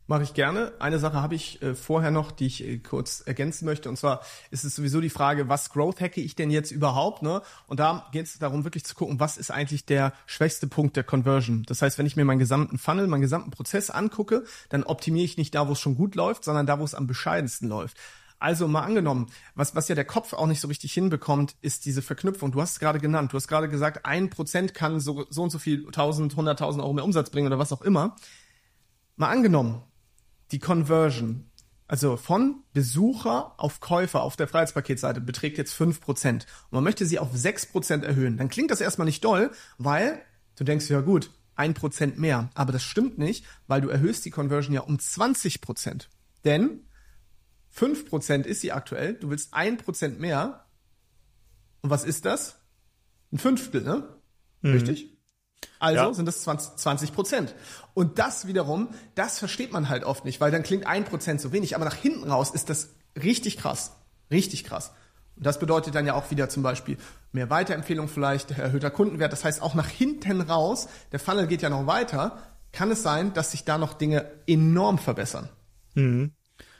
Mache 0.07 0.21
ich 0.21 0.35
gerne. 0.35 0.71
Eine 0.77 0.99
Sache 0.99 1.19
habe 1.19 1.33
ich 1.33 1.63
äh, 1.63 1.73
vorher 1.73 2.11
noch, 2.11 2.31
die 2.31 2.45
ich 2.45 2.63
äh, 2.63 2.77
kurz 2.77 3.21
ergänzen 3.25 3.65
möchte. 3.65 3.89
Und 3.89 3.97
zwar 3.97 4.21
ist 4.51 4.63
es 4.63 4.75
sowieso 4.75 5.01
die 5.01 5.09
Frage, 5.09 5.49
was 5.49 5.71
growth 5.71 5.99
hacke 5.99 6.21
ich 6.21 6.35
denn 6.35 6.51
jetzt 6.51 6.71
überhaupt? 6.71 7.23
Ne? 7.23 7.41
Und 7.65 7.79
da 7.79 8.07
geht 8.11 8.27
es 8.27 8.37
darum, 8.37 8.63
wirklich 8.65 8.85
zu 8.85 8.93
gucken, 8.93 9.19
was 9.19 9.37
ist 9.37 9.49
eigentlich 9.49 9.85
der 9.85 10.13
schwächste 10.27 10.67
Punkt 10.67 10.95
der 10.95 11.05
Conversion. 11.05 11.63
Das 11.67 11.81
heißt, 11.81 11.97
wenn 11.97 12.05
ich 12.05 12.15
mir 12.15 12.23
meinen 12.23 12.37
gesamten 12.37 12.77
Funnel, 12.77 13.07
meinen 13.07 13.21
gesamten 13.21 13.49
Prozess 13.49 13.89
angucke, 13.89 14.43
dann 14.69 14.83
optimiere 14.83 15.25
ich 15.25 15.37
nicht 15.37 15.55
da, 15.55 15.67
wo 15.67 15.71
es 15.71 15.79
schon 15.79 15.95
gut 15.95 16.13
läuft, 16.13 16.43
sondern 16.43 16.67
da, 16.67 16.79
wo 16.79 16.83
es 16.83 16.93
am 16.93 17.07
bescheidensten 17.07 17.67
läuft. 17.67 17.97
Also 18.37 18.67
mal 18.67 18.83
angenommen, 18.83 19.31
was, 19.55 19.73
was 19.73 19.87
ja 19.87 19.95
der 19.95 20.05
Kopf 20.05 20.33
auch 20.33 20.45
nicht 20.45 20.61
so 20.61 20.67
richtig 20.67 20.93
hinbekommt, 20.93 21.55
ist 21.61 21.85
diese 21.85 22.03
Verknüpfung. 22.03 22.51
Du 22.51 22.61
hast 22.61 22.73
es 22.73 22.79
gerade 22.79 22.99
genannt. 22.99 23.33
Du 23.33 23.37
hast 23.37 23.47
gerade 23.47 23.69
gesagt, 23.69 24.05
ein 24.05 24.29
Prozent 24.29 24.75
kann 24.75 24.99
so, 24.99 25.25
so 25.31 25.41
und 25.41 25.49
so 25.49 25.57
viel, 25.57 25.89
tausend, 25.91 26.35
hunderttausend 26.35 26.83
Euro 26.83 26.93
mehr 26.93 27.05
Umsatz 27.05 27.31
bringen 27.31 27.47
oder 27.47 27.57
was 27.57 27.73
auch 27.73 27.81
immer. 27.81 28.15
Mal 29.15 29.29
angenommen, 29.29 29.81
die 30.51 30.59
Conversion, 30.59 31.49
also 31.87 32.17
von 32.17 32.63
Besucher 32.73 33.53
auf 33.57 33.79
Käufer 33.79 34.23
auf 34.23 34.35
der 34.35 34.47
Freiheitspaketseite 34.47 35.21
beträgt 35.21 35.57
jetzt 35.57 35.73
fünf 35.73 36.01
Prozent 36.01 36.45
und 36.65 36.73
man 36.73 36.83
möchte 36.83 37.05
sie 37.05 37.19
auf 37.19 37.29
sechs 37.35 37.65
Prozent 37.65 38.03
erhöhen, 38.03 38.37
dann 38.37 38.49
klingt 38.49 38.71
das 38.71 38.81
erstmal 38.81 39.05
nicht 39.05 39.23
doll, 39.23 39.51
weil 39.77 40.21
du 40.55 40.63
denkst, 40.63 40.89
ja 40.89 41.01
gut, 41.01 41.31
ein 41.55 41.73
Prozent 41.73 42.19
mehr. 42.19 42.49
Aber 42.53 42.71
das 42.71 42.83
stimmt 42.83 43.17
nicht, 43.17 43.45
weil 43.67 43.81
du 43.81 43.89
erhöhst 43.89 44.25
die 44.25 44.31
Conversion 44.31 44.73
ja 44.73 44.81
um 44.81 44.99
20 44.99 45.61
Prozent. 45.61 46.09
Denn 46.43 46.81
fünf 47.69 48.07
Prozent 48.07 48.45
ist 48.45 48.61
sie 48.61 48.71
aktuell, 48.71 49.13
du 49.15 49.29
willst 49.29 49.53
ein 49.53 49.77
Prozent 49.77 50.19
mehr. 50.19 50.65
Und 51.81 51.89
was 51.89 52.03
ist 52.03 52.25
das? 52.25 52.59
Ein 53.31 53.37
Fünftel, 53.37 53.83
ne? 53.83 54.15
Mhm. 54.61 54.71
Richtig? 54.71 55.14
Also 55.79 56.03
ja. 56.03 56.13
sind 56.13 56.25
das 56.25 56.41
20 56.41 57.13
Prozent. 57.13 57.55
Und 57.93 58.19
das 58.19 58.47
wiederum, 58.47 58.89
das 59.15 59.39
versteht 59.39 59.71
man 59.71 59.89
halt 59.89 60.03
oft 60.03 60.25
nicht, 60.25 60.41
weil 60.41 60.51
dann 60.51 60.63
klingt 60.63 60.85
ein 60.87 61.05
Prozent 61.05 61.41
so 61.41 61.51
wenig. 61.51 61.75
Aber 61.75 61.85
nach 61.85 61.95
hinten 61.95 62.29
raus 62.29 62.51
ist 62.51 62.69
das 62.69 62.89
richtig 63.21 63.57
krass. 63.57 63.93
Richtig 64.31 64.63
krass. 64.63 64.91
Und 65.35 65.45
das 65.45 65.59
bedeutet 65.59 65.95
dann 65.95 66.05
ja 66.05 66.13
auch 66.13 66.31
wieder 66.31 66.49
zum 66.49 66.63
Beispiel 66.63 66.97
mehr 67.31 67.49
Weiterempfehlung 67.49 68.07
vielleicht, 68.07 68.51
erhöhter 68.51 68.91
Kundenwert. 68.91 69.33
Das 69.33 69.43
heißt, 69.43 69.61
auch 69.61 69.75
nach 69.75 69.87
hinten 69.87 70.41
raus, 70.41 70.87
der 71.11 71.19
Funnel 71.19 71.47
geht 71.47 71.61
ja 71.61 71.69
noch 71.69 71.87
weiter, 71.87 72.37
kann 72.71 72.91
es 72.91 73.03
sein, 73.03 73.33
dass 73.33 73.51
sich 73.51 73.63
da 73.63 73.77
noch 73.77 73.93
Dinge 73.93 74.29
enorm 74.47 74.97
verbessern. 74.97 75.49
Mhm. 75.93 76.33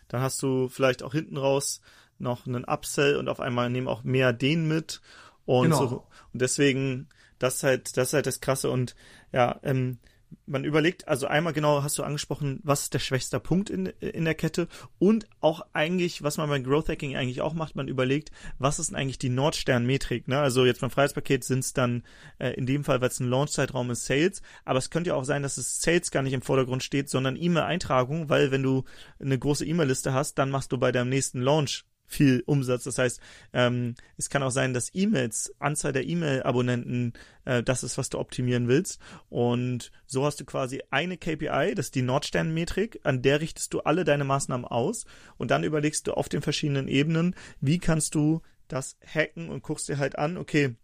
Dann 0.08 0.22
hast 0.22 0.42
du 0.42 0.70
vielleicht 0.70 1.04
auch 1.04 1.14
hinten 1.14 1.38
raus 1.38 1.82
noch 2.18 2.48
einen 2.48 2.64
Upsell 2.64 3.18
und 3.18 3.28
auf 3.28 3.40
einmal 3.40 3.70
nehmen 3.70 3.88
auch 3.88 4.04
mehr 4.04 4.32
den 4.34 4.68
mit. 4.68 5.02
Und, 5.46 5.72
genau. 5.72 5.88
so, 5.88 6.08
und 6.34 6.42
deswegen 6.42 7.10
das 7.40 7.56
ist 7.56 7.64
halt, 7.64 7.98
das 7.98 8.10
ist 8.10 8.14
halt 8.14 8.26
das 8.26 8.42
Krasse 8.42 8.70
und 8.70 8.96
ja, 9.32 9.60
ähm, 9.64 10.00
man 10.46 10.64
überlegt, 10.64 11.08
also 11.08 11.28
einmal 11.28 11.54
genau 11.54 11.84
hast 11.84 11.98
du 11.98 12.04
angesprochen, 12.04 12.60
was 12.64 12.84
ist 12.84 12.94
der 12.94 13.00
schwächste 13.00 13.40
Punkt 13.40 13.70
in, 13.70 13.88
in 14.00 14.26
der 14.26 14.36
Kette 14.36 14.68
und 15.00 15.28
auch 15.40 15.66
eigentlich, 15.74 16.24
was 16.24 16.38
man 16.38 16.50
beim 16.50 16.64
Growth 16.64 16.90
Hacking 16.90 17.16
eigentlich 17.16 17.42
auch 17.42 17.54
macht, 17.54 17.76
man 17.76 17.88
überlegt, 17.88 18.32
was 18.60 18.80
ist 18.80 18.90
denn 18.90 18.96
eigentlich 18.96 19.18
die 19.18 19.30
Nordstern-Metrik, 19.30 20.28
ne? 20.28 20.40
Also 20.40 20.66
jetzt 20.66 20.82
beim 20.82 20.92
Freiheitspaket 20.92 21.44
sind 21.44 21.60
es 21.60 21.74
dann 21.74 22.04
äh, 22.40 22.52
in 22.52 22.66
dem 22.66 22.84
Fall, 22.84 23.02
weil 23.02 23.10
es 23.10 23.20
ein 23.20 23.30
Launch-Zeitraum 23.30 23.92
ist, 23.92 24.06
Sales, 24.06 24.42
aber 24.66 24.80
es 24.80 24.90
könnte 24.90 25.10
ja 25.10 25.16
auch 25.16 25.26
sein, 25.26 25.44
dass 25.44 25.58
es 25.58 25.82
Sales 25.82 26.12
gar 26.12 26.24
nicht 26.24 26.34
im 26.34 26.42
Vordergrund 26.42 26.84
steht, 26.84 27.10
sondern 27.10 27.36
E-Mail-Eintragung, 27.36 28.30
weil 28.30 28.52
wenn 28.52 28.64
du 28.64 28.84
eine 29.20 29.40
große 29.40 29.66
E-Mail-Liste 29.66 30.14
hast, 30.14 30.38
dann 30.38 30.50
machst 30.50 30.72
du 30.72 30.78
bei 30.78 30.92
deinem 30.92 31.10
nächsten 31.10 31.42
Launch 31.42 31.86
viel 32.08 32.44
Umsatz. 32.46 32.84
Das 32.84 32.98
heißt, 32.98 33.20
ähm, 33.54 33.96
es 34.18 34.30
kann 34.30 34.44
auch 34.44 34.52
sein, 34.52 34.74
dass 34.74 34.92
E-Mails, 34.94 35.54
Anzahl 35.60 35.94
der 35.94 36.06
E-Mail-Abonnenten, 36.06 37.14
äh, 37.46 37.64
das 37.64 37.84
ist, 37.84 37.98
was 37.98 38.10
du 38.10 38.20
optimieren 38.20 38.68
willst. 38.68 39.00
Und 39.30 39.92
so 40.06 40.26
hast 40.26 40.40
du 40.40 40.46
quasi 40.46 40.82
eine 40.90 41.18
KPI, 41.18 41.74
das 41.76 41.88
ist 41.88 41.96
die 41.96 42.02
Nordstern-Metrik, 42.02 43.00
an 43.04 43.22
der 43.22 43.42
richtest 43.42 43.74
du 43.74 43.82
alle 43.82 44.04
deine 44.04 44.24
Maßnahmen 44.24 44.66
aus 44.66 45.06
und 45.38 45.52
dann 45.52 45.64
überlegst 45.64 46.08
du 46.08 46.14
auf 46.14 46.30
den 46.30 46.42
verschiedenen 46.42 46.88
Ebenen, 46.88 47.36
wie 47.62 47.80
kannst 47.80 48.16
du 48.16 48.42
das 48.68 48.98
hacken 49.06 49.50
und 49.50 49.64
guckst 49.64 49.88
dir 49.90 49.98
halt 49.98 50.18
an, 50.18 50.38
okay, 50.38 50.76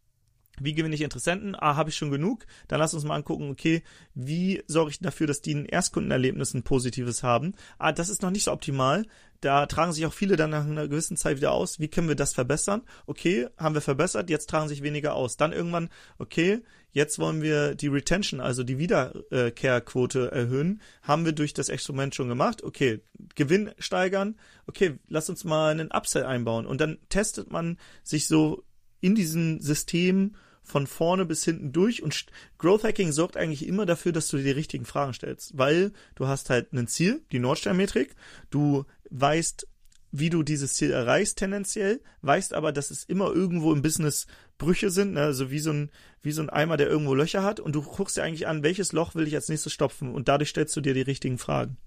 wie 0.64 0.74
gewinne 0.74 0.96
ich 0.96 1.02
Interessenten? 1.02 1.56
Ah, 1.56 1.76
habe 1.76 1.90
ich 1.90 1.96
schon 1.96 2.12
genug? 2.12 2.46
Dann 2.68 2.80
lass 2.80 2.94
uns 2.94 3.04
mal 3.04 3.16
angucken, 3.16 3.50
okay, 3.50 3.84
wie 4.14 4.64
sorge 4.68 4.92
ich 4.92 5.00
dafür, 5.00 5.28
dass 5.28 5.42
die 5.42 5.56
ein 5.56 5.66
Erstkundenerlebnis 5.66 6.54
ein 6.54 6.64
positives 6.64 7.24
haben? 7.24 7.54
Ah, 7.78 7.92
das 7.92 8.10
ist 8.10 8.22
noch 8.22 8.32
nicht 8.32 8.44
so 8.44 8.52
optimal. 8.52 9.06
Da 9.42 9.66
tragen 9.66 9.92
sich 9.92 10.06
auch 10.06 10.14
viele 10.14 10.36
dann 10.36 10.52
nach 10.52 10.66
einer 10.66 10.88
gewissen 10.88 11.18
Zeit 11.18 11.38
wieder 11.38 11.52
aus. 11.52 11.80
Wie 11.80 11.88
können 11.88 12.08
wir 12.08 12.16
das 12.16 12.34
verbessern? 12.34 12.84
Okay, 13.08 13.48
haben 13.58 13.74
wir 13.74 13.82
verbessert, 13.82 14.30
jetzt 14.30 14.50
tragen 14.50 14.70
sich 14.70 14.84
weniger 14.84 15.16
aus. 15.16 15.36
Dann 15.36 15.52
irgendwann, 15.52 15.90
okay, 16.20 16.62
jetzt 16.92 17.18
wollen 17.18 17.42
wir 17.42 17.74
die 17.74 17.88
Retention, 17.88 18.40
also 18.40 18.64
die 18.64 18.78
Wiederkehrquote 18.78 20.32
erhöhen. 20.32 20.80
Haben 21.02 21.26
wir 21.26 21.32
durch 21.32 21.56
das 21.56 21.70
Experiment 21.70 22.14
schon 22.14 22.30
gemacht. 22.30 22.64
Okay, 22.64 23.02
Gewinn 23.34 23.72
steigern. 23.80 24.36
Okay, 24.68 25.00
lass 25.08 25.30
uns 25.30 25.44
mal 25.44 25.72
einen 25.72 25.90
Upsell 25.92 26.24
einbauen. 26.24 26.68
Und 26.68 26.80
dann 26.80 27.00
testet 27.10 27.52
man 27.52 27.80
sich 28.04 28.28
so 28.28 28.64
in 29.00 29.16
diesem 29.16 29.60
System 29.60 30.36
von 30.64 30.88
vorne 30.88 31.26
bis 31.26 31.44
hinten 31.44 31.72
durch 31.72 32.04
und 32.04 32.26
Growth 32.58 32.84
Hacking 32.84 33.12
sorgt 33.12 33.38
eigentlich 33.38 33.68
immer 33.68 33.86
dafür, 33.86 34.12
dass 34.12 34.28
du 34.28 34.38
dir 34.38 34.44
die 34.44 34.52
richtigen 34.52 34.86
Fragen 34.86 35.14
stellst, 35.14 35.58
weil 35.58 35.92
du 36.16 36.28
hast 36.28 36.50
halt 36.50 36.72
ein 36.74 36.88
Ziel, 36.88 37.22
die 37.32 37.40
Nordsternmetrik, 37.40 38.16
du 38.50 38.86
weißt, 39.10 39.68
wie 40.12 40.30
du 40.30 40.44
dieses 40.44 40.74
Ziel 40.74 40.92
erreichst 40.92 41.38
tendenziell, 41.38 42.02
weißt 42.22 42.54
aber, 42.54 42.72
dass 42.72 42.92
es 42.92 43.04
immer 43.04 43.32
irgendwo 43.32 43.74
im 43.74 43.82
Business 43.82 44.28
Brüche 44.58 44.92
sind, 44.92 45.14
ne? 45.14 45.22
also 45.22 45.50
wie 45.50 45.60
so 45.60 45.72
ein 45.72 45.92
wie 46.22 46.32
so 46.32 46.42
ein 46.42 46.50
Eimer, 46.50 46.78
der 46.78 46.88
irgendwo 46.88 47.16
Löcher 47.16 47.44
hat 47.44 47.60
und 47.60 47.74
du 47.74 47.82
guckst 47.82 48.18
dir 48.18 48.24
eigentlich 48.24 48.48
an, 48.48 48.62
welches 48.62 48.92
Loch 48.92 49.16
will 49.16 49.28
ich 49.28 49.36
als 49.36 49.50
nächstes 49.50 49.74
stopfen 49.74 50.14
und 50.14 50.28
dadurch 50.28 50.50
stellst 50.50 50.76
du 50.76 50.82
dir 50.82 50.94
die 50.94 51.02
richtigen 51.02 51.40
Fragen. 51.40 51.78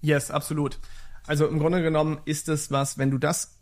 Yes, 0.00 0.30
absolut. 0.30 0.80
Also 1.26 1.46
im 1.46 1.58
Grunde 1.58 1.82
genommen 1.82 2.20
ist 2.24 2.48
es 2.48 2.70
was, 2.70 2.98
wenn 2.98 3.10
du 3.10 3.18
das 3.18 3.55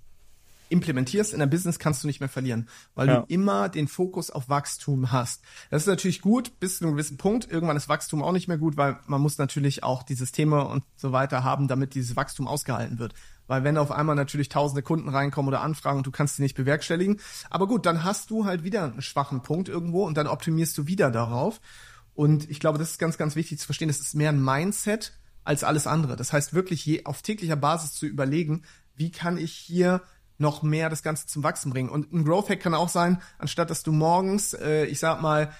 implementierst 0.68 1.32
in 1.32 1.38
der 1.38 1.46
Business, 1.46 1.78
kannst 1.78 2.02
du 2.02 2.06
nicht 2.06 2.20
mehr 2.20 2.28
verlieren, 2.28 2.68
weil 2.94 3.08
ja. 3.08 3.20
du 3.20 3.26
immer 3.28 3.68
den 3.68 3.88
Fokus 3.88 4.30
auf 4.30 4.48
Wachstum 4.48 5.12
hast. 5.12 5.42
Das 5.70 5.82
ist 5.82 5.88
natürlich 5.88 6.20
gut 6.20 6.58
bis 6.60 6.78
zu 6.78 6.84
einem 6.84 6.94
gewissen 6.94 7.16
Punkt. 7.16 7.50
Irgendwann 7.50 7.76
ist 7.76 7.88
Wachstum 7.88 8.22
auch 8.22 8.32
nicht 8.32 8.48
mehr 8.48 8.58
gut, 8.58 8.76
weil 8.76 8.98
man 9.06 9.20
muss 9.20 9.38
natürlich 9.38 9.82
auch 9.82 10.02
die 10.02 10.14
Systeme 10.14 10.66
und 10.66 10.84
so 10.96 11.12
weiter 11.12 11.44
haben, 11.44 11.68
damit 11.68 11.94
dieses 11.94 12.16
Wachstum 12.16 12.48
ausgehalten 12.48 12.98
wird. 12.98 13.14
Weil 13.46 13.62
wenn 13.62 13.76
auf 13.76 13.90
einmal 13.90 14.16
natürlich 14.16 14.48
tausende 14.48 14.82
Kunden 14.82 15.08
reinkommen 15.08 15.48
oder 15.48 15.60
Anfragen 15.60 15.98
und 15.98 16.06
du 16.06 16.10
kannst 16.10 16.36
sie 16.36 16.42
nicht 16.42 16.54
bewerkstelligen. 16.54 17.20
Aber 17.50 17.66
gut, 17.66 17.84
dann 17.86 18.04
hast 18.04 18.30
du 18.30 18.46
halt 18.46 18.64
wieder 18.64 18.84
einen 18.84 19.02
schwachen 19.02 19.42
Punkt 19.42 19.68
irgendwo 19.68 20.04
und 20.04 20.16
dann 20.16 20.26
optimierst 20.26 20.76
du 20.78 20.86
wieder 20.86 21.10
darauf. 21.10 21.60
Und 22.14 22.48
ich 22.48 22.60
glaube, 22.60 22.78
das 22.78 22.92
ist 22.92 22.98
ganz, 22.98 23.18
ganz 23.18 23.36
wichtig 23.36 23.58
zu 23.58 23.66
verstehen. 23.66 23.88
Das 23.88 24.00
ist 24.00 24.14
mehr 24.14 24.30
ein 24.30 24.42
Mindset 24.42 25.12
als 25.42 25.62
alles 25.62 25.86
andere. 25.86 26.16
Das 26.16 26.32
heißt 26.32 26.54
wirklich 26.54 26.86
je 26.86 27.04
auf 27.04 27.22
täglicher 27.22 27.56
Basis 27.56 27.92
zu 27.92 28.06
überlegen, 28.06 28.62
wie 28.96 29.10
kann 29.10 29.36
ich 29.36 29.52
hier 29.52 30.02
noch 30.38 30.62
mehr 30.62 30.90
das 30.90 31.02
Ganze 31.02 31.26
zum 31.26 31.42
Wachsen 31.42 31.70
bringen. 31.72 31.88
Und 31.88 32.12
ein 32.12 32.24
Growth 32.24 32.48
Hack 32.48 32.60
kann 32.60 32.74
auch 32.74 32.88
sein, 32.88 33.22
anstatt 33.38 33.70
dass 33.70 33.82
du 33.82 33.92
morgens, 33.92 34.54
äh, 34.54 34.84
ich 34.86 34.98
sag 34.98 35.22
mal, 35.22 35.52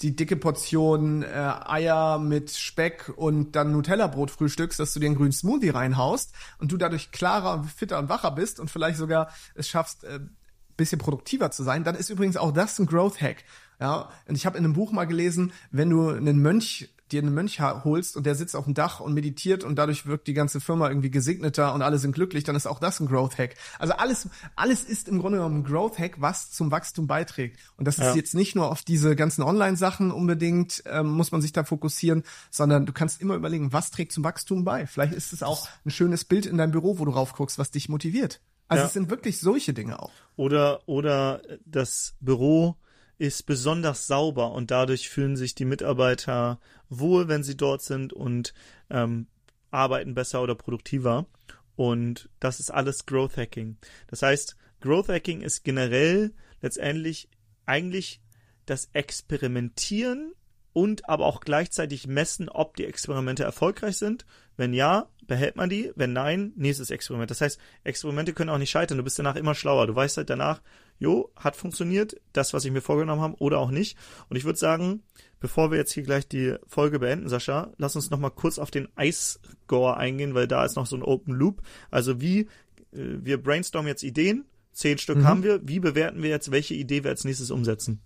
die 0.00 0.14
dicke 0.14 0.36
Portion 0.36 1.22
äh, 1.22 1.26
Eier 1.26 2.18
mit 2.18 2.50
Speck 2.52 3.12
und 3.16 3.52
dann 3.52 3.72
Nutella-Brot 3.72 4.30
frühstückst, 4.30 4.78
dass 4.78 4.94
du 4.94 5.00
dir 5.00 5.06
einen 5.06 5.16
grünen 5.16 5.32
Smoothie 5.32 5.70
reinhaust 5.70 6.32
und 6.58 6.70
du 6.70 6.76
dadurch 6.76 7.10
klarer, 7.10 7.64
fitter 7.64 7.98
und 7.98 8.08
wacher 8.08 8.30
bist 8.30 8.60
und 8.60 8.70
vielleicht 8.70 8.98
sogar 8.98 9.30
es 9.54 9.68
schaffst, 9.68 10.04
äh, 10.04 10.20
bisschen 10.76 10.98
produktiver 10.98 11.50
zu 11.50 11.64
sein, 11.64 11.84
dann 11.84 11.96
ist 11.96 12.08
übrigens 12.08 12.36
auch 12.36 12.52
das 12.52 12.78
ein 12.78 12.86
Growth 12.86 13.20
Hack. 13.20 13.44
Ja, 13.80 14.08
und 14.26 14.36
ich 14.36 14.46
habe 14.46 14.56
in 14.56 14.64
einem 14.64 14.72
Buch 14.72 14.92
mal 14.92 15.04
gelesen, 15.04 15.52
wenn 15.70 15.90
du 15.90 16.08
einen 16.08 16.40
Mönch 16.40 16.88
dir 17.12 17.22
einen 17.22 17.34
Mönch 17.34 17.60
holst 17.60 18.16
und 18.16 18.26
der 18.26 18.34
sitzt 18.34 18.56
auf 18.56 18.64
dem 18.64 18.74
Dach 18.74 19.00
und 19.00 19.14
meditiert 19.14 19.64
und 19.64 19.76
dadurch 19.76 20.06
wirkt 20.06 20.26
die 20.26 20.34
ganze 20.34 20.60
Firma 20.60 20.88
irgendwie 20.88 21.10
gesegneter 21.10 21.74
und 21.74 21.82
alle 21.82 21.98
sind 21.98 22.12
glücklich, 22.12 22.44
dann 22.44 22.56
ist 22.56 22.66
auch 22.66 22.78
das 22.78 23.00
ein 23.00 23.06
Growth 23.06 23.38
Hack. 23.38 23.54
Also 23.78 23.94
alles, 23.94 24.28
alles 24.56 24.84
ist 24.84 25.08
im 25.08 25.18
Grunde 25.18 25.38
genommen 25.38 25.60
ein 25.60 25.64
Growth 25.64 25.98
Hack, 25.98 26.20
was 26.20 26.50
zum 26.50 26.70
Wachstum 26.70 27.06
beiträgt. 27.06 27.58
Und 27.76 27.86
das 27.86 27.96
ja. 27.96 28.10
ist 28.10 28.16
jetzt 28.16 28.34
nicht 28.34 28.54
nur 28.54 28.70
auf 28.70 28.82
diese 28.82 29.16
ganzen 29.16 29.42
Online-Sachen 29.42 30.10
unbedingt, 30.10 30.82
ähm, 30.86 31.08
muss 31.08 31.32
man 31.32 31.40
sich 31.40 31.52
da 31.52 31.64
fokussieren, 31.64 32.22
sondern 32.50 32.86
du 32.86 32.92
kannst 32.92 33.20
immer 33.20 33.34
überlegen, 33.34 33.72
was 33.72 33.90
trägt 33.90 34.12
zum 34.12 34.24
Wachstum 34.24 34.64
bei. 34.64 34.86
Vielleicht 34.86 35.14
ist 35.14 35.32
es 35.32 35.42
auch 35.42 35.68
ein 35.84 35.90
schönes 35.90 36.24
Bild 36.24 36.46
in 36.46 36.58
deinem 36.58 36.72
Büro, 36.72 36.98
wo 36.98 37.04
du 37.04 37.10
rauf 37.10 37.32
guckst, 37.32 37.58
was 37.58 37.70
dich 37.70 37.88
motiviert. 37.88 38.40
Also 38.68 38.82
ja. 38.82 38.86
es 38.86 38.92
sind 38.92 39.10
wirklich 39.10 39.40
solche 39.40 39.72
Dinge 39.72 40.00
auch. 40.00 40.12
Oder, 40.36 40.80
oder 40.86 41.42
das 41.64 42.14
Büro 42.20 42.76
ist 43.18 43.46
besonders 43.46 44.06
sauber 44.06 44.52
und 44.52 44.70
dadurch 44.70 45.08
fühlen 45.08 45.36
sich 45.36 45.54
die 45.54 45.64
Mitarbeiter 45.64 46.60
wohl, 46.88 47.28
wenn 47.28 47.42
sie 47.42 47.56
dort 47.56 47.82
sind 47.82 48.12
und 48.12 48.54
ähm, 48.90 49.26
arbeiten 49.70 50.14
besser 50.14 50.42
oder 50.42 50.54
produktiver. 50.54 51.26
Und 51.76 52.28
das 52.40 52.60
ist 52.60 52.70
alles 52.70 53.06
Growth 53.06 53.36
Hacking. 53.36 53.76
Das 54.06 54.22
heißt, 54.22 54.56
Growth 54.80 55.08
Hacking 55.08 55.42
ist 55.42 55.64
generell 55.64 56.32
letztendlich 56.60 57.28
eigentlich 57.66 58.20
das 58.66 58.88
Experimentieren 58.92 60.32
und 60.72 61.08
aber 61.08 61.26
auch 61.26 61.40
gleichzeitig 61.40 62.06
messen, 62.06 62.48
ob 62.48 62.76
die 62.76 62.84
Experimente 62.84 63.42
erfolgreich 63.42 63.96
sind. 63.96 64.26
Wenn 64.56 64.72
ja, 64.72 65.08
behält 65.26 65.56
man 65.56 65.68
die. 65.68 65.92
Wenn 65.96 66.12
nein, 66.12 66.52
nächstes 66.56 66.90
Experiment. 66.90 67.30
Das 67.30 67.40
heißt, 67.40 67.58
Experimente 67.84 68.32
können 68.32 68.50
auch 68.50 68.58
nicht 68.58 68.70
scheitern. 68.70 68.98
Du 68.98 69.04
bist 69.04 69.18
danach 69.18 69.36
immer 69.36 69.54
schlauer. 69.54 69.86
Du 69.86 69.94
weißt 69.94 70.18
halt 70.18 70.30
danach, 70.30 70.62
jo, 70.98 71.30
hat 71.36 71.56
funktioniert, 71.56 72.16
das, 72.32 72.52
was 72.52 72.64
ich 72.64 72.72
mir 72.72 72.80
vorgenommen 72.80 73.22
habe, 73.22 73.36
oder 73.38 73.58
auch 73.58 73.70
nicht. 73.70 73.96
Und 74.28 74.36
ich 74.36 74.44
würde 74.44 74.58
sagen, 74.58 75.02
bevor 75.40 75.70
wir 75.70 75.78
jetzt 75.78 75.92
hier 75.92 76.02
gleich 76.02 76.26
die 76.28 76.56
Folge 76.66 76.98
beenden, 76.98 77.28
Sascha, 77.28 77.72
lass 77.78 77.96
uns 77.96 78.10
noch 78.10 78.18
mal 78.18 78.30
kurz 78.30 78.58
auf 78.58 78.70
den 78.70 78.88
Ice-Score 78.98 79.96
eingehen, 79.96 80.34
weil 80.34 80.48
da 80.48 80.64
ist 80.64 80.76
noch 80.76 80.86
so 80.86 80.96
ein 80.96 81.02
Open 81.02 81.34
Loop. 81.34 81.62
Also 81.90 82.20
wie, 82.20 82.40
äh, 82.40 82.46
wir 82.92 83.42
brainstormen 83.42 83.88
jetzt 83.88 84.02
Ideen, 84.02 84.44
zehn 84.72 84.98
Stück 84.98 85.18
mhm. 85.18 85.24
haben 85.24 85.42
wir, 85.42 85.60
wie 85.66 85.80
bewerten 85.80 86.22
wir 86.22 86.30
jetzt, 86.30 86.50
welche 86.50 86.74
Idee 86.74 87.04
wir 87.04 87.10
als 87.10 87.24
nächstes 87.24 87.50
umsetzen? 87.50 88.00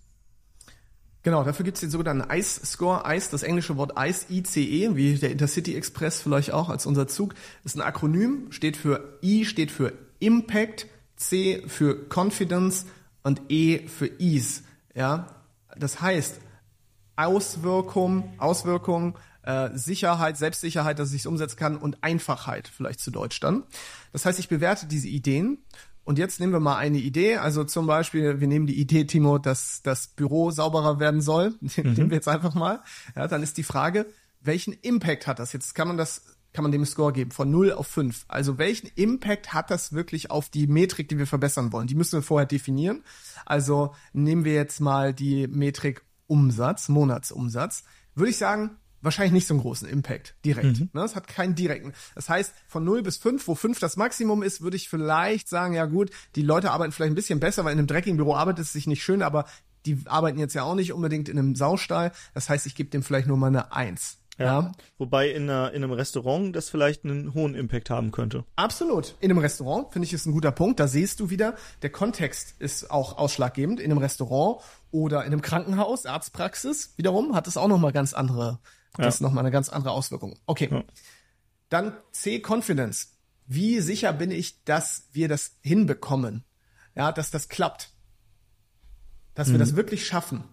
Genau, 1.23 1.45
dafür 1.45 1.63
gibt 1.63 1.77
es 1.77 1.81
den 1.81 1.89
sogenannten 1.89 2.29
ICE-Score. 2.29 3.03
ICE, 3.07 3.31
das 3.31 3.43
englische 3.43 3.77
Wort 3.77 3.93
ICE, 3.97 4.25
ICE, 4.29 4.95
wie 4.95 5.15
der 5.15 5.31
Intercity 5.31 5.73
Express 5.73 6.21
vielleicht 6.21 6.51
auch 6.51 6.69
als 6.69 6.85
unser 6.85 7.07
Zug, 7.07 7.33
ist 7.63 7.77
ein 7.77 7.81
Akronym, 7.81 8.51
steht 8.51 8.75
für 8.75 9.19
I, 9.23 9.45
steht 9.45 9.71
für 9.71 9.93
Impact, 10.19 10.87
C 11.27 11.63
für 11.67 12.07
Confidence 12.09 12.85
und 13.23 13.41
E 13.49 13.87
für 13.87 14.07
Ease. 14.19 14.61
Ja, 14.95 15.27
das 15.75 16.01
heißt 16.01 16.39
Auswirkung, 17.15 18.33
Auswirkung, 18.37 19.17
äh, 19.43 19.69
Sicherheit, 19.73 20.37
Selbstsicherheit, 20.37 20.99
dass 20.99 21.13
ich 21.13 21.21
es 21.21 21.25
umsetzen 21.25 21.57
kann 21.57 21.77
und 21.77 22.03
Einfachheit 22.03 22.67
vielleicht 22.67 22.99
zu 22.99 23.11
Deutsch 23.11 23.39
dann. 23.39 23.63
Das 24.11 24.25
heißt, 24.25 24.39
ich 24.39 24.49
bewerte 24.49 24.87
diese 24.87 25.07
Ideen 25.07 25.59
und 26.05 26.19
jetzt 26.19 26.39
nehmen 26.39 26.53
wir 26.53 26.59
mal 26.59 26.77
eine 26.77 26.97
Idee. 26.97 27.37
Also 27.37 27.63
zum 27.63 27.87
Beispiel, 27.87 28.39
wir 28.39 28.47
nehmen 28.47 28.67
die 28.67 28.79
Idee, 28.79 29.05
Timo, 29.05 29.37
dass 29.37 29.81
das 29.83 30.07
Büro 30.07 30.51
sauberer 30.51 30.99
werden 30.99 31.21
soll. 31.21 31.51
Mhm. 31.61 31.69
Nehmen 31.93 32.09
wir 32.09 32.15
jetzt 32.15 32.27
einfach 32.27 32.53
mal. 32.53 32.81
Ja, 33.15 33.27
dann 33.27 33.43
ist 33.43 33.57
die 33.57 33.63
Frage, 33.63 34.05
welchen 34.41 34.73
Impact 34.73 35.27
hat 35.27 35.39
das? 35.39 35.53
Jetzt 35.53 35.75
kann 35.75 35.87
man 35.87 35.97
das 35.97 36.32
kann 36.53 36.63
man 36.63 36.71
dem 36.71 36.85
Score 36.85 37.11
geben 37.11 37.31
von 37.31 37.49
0 37.51 37.73
auf 37.73 37.87
5. 37.87 38.25
Also 38.27 38.57
welchen 38.57 38.89
Impact 38.95 39.53
hat 39.53 39.71
das 39.71 39.93
wirklich 39.93 40.31
auf 40.31 40.49
die 40.49 40.67
Metrik, 40.67 41.09
die 41.09 41.17
wir 41.17 41.27
verbessern 41.27 41.71
wollen? 41.71 41.87
Die 41.87 41.95
müssen 41.95 42.19
wir 42.19 42.23
vorher 42.23 42.47
definieren. 42.47 43.03
Also 43.45 43.93
nehmen 44.13 44.45
wir 44.45 44.53
jetzt 44.53 44.79
mal 44.79 45.13
die 45.13 45.47
Metrik 45.47 46.03
Umsatz, 46.27 46.89
Monatsumsatz. 46.89 47.83
Würde 48.15 48.29
ich 48.29 48.37
sagen, 48.37 48.77
wahrscheinlich 49.01 49.33
nicht 49.33 49.47
so 49.47 49.53
einen 49.53 49.61
großen 49.61 49.87
Impact 49.87 50.35
direkt. 50.45 50.79
Mhm. 50.79 50.89
Ne? 50.93 51.01
Es 51.01 51.15
hat 51.15 51.27
keinen 51.27 51.55
direkten. 51.55 51.93
Das 52.15 52.29
heißt, 52.29 52.53
von 52.67 52.83
0 52.83 53.03
bis 53.03 53.17
5, 53.17 53.47
wo 53.47 53.55
5 53.55 53.79
das 53.79 53.97
Maximum 53.97 54.43
ist, 54.43 54.61
würde 54.61 54.77
ich 54.77 54.89
vielleicht 54.89 55.49
sagen, 55.49 55.73
ja 55.73 55.85
gut, 55.85 56.11
die 56.35 56.41
Leute 56.41 56.71
arbeiten 56.71 56.91
vielleicht 56.91 57.11
ein 57.11 57.15
bisschen 57.15 57.39
besser, 57.39 57.65
weil 57.65 57.73
in 57.73 57.79
einem 57.79 57.87
dreckigen 57.87 58.17
Büro 58.17 58.35
arbeitet 58.35 58.65
es 58.65 58.73
sich 58.73 58.87
nicht 58.87 59.03
schön, 59.03 59.21
aber 59.21 59.45
die 59.85 59.99
arbeiten 60.05 60.39
jetzt 60.39 60.53
ja 60.53 60.63
auch 60.63 60.75
nicht 60.75 60.93
unbedingt 60.93 61.27
in 61.27 61.37
einem 61.37 61.55
Saustall. 61.55 62.13
Das 62.33 62.49
heißt, 62.49 62.65
ich 62.65 62.75
gebe 62.75 62.89
dem 62.89 63.03
vielleicht 63.03 63.27
nur 63.27 63.37
mal 63.37 63.47
eine 63.47 63.73
1. 63.73 64.19
Ja. 64.37 64.45
ja. 64.45 64.71
Wobei 64.97 65.29
in, 65.29 65.43
einer, 65.43 65.71
in 65.73 65.83
einem 65.83 65.93
Restaurant 65.93 66.55
das 66.55 66.69
vielleicht 66.69 67.05
einen 67.05 67.33
hohen 67.33 67.55
Impact 67.55 67.89
haben 67.89 68.11
könnte. 68.11 68.45
Absolut. 68.55 69.15
In 69.19 69.29
einem 69.29 69.39
Restaurant 69.39 69.91
finde 69.91 70.07
ich 70.07 70.13
ist 70.13 70.25
ein 70.25 70.33
guter 70.33 70.51
Punkt. 70.51 70.79
Da 70.79 70.87
siehst 70.87 71.19
du 71.19 71.29
wieder, 71.29 71.55
der 71.81 71.91
Kontext 71.91 72.55
ist 72.59 72.89
auch 72.89 73.17
ausschlaggebend. 73.17 73.79
In 73.79 73.91
einem 73.91 73.99
Restaurant 73.99 74.61
oder 74.91 75.21
in 75.21 75.31
einem 75.31 75.41
Krankenhaus, 75.41 76.05
Arztpraxis 76.05 76.93
wiederum 76.97 77.35
hat 77.35 77.47
es 77.47 77.57
auch 77.57 77.67
nochmal 77.67 77.91
ganz 77.91 78.13
andere 78.13 78.59
ja. 78.97 79.05
Das 79.05 79.15
ist 79.15 79.21
nochmal 79.21 79.43
eine 79.43 79.51
ganz 79.51 79.69
andere 79.69 79.91
Auswirkung. 79.91 80.37
Okay. 80.45 80.69
Ja. 80.71 80.83
Dann 81.69 81.93
C, 82.11 82.41
Confidence. 82.45 83.17
Wie 83.45 83.79
sicher 83.79 84.13
bin 84.13 84.31
ich, 84.31 84.63
dass 84.63 85.09
wir 85.11 85.27
das 85.27 85.57
hinbekommen? 85.61 86.43
Ja, 86.95 87.11
dass 87.11 87.31
das 87.31 87.49
klappt. 87.49 87.89
Dass 89.33 89.47
mhm. 89.47 89.53
wir 89.53 89.59
das 89.59 89.75
wirklich 89.75 90.05
schaffen. 90.05 90.43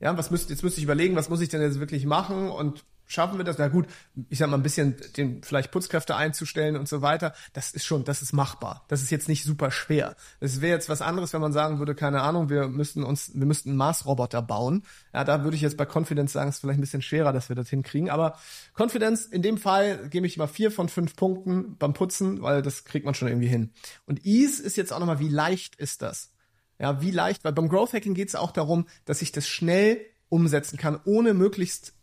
Ja, 0.00 0.16
was 0.16 0.30
müsst, 0.30 0.50
jetzt 0.50 0.62
müsste 0.62 0.80
ich 0.80 0.84
überlegen, 0.84 1.16
was 1.16 1.28
muss 1.28 1.40
ich 1.40 1.48
denn 1.48 1.60
jetzt 1.60 1.80
wirklich 1.80 2.04
machen 2.04 2.50
und 2.50 2.84
schaffen 3.08 3.38
wir 3.38 3.44
das? 3.44 3.58
Na 3.58 3.66
gut, 3.66 3.86
ich 4.28 4.38
sag 4.38 4.48
mal 4.48 4.56
ein 4.56 4.62
bisschen 4.62 4.94
den 5.16 5.42
vielleicht 5.42 5.72
Putzkräfte 5.72 6.14
einzustellen 6.14 6.76
und 6.76 6.88
so 6.88 7.02
weiter. 7.02 7.34
Das 7.52 7.72
ist 7.72 7.84
schon, 7.84 8.04
das 8.04 8.22
ist 8.22 8.32
machbar. 8.32 8.84
Das 8.86 9.02
ist 9.02 9.10
jetzt 9.10 9.28
nicht 9.28 9.42
super 9.42 9.72
schwer. 9.72 10.14
Es 10.38 10.60
wäre 10.60 10.74
jetzt 10.74 10.88
was 10.88 11.02
anderes, 11.02 11.32
wenn 11.32 11.40
man 11.40 11.52
sagen 11.52 11.80
würde, 11.80 11.94
keine 11.94 12.20
Ahnung, 12.20 12.50
wir 12.50 12.68
müssten 12.68 13.02
uns, 13.02 13.32
wir 13.34 13.46
müssten 13.46 13.70
einen 13.70 13.78
Mars-Roboter 13.78 14.42
bauen. 14.42 14.84
Ja, 15.12 15.24
da 15.24 15.42
würde 15.42 15.56
ich 15.56 15.62
jetzt 15.62 15.76
bei 15.76 15.86
Confidence 15.86 16.32
sagen, 16.32 16.50
es 16.50 16.56
ist 16.56 16.60
vielleicht 16.60 16.78
ein 16.78 16.82
bisschen 16.82 17.02
schwerer, 17.02 17.32
dass 17.32 17.48
wir 17.48 17.56
das 17.56 17.68
hinkriegen. 17.68 18.10
Aber 18.10 18.38
Confidence, 18.78 19.26
in 19.26 19.42
dem 19.42 19.58
Fall 19.58 20.08
gebe 20.08 20.26
ich 20.26 20.36
mal 20.36 20.46
vier 20.46 20.70
von 20.70 20.88
fünf 20.88 21.16
Punkten 21.16 21.76
beim 21.78 21.94
Putzen, 21.94 22.42
weil 22.42 22.62
das 22.62 22.84
kriegt 22.84 23.06
man 23.06 23.14
schon 23.14 23.28
irgendwie 23.28 23.48
hin. 23.48 23.72
Und 24.06 24.24
Ease 24.24 24.62
ist 24.62 24.76
jetzt 24.76 24.92
auch 24.92 25.00
nochmal, 25.00 25.18
wie 25.18 25.28
leicht 25.28 25.74
ist 25.76 26.02
das? 26.02 26.30
Ja, 26.78 27.00
wie 27.00 27.10
leicht, 27.10 27.44
weil 27.44 27.52
beim 27.52 27.68
Growth 27.68 27.92
Hacking 27.92 28.14
geht 28.14 28.28
es 28.28 28.36
auch 28.36 28.52
darum, 28.52 28.86
dass 29.04 29.22
ich 29.22 29.32
das 29.32 29.48
schnell 29.48 30.00
umsetzen 30.28 30.76
kann, 30.76 31.00
ohne 31.04 31.34
möglichst, 31.34 31.94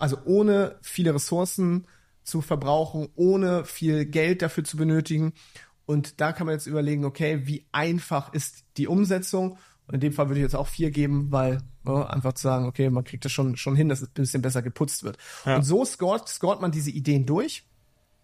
also 0.00 0.18
ohne 0.24 0.76
viele 0.82 1.14
Ressourcen 1.14 1.86
zu 2.22 2.40
verbrauchen, 2.40 3.08
ohne 3.14 3.64
viel 3.64 4.06
Geld 4.06 4.42
dafür 4.42 4.64
zu 4.64 4.76
benötigen. 4.76 5.32
Und 5.86 6.20
da 6.20 6.32
kann 6.32 6.46
man 6.46 6.54
jetzt 6.54 6.66
überlegen, 6.66 7.04
okay, 7.04 7.46
wie 7.46 7.66
einfach 7.72 8.32
ist 8.32 8.64
die 8.76 8.86
Umsetzung? 8.86 9.58
Und 9.86 9.94
in 9.94 10.00
dem 10.00 10.12
Fall 10.12 10.28
würde 10.28 10.40
ich 10.40 10.44
jetzt 10.44 10.54
auch 10.54 10.68
vier 10.68 10.90
geben, 10.90 11.32
weil 11.32 11.58
ja, 11.84 12.06
einfach 12.06 12.32
zu 12.34 12.42
sagen, 12.42 12.66
okay, 12.66 12.90
man 12.90 13.04
kriegt 13.04 13.24
das 13.24 13.32
schon, 13.32 13.56
schon 13.56 13.74
hin, 13.74 13.88
dass 13.88 14.00
es 14.00 14.08
ein 14.08 14.14
bisschen 14.14 14.42
besser 14.42 14.62
geputzt 14.62 15.02
wird. 15.02 15.18
Ja. 15.44 15.56
Und 15.56 15.62
so 15.62 15.84
scoret, 15.84 16.28
scoret 16.28 16.60
man 16.60 16.70
diese 16.70 16.90
Ideen 16.90 17.26
durch. 17.26 17.64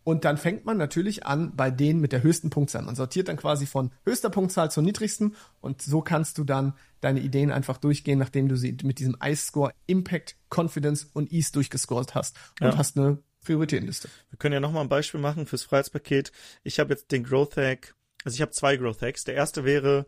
Und 0.06 0.24
dann 0.24 0.36
fängt 0.36 0.64
man 0.64 0.76
natürlich 0.76 1.26
an 1.26 1.56
bei 1.56 1.68
denen 1.68 2.00
mit 2.00 2.12
der 2.12 2.22
höchsten 2.22 2.48
Punktzahl. 2.48 2.82
Man 2.82 2.94
sortiert 2.94 3.26
dann 3.26 3.36
quasi 3.36 3.66
von 3.66 3.90
höchster 4.04 4.30
Punktzahl 4.30 4.70
zur 4.70 4.84
niedrigsten 4.84 5.34
und 5.60 5.82
so 5.82 6.00
kannst 6.00 6.38
du 6.38 6.44
dann 6.44 6.74
deine 7.00 7.18
Ideen 7.18 7.50
einfach 7.50 7.76
durchgehen, 7.76 8.16
nachdem 8.16 8.46
du 8.46 8.56
sie 8.56 8.76
mit 8.84 9.00
diesem 9.00 9.16
Ice-Score 9.20 9.72
Impact, 9.86 10.36
Confidence 10.48 11.08
und 11.12 11.32
Ease 11.32 11.50
durchgescored 11.50 12.14
hast 12.14 12.36
und 12.60 12.68
ja. 12.68 12.76
hast 12.76 12.96
eine 12.96 13.18
Prioritätenliste. 13.44 14.08
Wir 14.30 14.38
können 14.38 14.52
ja 14.52 14.60
nochmal 14.60 14.82
ein 14.82 14.88
Beispiel 14.88 15.18
machen 15.18 15.44
fürs 15.44 15.64
Freiheitspaket. 15.64 16.30
Ich 16.62 16.78
habe 16.78 16.90
jetzt 16.90 17.10
den 17.10 17.24
Growth 17.24 17.56
Hack, 17.56 17.96
also 18.24 18.36
ich 18.36 18.42
habe 18.42 18.52
zwei 18.52 18.76
Growth 18.76 19.02
Hacks. 19.02 19.24
Der 19.24 19.34
erste 19.34 19.64
wäre, 19.64 20.06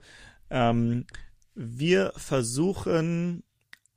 ähm, 0.48 1.06
wir 1.56 2.12
versuchen 2.14 3.42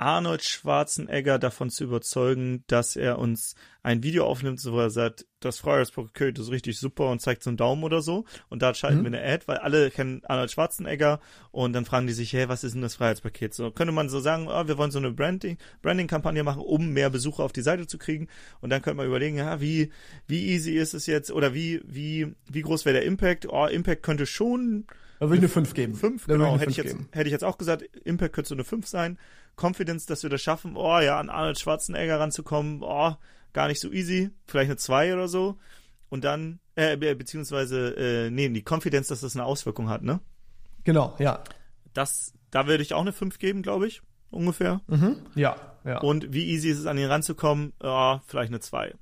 Arnold 0.02 0.44
Schwarzenegger 0.44 1.38
davon 1.38 1.70
zu 1.70 1.84
überzeugen, 1.84 2.64
dass 2.66 2.96
er 2.96 3.20
uns 3.20 3.54
ein 3.84 4.02
Video 4.02 4.26
aufnimmt, 4.26 4.60
wo 4.66 4.80
er 4.80 4.90
sagt, 4.90 5.28
das 5.40 5.60
Freiheitspaket 5.60 6.40
ist 6.40 6.50
richtig 6.50 6.80
super 6.80 7.10
und 7.12 7.22
zeigt 7.22 7.44
so 7.44 7.52
einen 7.52 7.58
Daumen 7.58 7.84
oder 7.84 8.02
so. 8.02 8.26
Und 8.50 8.64
da 8.64 8.74
schalten 8.74 9.00
mhm. 9.00 9.12
wir 9.12 9.20
eine 9.20 9.34
Ad, 9.34 9.44
weil 9.48 9.58
alle 9.58 9.92
kennen 9.92 10.24
Arnold 10.26 10.50
Schwarzenegger 10.50 11.20
und 11.52 11.74
dann 11.74 11.86
fragen 11.86 12.08
die 12.08 12.14
sich, 12.14 12.34
hey, 12.34 12.50
was 12.50 12.64
ist 12.64 12.74
denn 12.74 12.82
das 12.82 12.96
Freiheitspaket? 12.96 13.54
So 13.54 13.70
könnte 13.70 13.94
man 13.94 14.10
so 14.10 14.20
sagen, 14.20 14.48
oh, 14.48 14.68
wir 14.68 14.80
wollen 14.80 14.92
so 14.92 14.98
eine 14.98 15.12
Branding, 15.12 15.60
Branding-Kampagne 15.84 16.44
machen, 16.44 16.64
um 16.64 16.90
mehr 16.90 17.12
Besucher 17.12 17.44
auf 17.44 17.54
die 17.54 17.62
Seite 17.62 17.86
zu 17.86 18.00
kriegen. 18.00 18.28
Und 18.60 18.72
dann 18.72 18.82
könnte 18.82 18.98
man 18.98 19.08
überlegen, 19.08 19.38
ja, 19.38 19.62
wie, 19.62 19.92
wie 20.26 20.48
easy 20.48 20.72
ist 20.72 20.96
es 20.96 21.06
jetzt 21.06 21.32
oder 21.32 21.54
wie, 21.54 21.80
wie, 21.86 22.34
wie 22.50 22.62
groß 22.62 22.86
wäre 22.86 22.96
der 22.96 23.06
Impact? 23.06 23.48
Oh, 23.48 23.68
Impact 23.68 24.02
könnte 24.02 24.26
schon 24.26 24.88
da 25.22 25.28
würde 25.28 25.36
ich 25.36 25.42
eine 25.44 25.50
5 25.50 25.74
geben. 25.76 25.94
5, 25.94 26.26
genau. 26.26 26.58
Hätte 26.58 26.72
ich, 26.72 26.78
jetzt, 26.78 26.96
hätte 27.12 27.28
ich 27.28 27.32
jetzt 27.32 27.44
auch 27.44 27.60
gesagt, 27.60 27.84
Impact 28.06 28.34
könnte 28.34 28.50
so 28.50 28.56
eine 28.56 28.64
5 28.64 28.88
sein. 28.88 29.20
Confidence, 29.56 30.06
dass 30.06 30.24
wir 30.24 30.30
das 30.30 30.42
schaffen, 30.42 30.76
oh 30.76 31.00
ja, 31.00 31.20
an 31.20 31.30
Arnold 31.30 31.60
Schwarzenegger 31.60 32.20
ranzukommen, 32.20 32.82
oh, 32.82 33.16
gar 33.54 33.68
nicht 33.68 33.80
so 33.80 33.92
easy, 33.92 34.32
vielleicht 34.48 34.70
eine 34.70 34.78
2 34.78 35.14
oder 35.14 35.28
so. 35.28 35.58
Und 36.10 36.24
dann, 36.24 36.60
äh, 36.76 36.98
beziehungsweise, 36.98 37.96
äh, 37.96 38.30
nee, 38.30 38.50
die 38.50 38.66
Confidence, 38.68 39.08
dass 39.08 39.22
das 39.22 39.36
eine 39.36 39.46
Auswirkung 39.46 39.90
hat, 39.90 40.04
ne? 40.04 40.20
Genau, 40.84 41.16
ja. 41.20 41.44
Das, 41.94 42.34
da 42.50 42.68
würde 42.68 42.84
ich 42.84 42.94
auch 42.94 43.02
eine 43.02 43.14
5 43.14 43.40
geben, 43.40 43.62
glaube 43.62 43.88
ich, 43.88 44.02
ungefähr. 44.30 44.82
Mhm, 44.88 45.18
ja, 45.36 45.56
ja. 45.86 46.00
Und 46.00 46.34
wie 46.34 46.48
easy 46.50 46.70
ist 46.70 46.80
es, 46.80 46.86
an 46.86 46.98
ihn 46.98 47.08
ranzukommen? 47.08 47.74
Oh, 47.82 48.20
vielleicht 48.28 48.52
eine 48.52 48.60
2. 48.60 48.94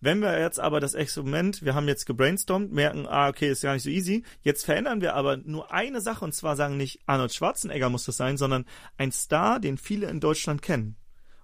Wenn 0.00 0.20
wir 0.20 0.40
jetzt 0.40 0.58
aber 0.58 0.80
das 0.80 0.94
Experiment, 0.94 1.62
wir 1.62 1.74
haben 1.74 1.86
jetzt 1.86 2.06
gebrainstormt, 2.06 2.72
merken, 2.72 3.06
ah, 3.06 3.28
okay, 3.28 3.50
ist 3.50 3.62
gar 3.62 3.74
nicht 3.74 3.82
so 3.82 3.90
easy. 3.90 4.24
Jetzt 4.42 4.64
verändern 4.64 5.00
wir 5.02 5.14
aber 5.14 5.36
nur 5.36 5.72
eine 5.72 6.00
Sache 6.00 6.24
und 6.24 6.32
zwar 6.32 6.56
sagen 6.56 6.76
nicht 6.76 7.00
Arnold 7.06 7.34
Schwarzenegger 7.34 7.90
muss 7.90 8.04
das 8.04 8.16
sein, 8.16 8.36
sondern 8.36 8.64
ein 8.96 9.12
Star, 9.12 9.60
den 9.60 9.76
viele 9.76 10.08
in 10.08 10.20
Deutschland 10.20 10.62
kennen. 10.62 10.96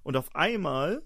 Und 0.03 0.17
auf 0.17 0.35
einmal 0.35 1.03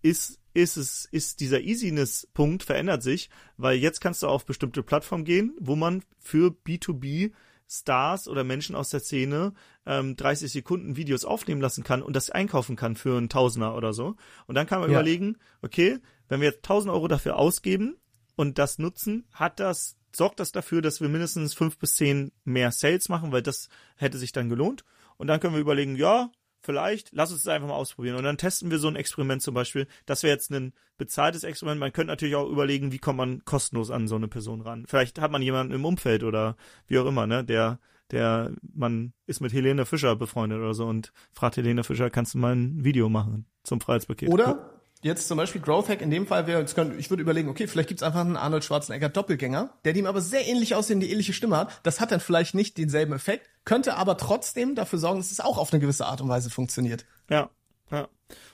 ist, 0.00 0.40
ist 0.54 0.76
es, 0.76 1.04
ist 1.04 1.40
dieser 1.40 1.60
Easiness-Punkt 1.60 2.62
verändert 2.62 3.02
sich, 3.02 3.28
weil 3.56 3.76
jetzt 3.76 4.00
kannst 4.00 4.22
du 4.22 4.28
auf 4.28 4.46
bestimmte 4.46 4.82
Plattformen 4.82 5.24
gehen, 5.24 5.56
wo 5.60 5.76
man 5.76 6.02
für 6.18 6.50
B2B 6.50 7.32
Stars 7.70 8.28
oder 8.28 8.44
Menschen 8.44 8.74
aus 8.74 8.88
der 8.88 9.00
Szene 9.00 9.52
ähm, 9.84 10.16
30 10.16 10.50
Sekunden 10.50 10.96
Videos 10.96 11.24
aufnehmen 11.24 11.60
lassen 11.60 11.84
kann 11.84 12.02
und 12.02 12.16
das 12.16 12.30
einkaufen 12.30 12.76
kann 12.76 12.96
für 12.96 13.18
einen 13.18 13.28
Tausender 13.28 13.76
oder 13.76 13.92
so. 13.92 14.16
Und 14.46 14.54
dann 14.54 14.66
kann 14.66 14.80
man 14.80 14.90
ja. 14.90 14.98
überlegen, 14.98 15.36
okay, 15.60 15.98
wenn 16.28 16.40
wir 16.40 16.48
jetzt 16.48 16.64
1000 16.64 16.92
Euro 16.92 17.08
dafür 17.08 17.36
ausgeben 17.36 17.96
und 18.36 18.58
das 18.58 18.78
nutzen, 18.78 19.26
hat 19.32 19.60
das, 19.60 19.96
sorgt 20.14 20.40
das 20.40 20.52
dafür, 20.52 20.82
dass 20.82 21.00
wir 21.00 21.08
mindestens 21.08 21.54
fünf 21.54 21.78
bis 21.78 21.96
zehn 21.96 22.32
mehr 22.44 22.70
Sales 22.70 23.08
machen, 23.08 23.32
weil 23.32 23.42
das 23.42 23.68
hätte 23.96 24.18
sich 24.18 24.32
dann 24.32 24.48
gelohnt. 24.48 24.84
Und 25.16 25.26
dann 25.26 25.40
können 25.40 25.54
wir 25.54 25.60
überlegen, 25.60 25.96
ja, 25.96 26.30
vielleicht, 26.60 27.10
lass 27.12 27.32
uns 27.32 27.42
das 27.42 27.54
einfach 27.54 27.68
mal 27.68 27.74
ausprobieren. 27.74 28.16
Und 28.16 28.24
dann 28.24 28.38
testen 28.38 28.70
wir 28.70 28.78
so 28.78 28.88
ein 28.88 28.96
Experiment 28.96 29.42
zum 29.42 29.54
Beispiel. 29.54 29.86
Das 30.06 30.22
wäre 30.22 30.32
jetzt 30.32 30.50
ein 30.50 30.72
bezahltes 30.96 31.44
Experiment. 31.44 31.80
Man 31.80 31.92
könnte 31.92 32.12
natürlich 32.12 32.36
auch 32.36 32.48
überlegen, 32.48 32.92
wie 32.92 32.98
kommt 32.98 33.18
man 33.18 33.44
kostenlos 33.44 33.90
an 33.90 34.08
so 34.08 34.16
eine 34.16 34.28
Person 34.28 34.60
ran. 34.60 34.84
Vielleicht 34.86 35.20
hat 35.20 35.30
man 35.30 35.42
jemanden 35.42 35.72
im 35.72 35.84
Umfeld 35.84 36.22
oder 36.24 36.56
wie 36.86 36.98
auch 36.98 37.06
immer, 37.06 37.26
ne, 37.26 37.44
der, 37.44 37.80
der, 38.10 38.52
man 38.74 39.12
ist 39.26 39.40
mit 39.40 39.52
Helene 39.52 39.86
Fischer 39.86 40.16
befreundet 40.16 40.58
oder 40.58 40.74
so 40.74 40.86
und 40.86 41.12
fragt 41.32 41.56
Helene 41.56 41.84
Fischer, 41.84 42.10
kannst 42.10 42.34
du 42.34 42.38
mal 42.38 42.54
ein 42.54 42.84
Video 42.84 43.08
machen 43.08 43.46
zum 43.62 43.80
Freiheitspaket? 43.80 44.28
Oder 44.28 44.77
jetzt 45.02 45.28
zum 45.28 45.36
Beispiel 45.36 45.60
Growth 45.60 45.88
Hack 45.88 46.00
in 46.00 46.10
dem 46.10 46.26
Fall 46.26 46.46
wäre, 46.46 46.62
ich 46.62 47.10
würde 47.10 47.22
überlegen, 47.22 47.48
okay, 47.48 47.66
vielleicht 47.66 47.88
gibt's 47.88 48.02
einfach 48.02 48.20
einen 48.20 48.36
Arnold 48.36 48.64
Schwarzenegger 48.64 49.08
Doppelgänger, 49.08 49.72
der 49.84 49.92
dem 49.92 50.06
aber 50.06 50.20
sehr 50.20 50.46
ähnlich 50.46 50.74
aussehen, 50.74 51.00
die 51.00 51.10
ähnliche 51.10 51.32
Stimme 51.32 51.56
hat. 51.56 51.80
Das 51.82 52.00
hat 52.00 52.10
dann 52.10 52.20
vielleicht 52.20 52.54
nicht 52.54 52.78
denselben 52.78 53.12
Effekt, 53.12 53.48
könnte 53.64 53.94
aber 53.94 54.16
trotzdem 54.16 54.74
dafür 54.74 54.98
sorgen, 54.98 55.18
dass 55.18 55.30
es 55.30 55.40
auch 55.40 55.58
auf 55.58 55.72
eine 55.72 55.80
gewisse 55.80 56.06
Art 56.06 56.20
und 56.20 56.28
Weise 56.28 56.50
funktioniert. 56.50 57.06
Ja, 57.30 57.50
ja. 57.90 58.08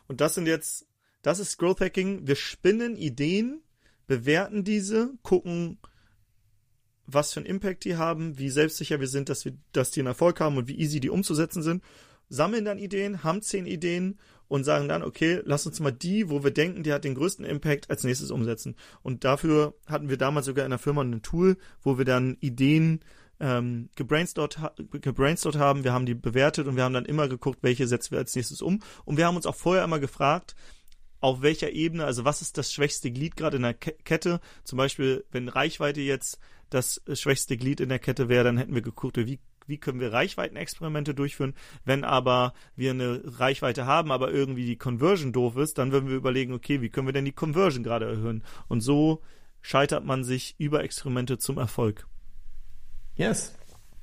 Und 0.07 0.21
das 0.21 0.35
sind 0.35 0.47
jetzt, 0.47 0.87
das 1.23 1.39
ist 1.39 1.59
Growth 1.59 1.81
Hacking. 1.81 2.27
Wir 2.27 2.37
spinnen 2.37 2.97
Ideen, 2.97 3.63
bewerten 4.07 4.65
diese, 4.65 5.15
gucken, 5.23 5.79
was 7.07 7.33
für 7.33 7.41
einen 7.41 7.47
Impact 7.47 7.85
die 7.85 7.97
haben, 7.97 8.39
wie 8.39 8.51
selbstsicher 8.51 9.01
wir 9.01 9.09
sind, 9.09 9.29
dass 9.29 9.45
wir, 9.45 9.53
dass 9.73 9.91
die 9.91 10.01
einen 10.01 10.09
Erfolg 10.09 10.41
haben 10.41 10.57
und 10.57 10.69
wie 10.69 10.79
easy 10.79 11.01
die 11.01 11.11
umzusetzen 11.11 11.63
sind 11.63 11.83
sammeln 12.29 12.65
dann 12.65 12.79
Ideen, 12.79 13.23
haben 13.23 13.43
zehn 13.43 13.67
Ideen 13.67 14.19
und 14.49 14.65
sagen 14.65 14.89
dann, 14.89 15.03
okay, 15.03 15.41
lass 15.45 15.67
uns 15.67 15.81
mal 15.81 15.93
die, 15.93 16.31
wo 16.31 16.45
wir 16.45 16.51
denken, 16.51 16.83
die 16.83 16.93
hat 16.93 17.05
den 17.05 17.15
größten 17.15 17.45
Impact, 17.45 17.91
als 17.91 18.05
nächstes 18.05 18.31
umsetzen. 18.31 18.77
Und 19.03 19.25
dafür 19.25 19.75
hatten 19.87 20.09
wir 20.09 20.17
damals 20.17 20.47
sogar 20.47 20.65
in 20.65 20.71
der 20.71 20.79
Firma 20.79 21.03
ein 21.03 21.23
Tool, 21.23 21.57
wo 21.83 21.99
wir 21.99 22.05
dann 22.05 22.37
Ideen 22.41 23.01
ähm, 23.41 23.89
gebrainstormt, 23.97 24.59
gebrainstormt 24.93 25.59
haben, 25.59 25.85
wir 25.85 25.93
haben 25.93 26.07
die 26.07 26.15
bewertet 26.15 26.67
und 26.67 26.77
wir 26.77 26.85
haben 26.85 26.95
dann 26.95 27.05
immer 27.05 27.29
geguckt, 27.29 27.59
welche 27.63 27.87
setzen 27.87 28.13
wir 28.13 28.19
als 28.19 28.35
nächstes 28.35 28.63
um. 28.63 28.81
Und 29.05 29.17
wir 29.17 29.27
haben 29.27 29.37
uns 29.37 29.47
auch 29.47 29.57
vorher 29.57 29.85
immer 29.85 29.99
gefragt, 29.99 30.55
auf 31.21 31.41
welcher 31.41 31.71
Ebene, 31.73 32.05
also 32.05 32.25
was 32.25 32.43
ist 32.43 32.59
das 32.59 32.73
schwächste 32.73 33.11
Glied 33.11 33.37
gerade 33.37 33.57
in 33.57 33.63
der 33.63 33.75
Kette? 33.75 34.41
Zum 34.63 34.77
Beispiel, 34.77 35.25
wenn 35.33 35.49
Reichweite 35.49 36.03
jetzt 36.03 36.39
das 36.69 37.01
schwächste 37.13 37.57
Glied 37.57 37.81
in 37.81 37.89
der 37.89 37.99
Kette 37.99 38.29
wäre, 38.29 38.45
dann 38.45 38.59
hätten 38.59 38.75
wir 38.75 38.83
geguckt, 38.83 39.17
wie 39.17 39.41
wie 39.67 39.79
können 39.79 40.01
wir 40.01 40.13
Reichweitenexperimente 40.13 41.15
durchführen. 41.15 41.55
Wenn 41.85 42.05
aber 42.05 42.55
wir 42.77 42.91
eine 42.91 43.21
Reichweite 43.25 43.87
haben, 43.87 44.13
aber 44.13 44.33
irgendwie 44.33 44.67
die 44.67 44.77
Conversion 44.77 45.33
doof 45.33 45.57
ist, 45.57 45.79
dann 45.79 45.93
würden 45.93 46.09
wir 46.09 46.17
überlegen, 46.17 46.53
okay, 46.53 46.81
wie 46.81 46.89
können 46.89 47.09
wir 47.09 47.13
denn 47.13 47.25
die 47.25 47.33
Conversion 47.33 47.83
gerade 47.83 48.07
erhöhen? 48.07 48.43
Und 48.69 48.81
so 48.81 49.23
scheitert 49.63 50.05
man 50.05 50.25
sich 50.25 50.55
über 50.59 50.85
Experimente 50.85 51.39
zum 51.39 51.59
Erfolg. 51.59 52.07
Yes. 53.17 53.55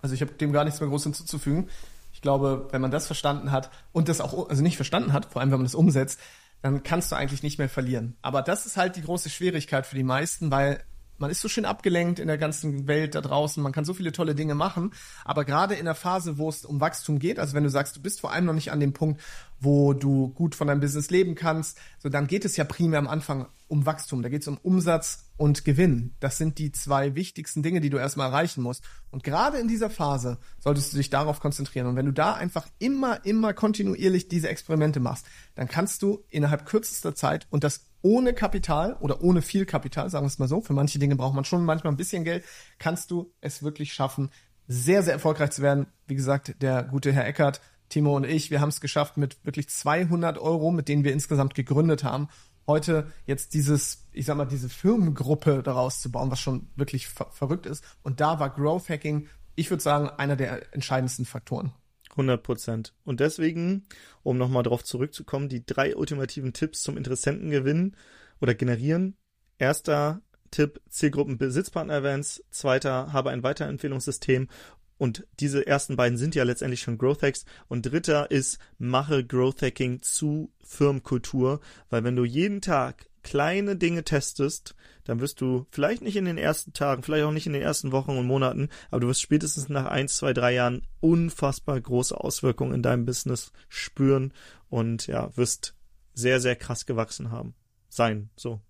Also 0.02 0.16
ich 0.16 0.22
habe 0.22 0.32
dem 0.34 0.52
gar 0.52 0.64
nichts 0.64 0.80
mehr 0.80 0.90
groß 0.90 1.04
hinzuzufügen. 1.04 1.70
Ich 2.14 2.22
glaube, 2.22 2.68
wenn 2.72 2.82
man 2.82 2.92
das 2.92 3.06
verstanden 3.06 3.52
hat 3.52 3.70
und 3.92 4.10
das 4.10 4.22
auch, 4.22 4.50
also 4.50 4.62
nicht 4.64 4.76
verstanden 4.76 5.14
hat, 5.14 5.28
vor 5.28 5.42
allem 5.42 5.52
wenn 5.52 5.60
man 5.60 5.66
das 5.66 5.76
umsetzt, 5.76 6.20
dann 6.62 6.84
kannst 6.84 7.12
du 7.12 7.16
eigentlich 7.16 7.44
nicht 7.44 7.58
mehr 7.58 7.70
verlieren. 7.70 8.16
Aber 8.22 8.42
das 8.42 8.66
ist 8.66 8.78
halt 8.78 8.96
die 8.96 9.02
große 9.02 9.30
Schwierigkeit 9.30 9.86
für 9.86 9.96
die 9.96 10.04
meisten, 10.04 10.52
weil 10.52 10.84
man 11.22 11.32
ist 11.32 11.40
so 11.40 11.48
schön 11.48 11.66
abgelenkt 11.66 12.20
in 12.20 12.28
der 12.28 12.38
ganzen 12.38 12.88
Welt 12.88 13.16
da 13.16 13.22
draußen, 13.22 13.62
man 13.62 13.72
kann 13.72 13.86
so 13.86 13.94
viele 13.94 14.12
tolle 14.12 14.36
Dinge 14.36 14.56
machen, 14.56 14.92
aber 15.24 15.46
gerade 15.46 15.76
in 15.76 15.86
der 15.86 15.96
Phase, 15.96 16.38
wo 16.38 16.50
es 16.50 16.66
um 16.66 16.82
Wachstum 16.82 17.20
geht, 17.20 17.40
also 17.40 17.54
wenn 17.54 17.64
du 17.64 17.70
sagst, 17.70 17.96
du 17.96 18.02
bist 18.02 18.20
vor 18.20 18.34
allem 18.34 18.46
noch 18.46 18.54
nicht 18.54 18.72
an 18.72 18.80
dem 18.80 18.92
Punkt, 18.92 19.22
wo 19.60 19.94
du 19.94 20.30
gut 20.30 20.56
von 20.56 20.68
deinem 20.68 20.82
Business 20.82 21.12
leben 21.12 21.36
kannst, 21.36 21.78
so 22.00 22.10
dann 22.10 22.28
geht 22.28 22.44
es 22.44 22.58
ja 22.58 22.64
primär 22.64 23.00
am 23.00 23.08
Anfang 23.08 23.48
um 23.68 23.86
Wachstum, 23.86 24.24
da 24.24 24.30
geht 24.30 24.42
es 24.42 24.48
um 24.48 24.58
Umsatz 24.58 25.30
und 25.38 25.64
Gewinn. 25.64 26.14
Das 26.20 26.38
sind 26.38 26.58
die 26.58 26.74
zwei 26.74 27.16
wichtigsten 27.16 27.64
Dinge, 27.64 27.80
die 27.80 27.90
du 27.90 27.98
erstmal 27.98 28.28
erreichen 28.28 28.62
musst. 28.62 28.84
Und 29.12 29.24
gerade 29.24 29.60
in 29.60 29.70
dieser 29.70 29.90
Phase 29.90 30.40
solltest 30.60 30.92
du 30.92 30.98
dich 30.98 31.10
darauf 31.10 31.40
konzentrieren. 31.40 31.88
Und 31.88 31.96
wenn 31.96 32.06
du 32.06 32.12
da 32.12 32.34
einfach 32.34 32.68
immer, 32.80 33.26
immer 33.26 33.54
kontinuierlich 33.54 34.28
diese 34.28 34.50
Experimente 34.50 35.00
machst, 35.00 35.26
dann 35.56 35.70
kannst 35.70 36.02
du 36.02 36.26
innerhalb 36.30 36.66
kürzester 36.66 37.16
Zeit 37.16 37.48
und 37.50 37.64
das 37.64 37.91
ohne 38.02 38.34
Kapital 38.34 38.98
oder 39.00 39.22
ohne 39.22 39.42
viel 39.42 39.66
Kapital, 39.66 40.10
sagen 40.10 40.26
wir 40.26 40.28
es 40.28 40.40
mal 40.40 40.48
so, 40.48 40.62
für 40.62 40.74
manche 40.74 41.00
Dinge 41.00 41.16
braucht 41.16 41.36
man 41.36 41.46
schon 41.46 41.66
manchmal 41.66 41.94
ein 41.94 41.98
bisschen 41.98 42.24
Geld, 42.24 42.44
kannst 42.80 43.12
du 43.12 43.32
es 43.42 43.64
wirklich 43.64 43.94
schaffen, 43.94 44.30
sehr, 44.68 45.04
sehr 45.04 45.14
erfolgreich 45.14 45.52
zu 45.52 45.62
werden. 45.62 45.88
Wie 46.08 46.16
gesagt, 46.16 46.56
der 46.62 46.84
gute 46.84 47.12
Herr 47.12 47.28
Eckert, 47.28 47.62
Timo 47.90 48.16
und 48.16 48.26
ich, 48.26 48.52
wir 48.52 48.62
haben 48.62 48.70
es 48.70 48.82
geschafft 48.82 49.18
mit 49.18 49.44
wirklich 49.44 49.70
200 49.70 50.38
Euro, 50.38 50.72
mit 50.72 50.88
denen 50.88 51.04
wir 51.04 51.14
insgesamt 51.14 51.56
gegründet 51.56 52.04
haben, 52.04 52.30
heute 52.68 53.12
jetzt 53.26 53.54
dieses, 53.54 54.08
ich 54.14 54.26
sag 54.26 54.38
mal, 54.38 54.46
diese 54.46 54.70
Firmengruppe 54.70 55.62
daraus 55.62 56.00
zu 56.00 56.12
bauen, 56.12 56.32
was 56.32 56.40
schon 56.40 56.70
wirklich 56.76 57.08
ver 57.08 57.28
verrückt 57.32 57.66
ist. 57.66 57.84
Und 58.02 58.22
da 58.22 58.40
war 58.40 58.50
Growth 58.50 58.90
Hacking, 58.90 59.28
ich 59.56 59.70
würde 59.70 59.84
sagen, 59.84 60.10
einer 60.10 60.36
der 60.36 60.74
entscheidendsten 60.74 61.26
Faktoren. 61.26 61.74
100 62.12 62.44
Prozent. 62.44 62.94
Und 63.04 63.20
deswegen, 63.20 63.84
um 64.24 64.38
nochmal 64.38 64.64
darauf 64.64 64.84
zurückzukommen, 64.84 65.50
die 65.50 65.66
drei 65.66 65.96
ultimativen 65.96 66.54
Tipps 66.54 66.84
zum 66.84 66.98
Interessenten 66.98 67.50
gewinnen 67.50 67.96
oder 68.40 68.54
generieren. 68.54 69.16
Erster 69.58 70.22
Tipp, 70.52 70.82
Zielgruppen 70.90 71.38
Besitzpartner-Events. 71.38 72.44
Zweiter, 72.52 73.14
habe 73.14 73.30
ein 73.32 73.44
Weiterempfehlungssystem 73.44 74.50
Und 74.98 75.26
diese 75.40 75.66
ersten 75.66 75.96
beiden 75.96 76.18
sind 76.18 76.36
ja 76.36 76.44
letztendlich 76.44 76.82
schon 76.82 77.00
Growth 77.00 77.24
Hacks. 77.24 77.46
Und 77.68 77.88
dritter 77.88 78.30
ist, 78.30 78.60
mache 78.78 79.26
Growth 79.26 79.62
Hacking 79.62 80.02
zu 80.02 80.52
Firmenkultur, 80.64 81.60
weil 81.90 82.04
wenn 82.04 82.16
du 82.16 82.24
jeden 82.24 82.62
Tag 82.62 83.10
kleine 83.24 83.76
Dinge 83.76 84.04
testest, 84.04 84.76
dann 85.04 85.20
wirst 85.20 85.42
du 85.42 85.66
vielleicht 85.72 86.02
nicht 86.02 86.16
in 86.16 86.26
den 86.26 86.38
ersten 86.38 86.74
Tagen, 86.74 87.04
vielleicht 87.04 87.26
auch 87.26 87.32
nicht 87.32 87.48
in 87.48 87.54
den 87.54 87.62
ersten 87.62 87.92
Wochen 87.92 88.18
und 88.18 88.26
Monaten, 88.26 88.70
aber 88.90 89.02
du 89.02 89.08
wirst 89.08 89.22
spätestens 89.22 89.70
nach 89.70 89.86
ein, 89.86 90.08
zwei, 90.08 90.34
drei 90.34 90.54
Jahren 90.54 90.82
unfassbar 91.00 91.80
große 91.80 92.20
Auswirkungen 92.20 92.74
in 92.74 92.84
deinem 92.84 93.06
Business 93.06 93.52
spüren 93.70 94.34
und 94.70 95.08
ja, 95.08 95.36
wirst 95.36 95.76
sehr, 96.14 96.40
sehr 96.40 96.56
krass 96.56 96.86
gewachsen 96.86 97.32
haben. 97.32 97.56
Sein, 97.90 98.30
so. 98.36 98.62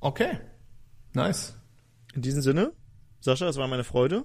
Okay. 0.00 0.38
Nice. 1.14 1.56
In 2.14 2.22
diesem 2.22 2.42
Sinne, 2.42 2.72
Sascha, 3.20 3.48
es 3.48 3.56
war 3.56 3.68
meine 3.68 3.84
Freude 3.84 4.24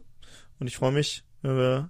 und 0.60 0.68
ich 0.68 0.78
freue 0.78 0.92
mich, 0.92 1.24
wenn 1.42 1.56
wir 1.56 1.90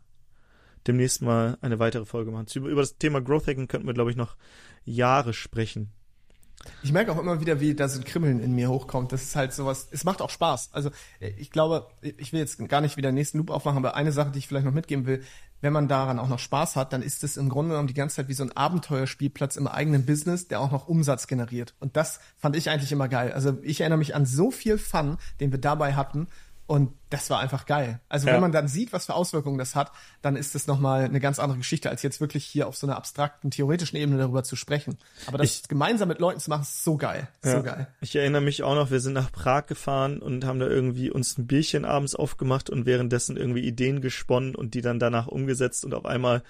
demnächst 0.88 1.22
mal 1.22 1.58
eine 1.62 1.80
weitere 1.80 2.06
Folge 2.06 2.32
machen. 2.32 2.48
Über, 2.56 2.70
über 2.70 2.82
das 2.82 2.98
Thema 2.98 3.22
Growth 3.22 3.48
Hacking 3.48 3.68
könnten 3.68 3.88
wir, 3.88 3.94
glaube 3.94 4.12
ich, 4.12 4.18
noch 4.18 4.38
Jahre 4.84 5.34
sprechen. 5.34 5.92
Ich 6.84 6.92
merke 6.92 7.12
auch 7.12 7.20
immer 7.20 7.42
wieder, 7.42 7.60
wie 7.60 7.76
da 7.76 7.88
so 7.88 8.00
ein 8.00 8.06
Kribbeln 8.06 8.40
in 8.40 8.54
mir 8.54 8.70
hochkommt. 8.70 9.12
Das 9.12 9.22
ist 9.22 9.36
halt 9.36 9.54
sowas, 9.54 9.88
es 9.92 10.04
macht 10.04 10.22
auch 10.22 10.30
Spaß. 10.30 10.70
Also 10.74 10.92
ich 11.20 11.52
glaube, 11.52 11.88
ich 12.02 12.34
will 12.34 12.40
jetzt 12.40 12.58
gar 12.70 12.82
nicht 12.82 12.98
wieder 12.98 13.10
den 13.10 13.16
nächsten 13.16 13.38
Loop 13.38 13.50
aufmachen, 13.50 13.78
aber 13.78 13.96
eine 13.96 14.12
Sache, 14.12 14.32
die 14.32 14.40
ich 14.40 14.48
vielleicht 14.48 14.66
noch 14.66 14.74
mitgeben 14.74 15.06
will, 15.06 15.24
wenn 15.62 15.74
man 15.74 15.88
daran 15.88 16.20
auch 16.20 16.28
noch 16.28 16.40
Spaß 16.40 16.76
hat, 16.76 16.92
dann 16.92 17.04
ist 17.04 17.24
es 17.24 17.38
im 17.38 17.50
Grunde 17.50 17.72
genommen 17.72 17.88
die 17.88 17.94
ganze 17.94 18.18
Zeit 18.18 18.28
wie 18.28 18.34
so 18.34 18.44
ein 18.44 18.56
Abenteuerspielplatz 18.56 19.56
im 19.56 19.68
eigenen 19.68 20.06
Business, 20.06 20.48
der 20.48 20.60
auch 20.60 20.72
noch 20.72 20.88
Umsatz 20.88 21.28
generiert. 21.28 21.76
Und 21.80 21.96
das 21.96 22.20
fand 22.38 22.56
ich 22.56 22.70
eigentlich 22.70 22.92
immer 22.92 23.08
geil. 23.08 23.32
Also 23.32 23.58
ich 23.62 23.82
erinnere 23.82 24.00
mich 24.00 24.16
an 24.16 24.26
so 24.26 24.50
viel 24.50 24.78
Fun, 24.78 25.18
den 25.40 25.52
wir 25.52 25.60
dabei 25.60 25.94
hatten. 25.94 26.28
Und 26.68 26.94
das 27.10 27.30
war 27.30 27.40
einfach 27.40 27.66
geil. 27.66 28.00
Also 28.08 28.28
ja. 28.28 28.34
wenn 28.34 28.40
man 28.42 28.54
dann 28.54 28.70
sieht, 28.70 28.94
was 28.94 29.06
für 29.06 29.14
Auswirkungen 29.14 29.58
das 29.58 29.76
hat, 29.76 29.92
dann 30.22 30.38
ist 30.38 30.56
das 30.56 30.68
nochmal 30.68 31.04
eine 31.04 31.20
ganz 31.20 31.38
andere 31.38 31.58
Geschichte, 31.58 31.90
als 31.90 32.02
jetzt 32.02 32.22
wirklich 32.22 32.46
hier 32.46 32.68
auf 32.68 32.78
so 32.78 32.88
einer 32.88 32.96
abstrakten, 32.96 33.52
theoretischen 33.52 33.98
Ebene 33.98 34.18
darüber 34.18 34.44
zu 34.44 34.56
sprechen. 34.56 34.98
Aber 35.28 35.38
das 35.38 35.48
ich, 35.48 35.68
gemeinsam 35.68 36.08
mit 36.08 36.20
Leuten 36.20 36.40
zu 36.40 36.50
machen, 36.50 36.62
ist 36.62 36.84
so 36.84 36.96
geil. 36.96 37.28
Ja. 37.44 37.58
So 37.58 37.64
geil. 37.64 37.88
Ich 38.00 38.16
erinnere 38.16 38.42
mich 38.42 38.64
auch 38.64 38.76
noch, 38.76 38.90
wir 38.90 39.02
sind 39.02 39.14
nach 39.14 39.34
Prag 39.34 39.66
gefahren 39.66 40.22
und 40.22 40.46
haben 40.46 40.60
da 40.60 40.68
irgendwie 40.68 41.12
uns 41.12 41.38
ein 41.38 41.46
Bierchen 41.46 41.84
abends 41.84 42.16
aufgemacht 42.16 42.70
und 42.70 42.86
währenddessen 42.86 43.36
irgendwie 43.36 43.66
Ideen 43.66 44.00
gesponnen 44.00 44.56
und 44.56 44.74
die 44.74 44.82
dann 44.82 45.00
danach 45.00 45.28
umgesetzt 45.28 45.84
und 45.84 45.94
auf 45.94 46.06
einmal 46.06 46.42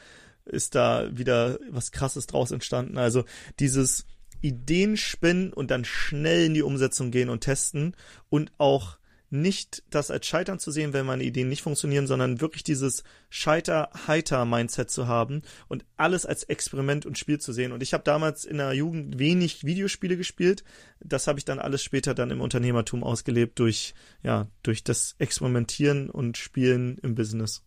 ist 0.46 0.76
da 0.76 1.08
wieder 1.12 1.58
was 1.70 1.92
krasses 1.92 2.28
draus 2.28 2.52
entstanden. 2.52 2.98
Also 2.98 3.26
dieses 3.60 4.06
Ideen 4.42 4.98
spinnen 4.98 5.54
und 5.54 5.72
dann 5.72 5.86
schnell 5.86 6.46
in 6.46 6.54
die 6.54 6.64
Umsetzung 6.64 7.12
gehen 7.12 7.30
und 7.30 7.42
testen 7.42 7.96
und 8.30 8.52
auch 8.58 8.98
nicht 9.32 9.84
das 9.90 10.12
als 10.12 10.28
Scheitern 10.28 10.60
zu 10.60 10.72
sehen, 10.72 10.94
wenn 10.94 11.06
meine 11.06 11.24
Ideen 11.24 11.50
nicht 11.50 11.62
funktionieren, 11.62 12.06
sondern 12.06 12.42
wirklich 12.42 12.64
dieses 12.64 13.04
Scheiter-Heiter-Mindset 13.30 14.92
zu 14.92 15.08
haben 15.08 15.42
und 15.68 15.86
alles 15.98 16.26
als 16.26 16.44
Experiment 16.44 17.06
und 17.06 17.18
Spiel 17.18 17.40
zu 17.40 17.54
sehen. 17.54 17.72
Und 17.72 17.82
ich 17.82 17.94
habe 17.94 18.04
damals 18.04 18.46
in 18.46 18.58
der 18.58 18.74
Jugend 18.74 19.18
wenig 19.20 19.64
Videospiele 19.66 20.18
gespielt. 20.18 20.64
Das 21.00 21.28
habe 21.28 21.40
ich 21.40 21.46
dann 21.46 21.60
alles 21.60 21.84
später 21.84 22.14
dann 22.14 22.30
im 22.30 22.42
Unternehmertum 22.42 23.04
ausgelebt 23.04 23.58
durch, 23.60 23.94
ja, 24.22 24.48
durch 24.64 24.84
das 24.84 25.16
Experimentieren 25.18 26.10
und 26.10 26.38
Spielen 26.38 26.98
im 27.00 27.16
Business. 27.16 27.64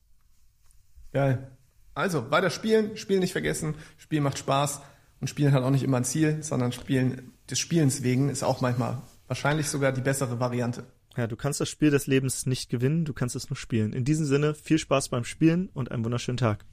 Geil. 1.12 1.50
Also, 1.94 2.30
weiter 2.30 2.50
spielen, 2.50 2.96
Spielen 2.96 3.20
nicht 3.20 3.32
vergessen. 3.32 3.76
Spielen 3.96 4.24
macht 4.24 4.38
Spaß. 4.38 4.82
Und 5.20 5.28
Spielen 5.28 5.52
hat 5.52 5.62
auch 5.62 5.70
nicht 5.70 5.84
immer 5.84 5.96
ein 5.96 6.04
Ziel, 6.04 6.42
sondern 6.42 6.72
Spielen 6.72 7.32
des 7.48 7.58
Spielens 7.58 8.02
wegen 8.02 8.28
ist 8.28 8.42
auch 8.42 8.60
manchmal 8.60 9.02
wahrscheinlich 9.26 9.68
sogar 9.68 9.92
die 9.92 10.00
bessere 10.00 10.40
Variante. 10.40 10.84
Ja, 11.16 11.26
du 11.28 11.36
kannst 11.36 11.60
das 11.60 11.68
Spiel 11.68 11.90
des 11.90 12.06
Lebens 12.06 12.46
nicht 12.46 12.70
gewinnen, 12.70 13.04
du 13.04 13.12
kannst 13.12 13.36
es 13.36 13.48
nur 13.48 13.56
spielen. 13.56 13.92
In 13.92 14.04
diesem 14.04 14.26
Sinne, 14.26 14.54
viel 14.54 14.78
Spaß 14.78 15.10
beim 15.10 15.24
Spielen 15.24 15.68
und 15.72 15.92
einen 15.92 16.04
wunderschönen 16.04 16.38
Tag. 16.38 16.64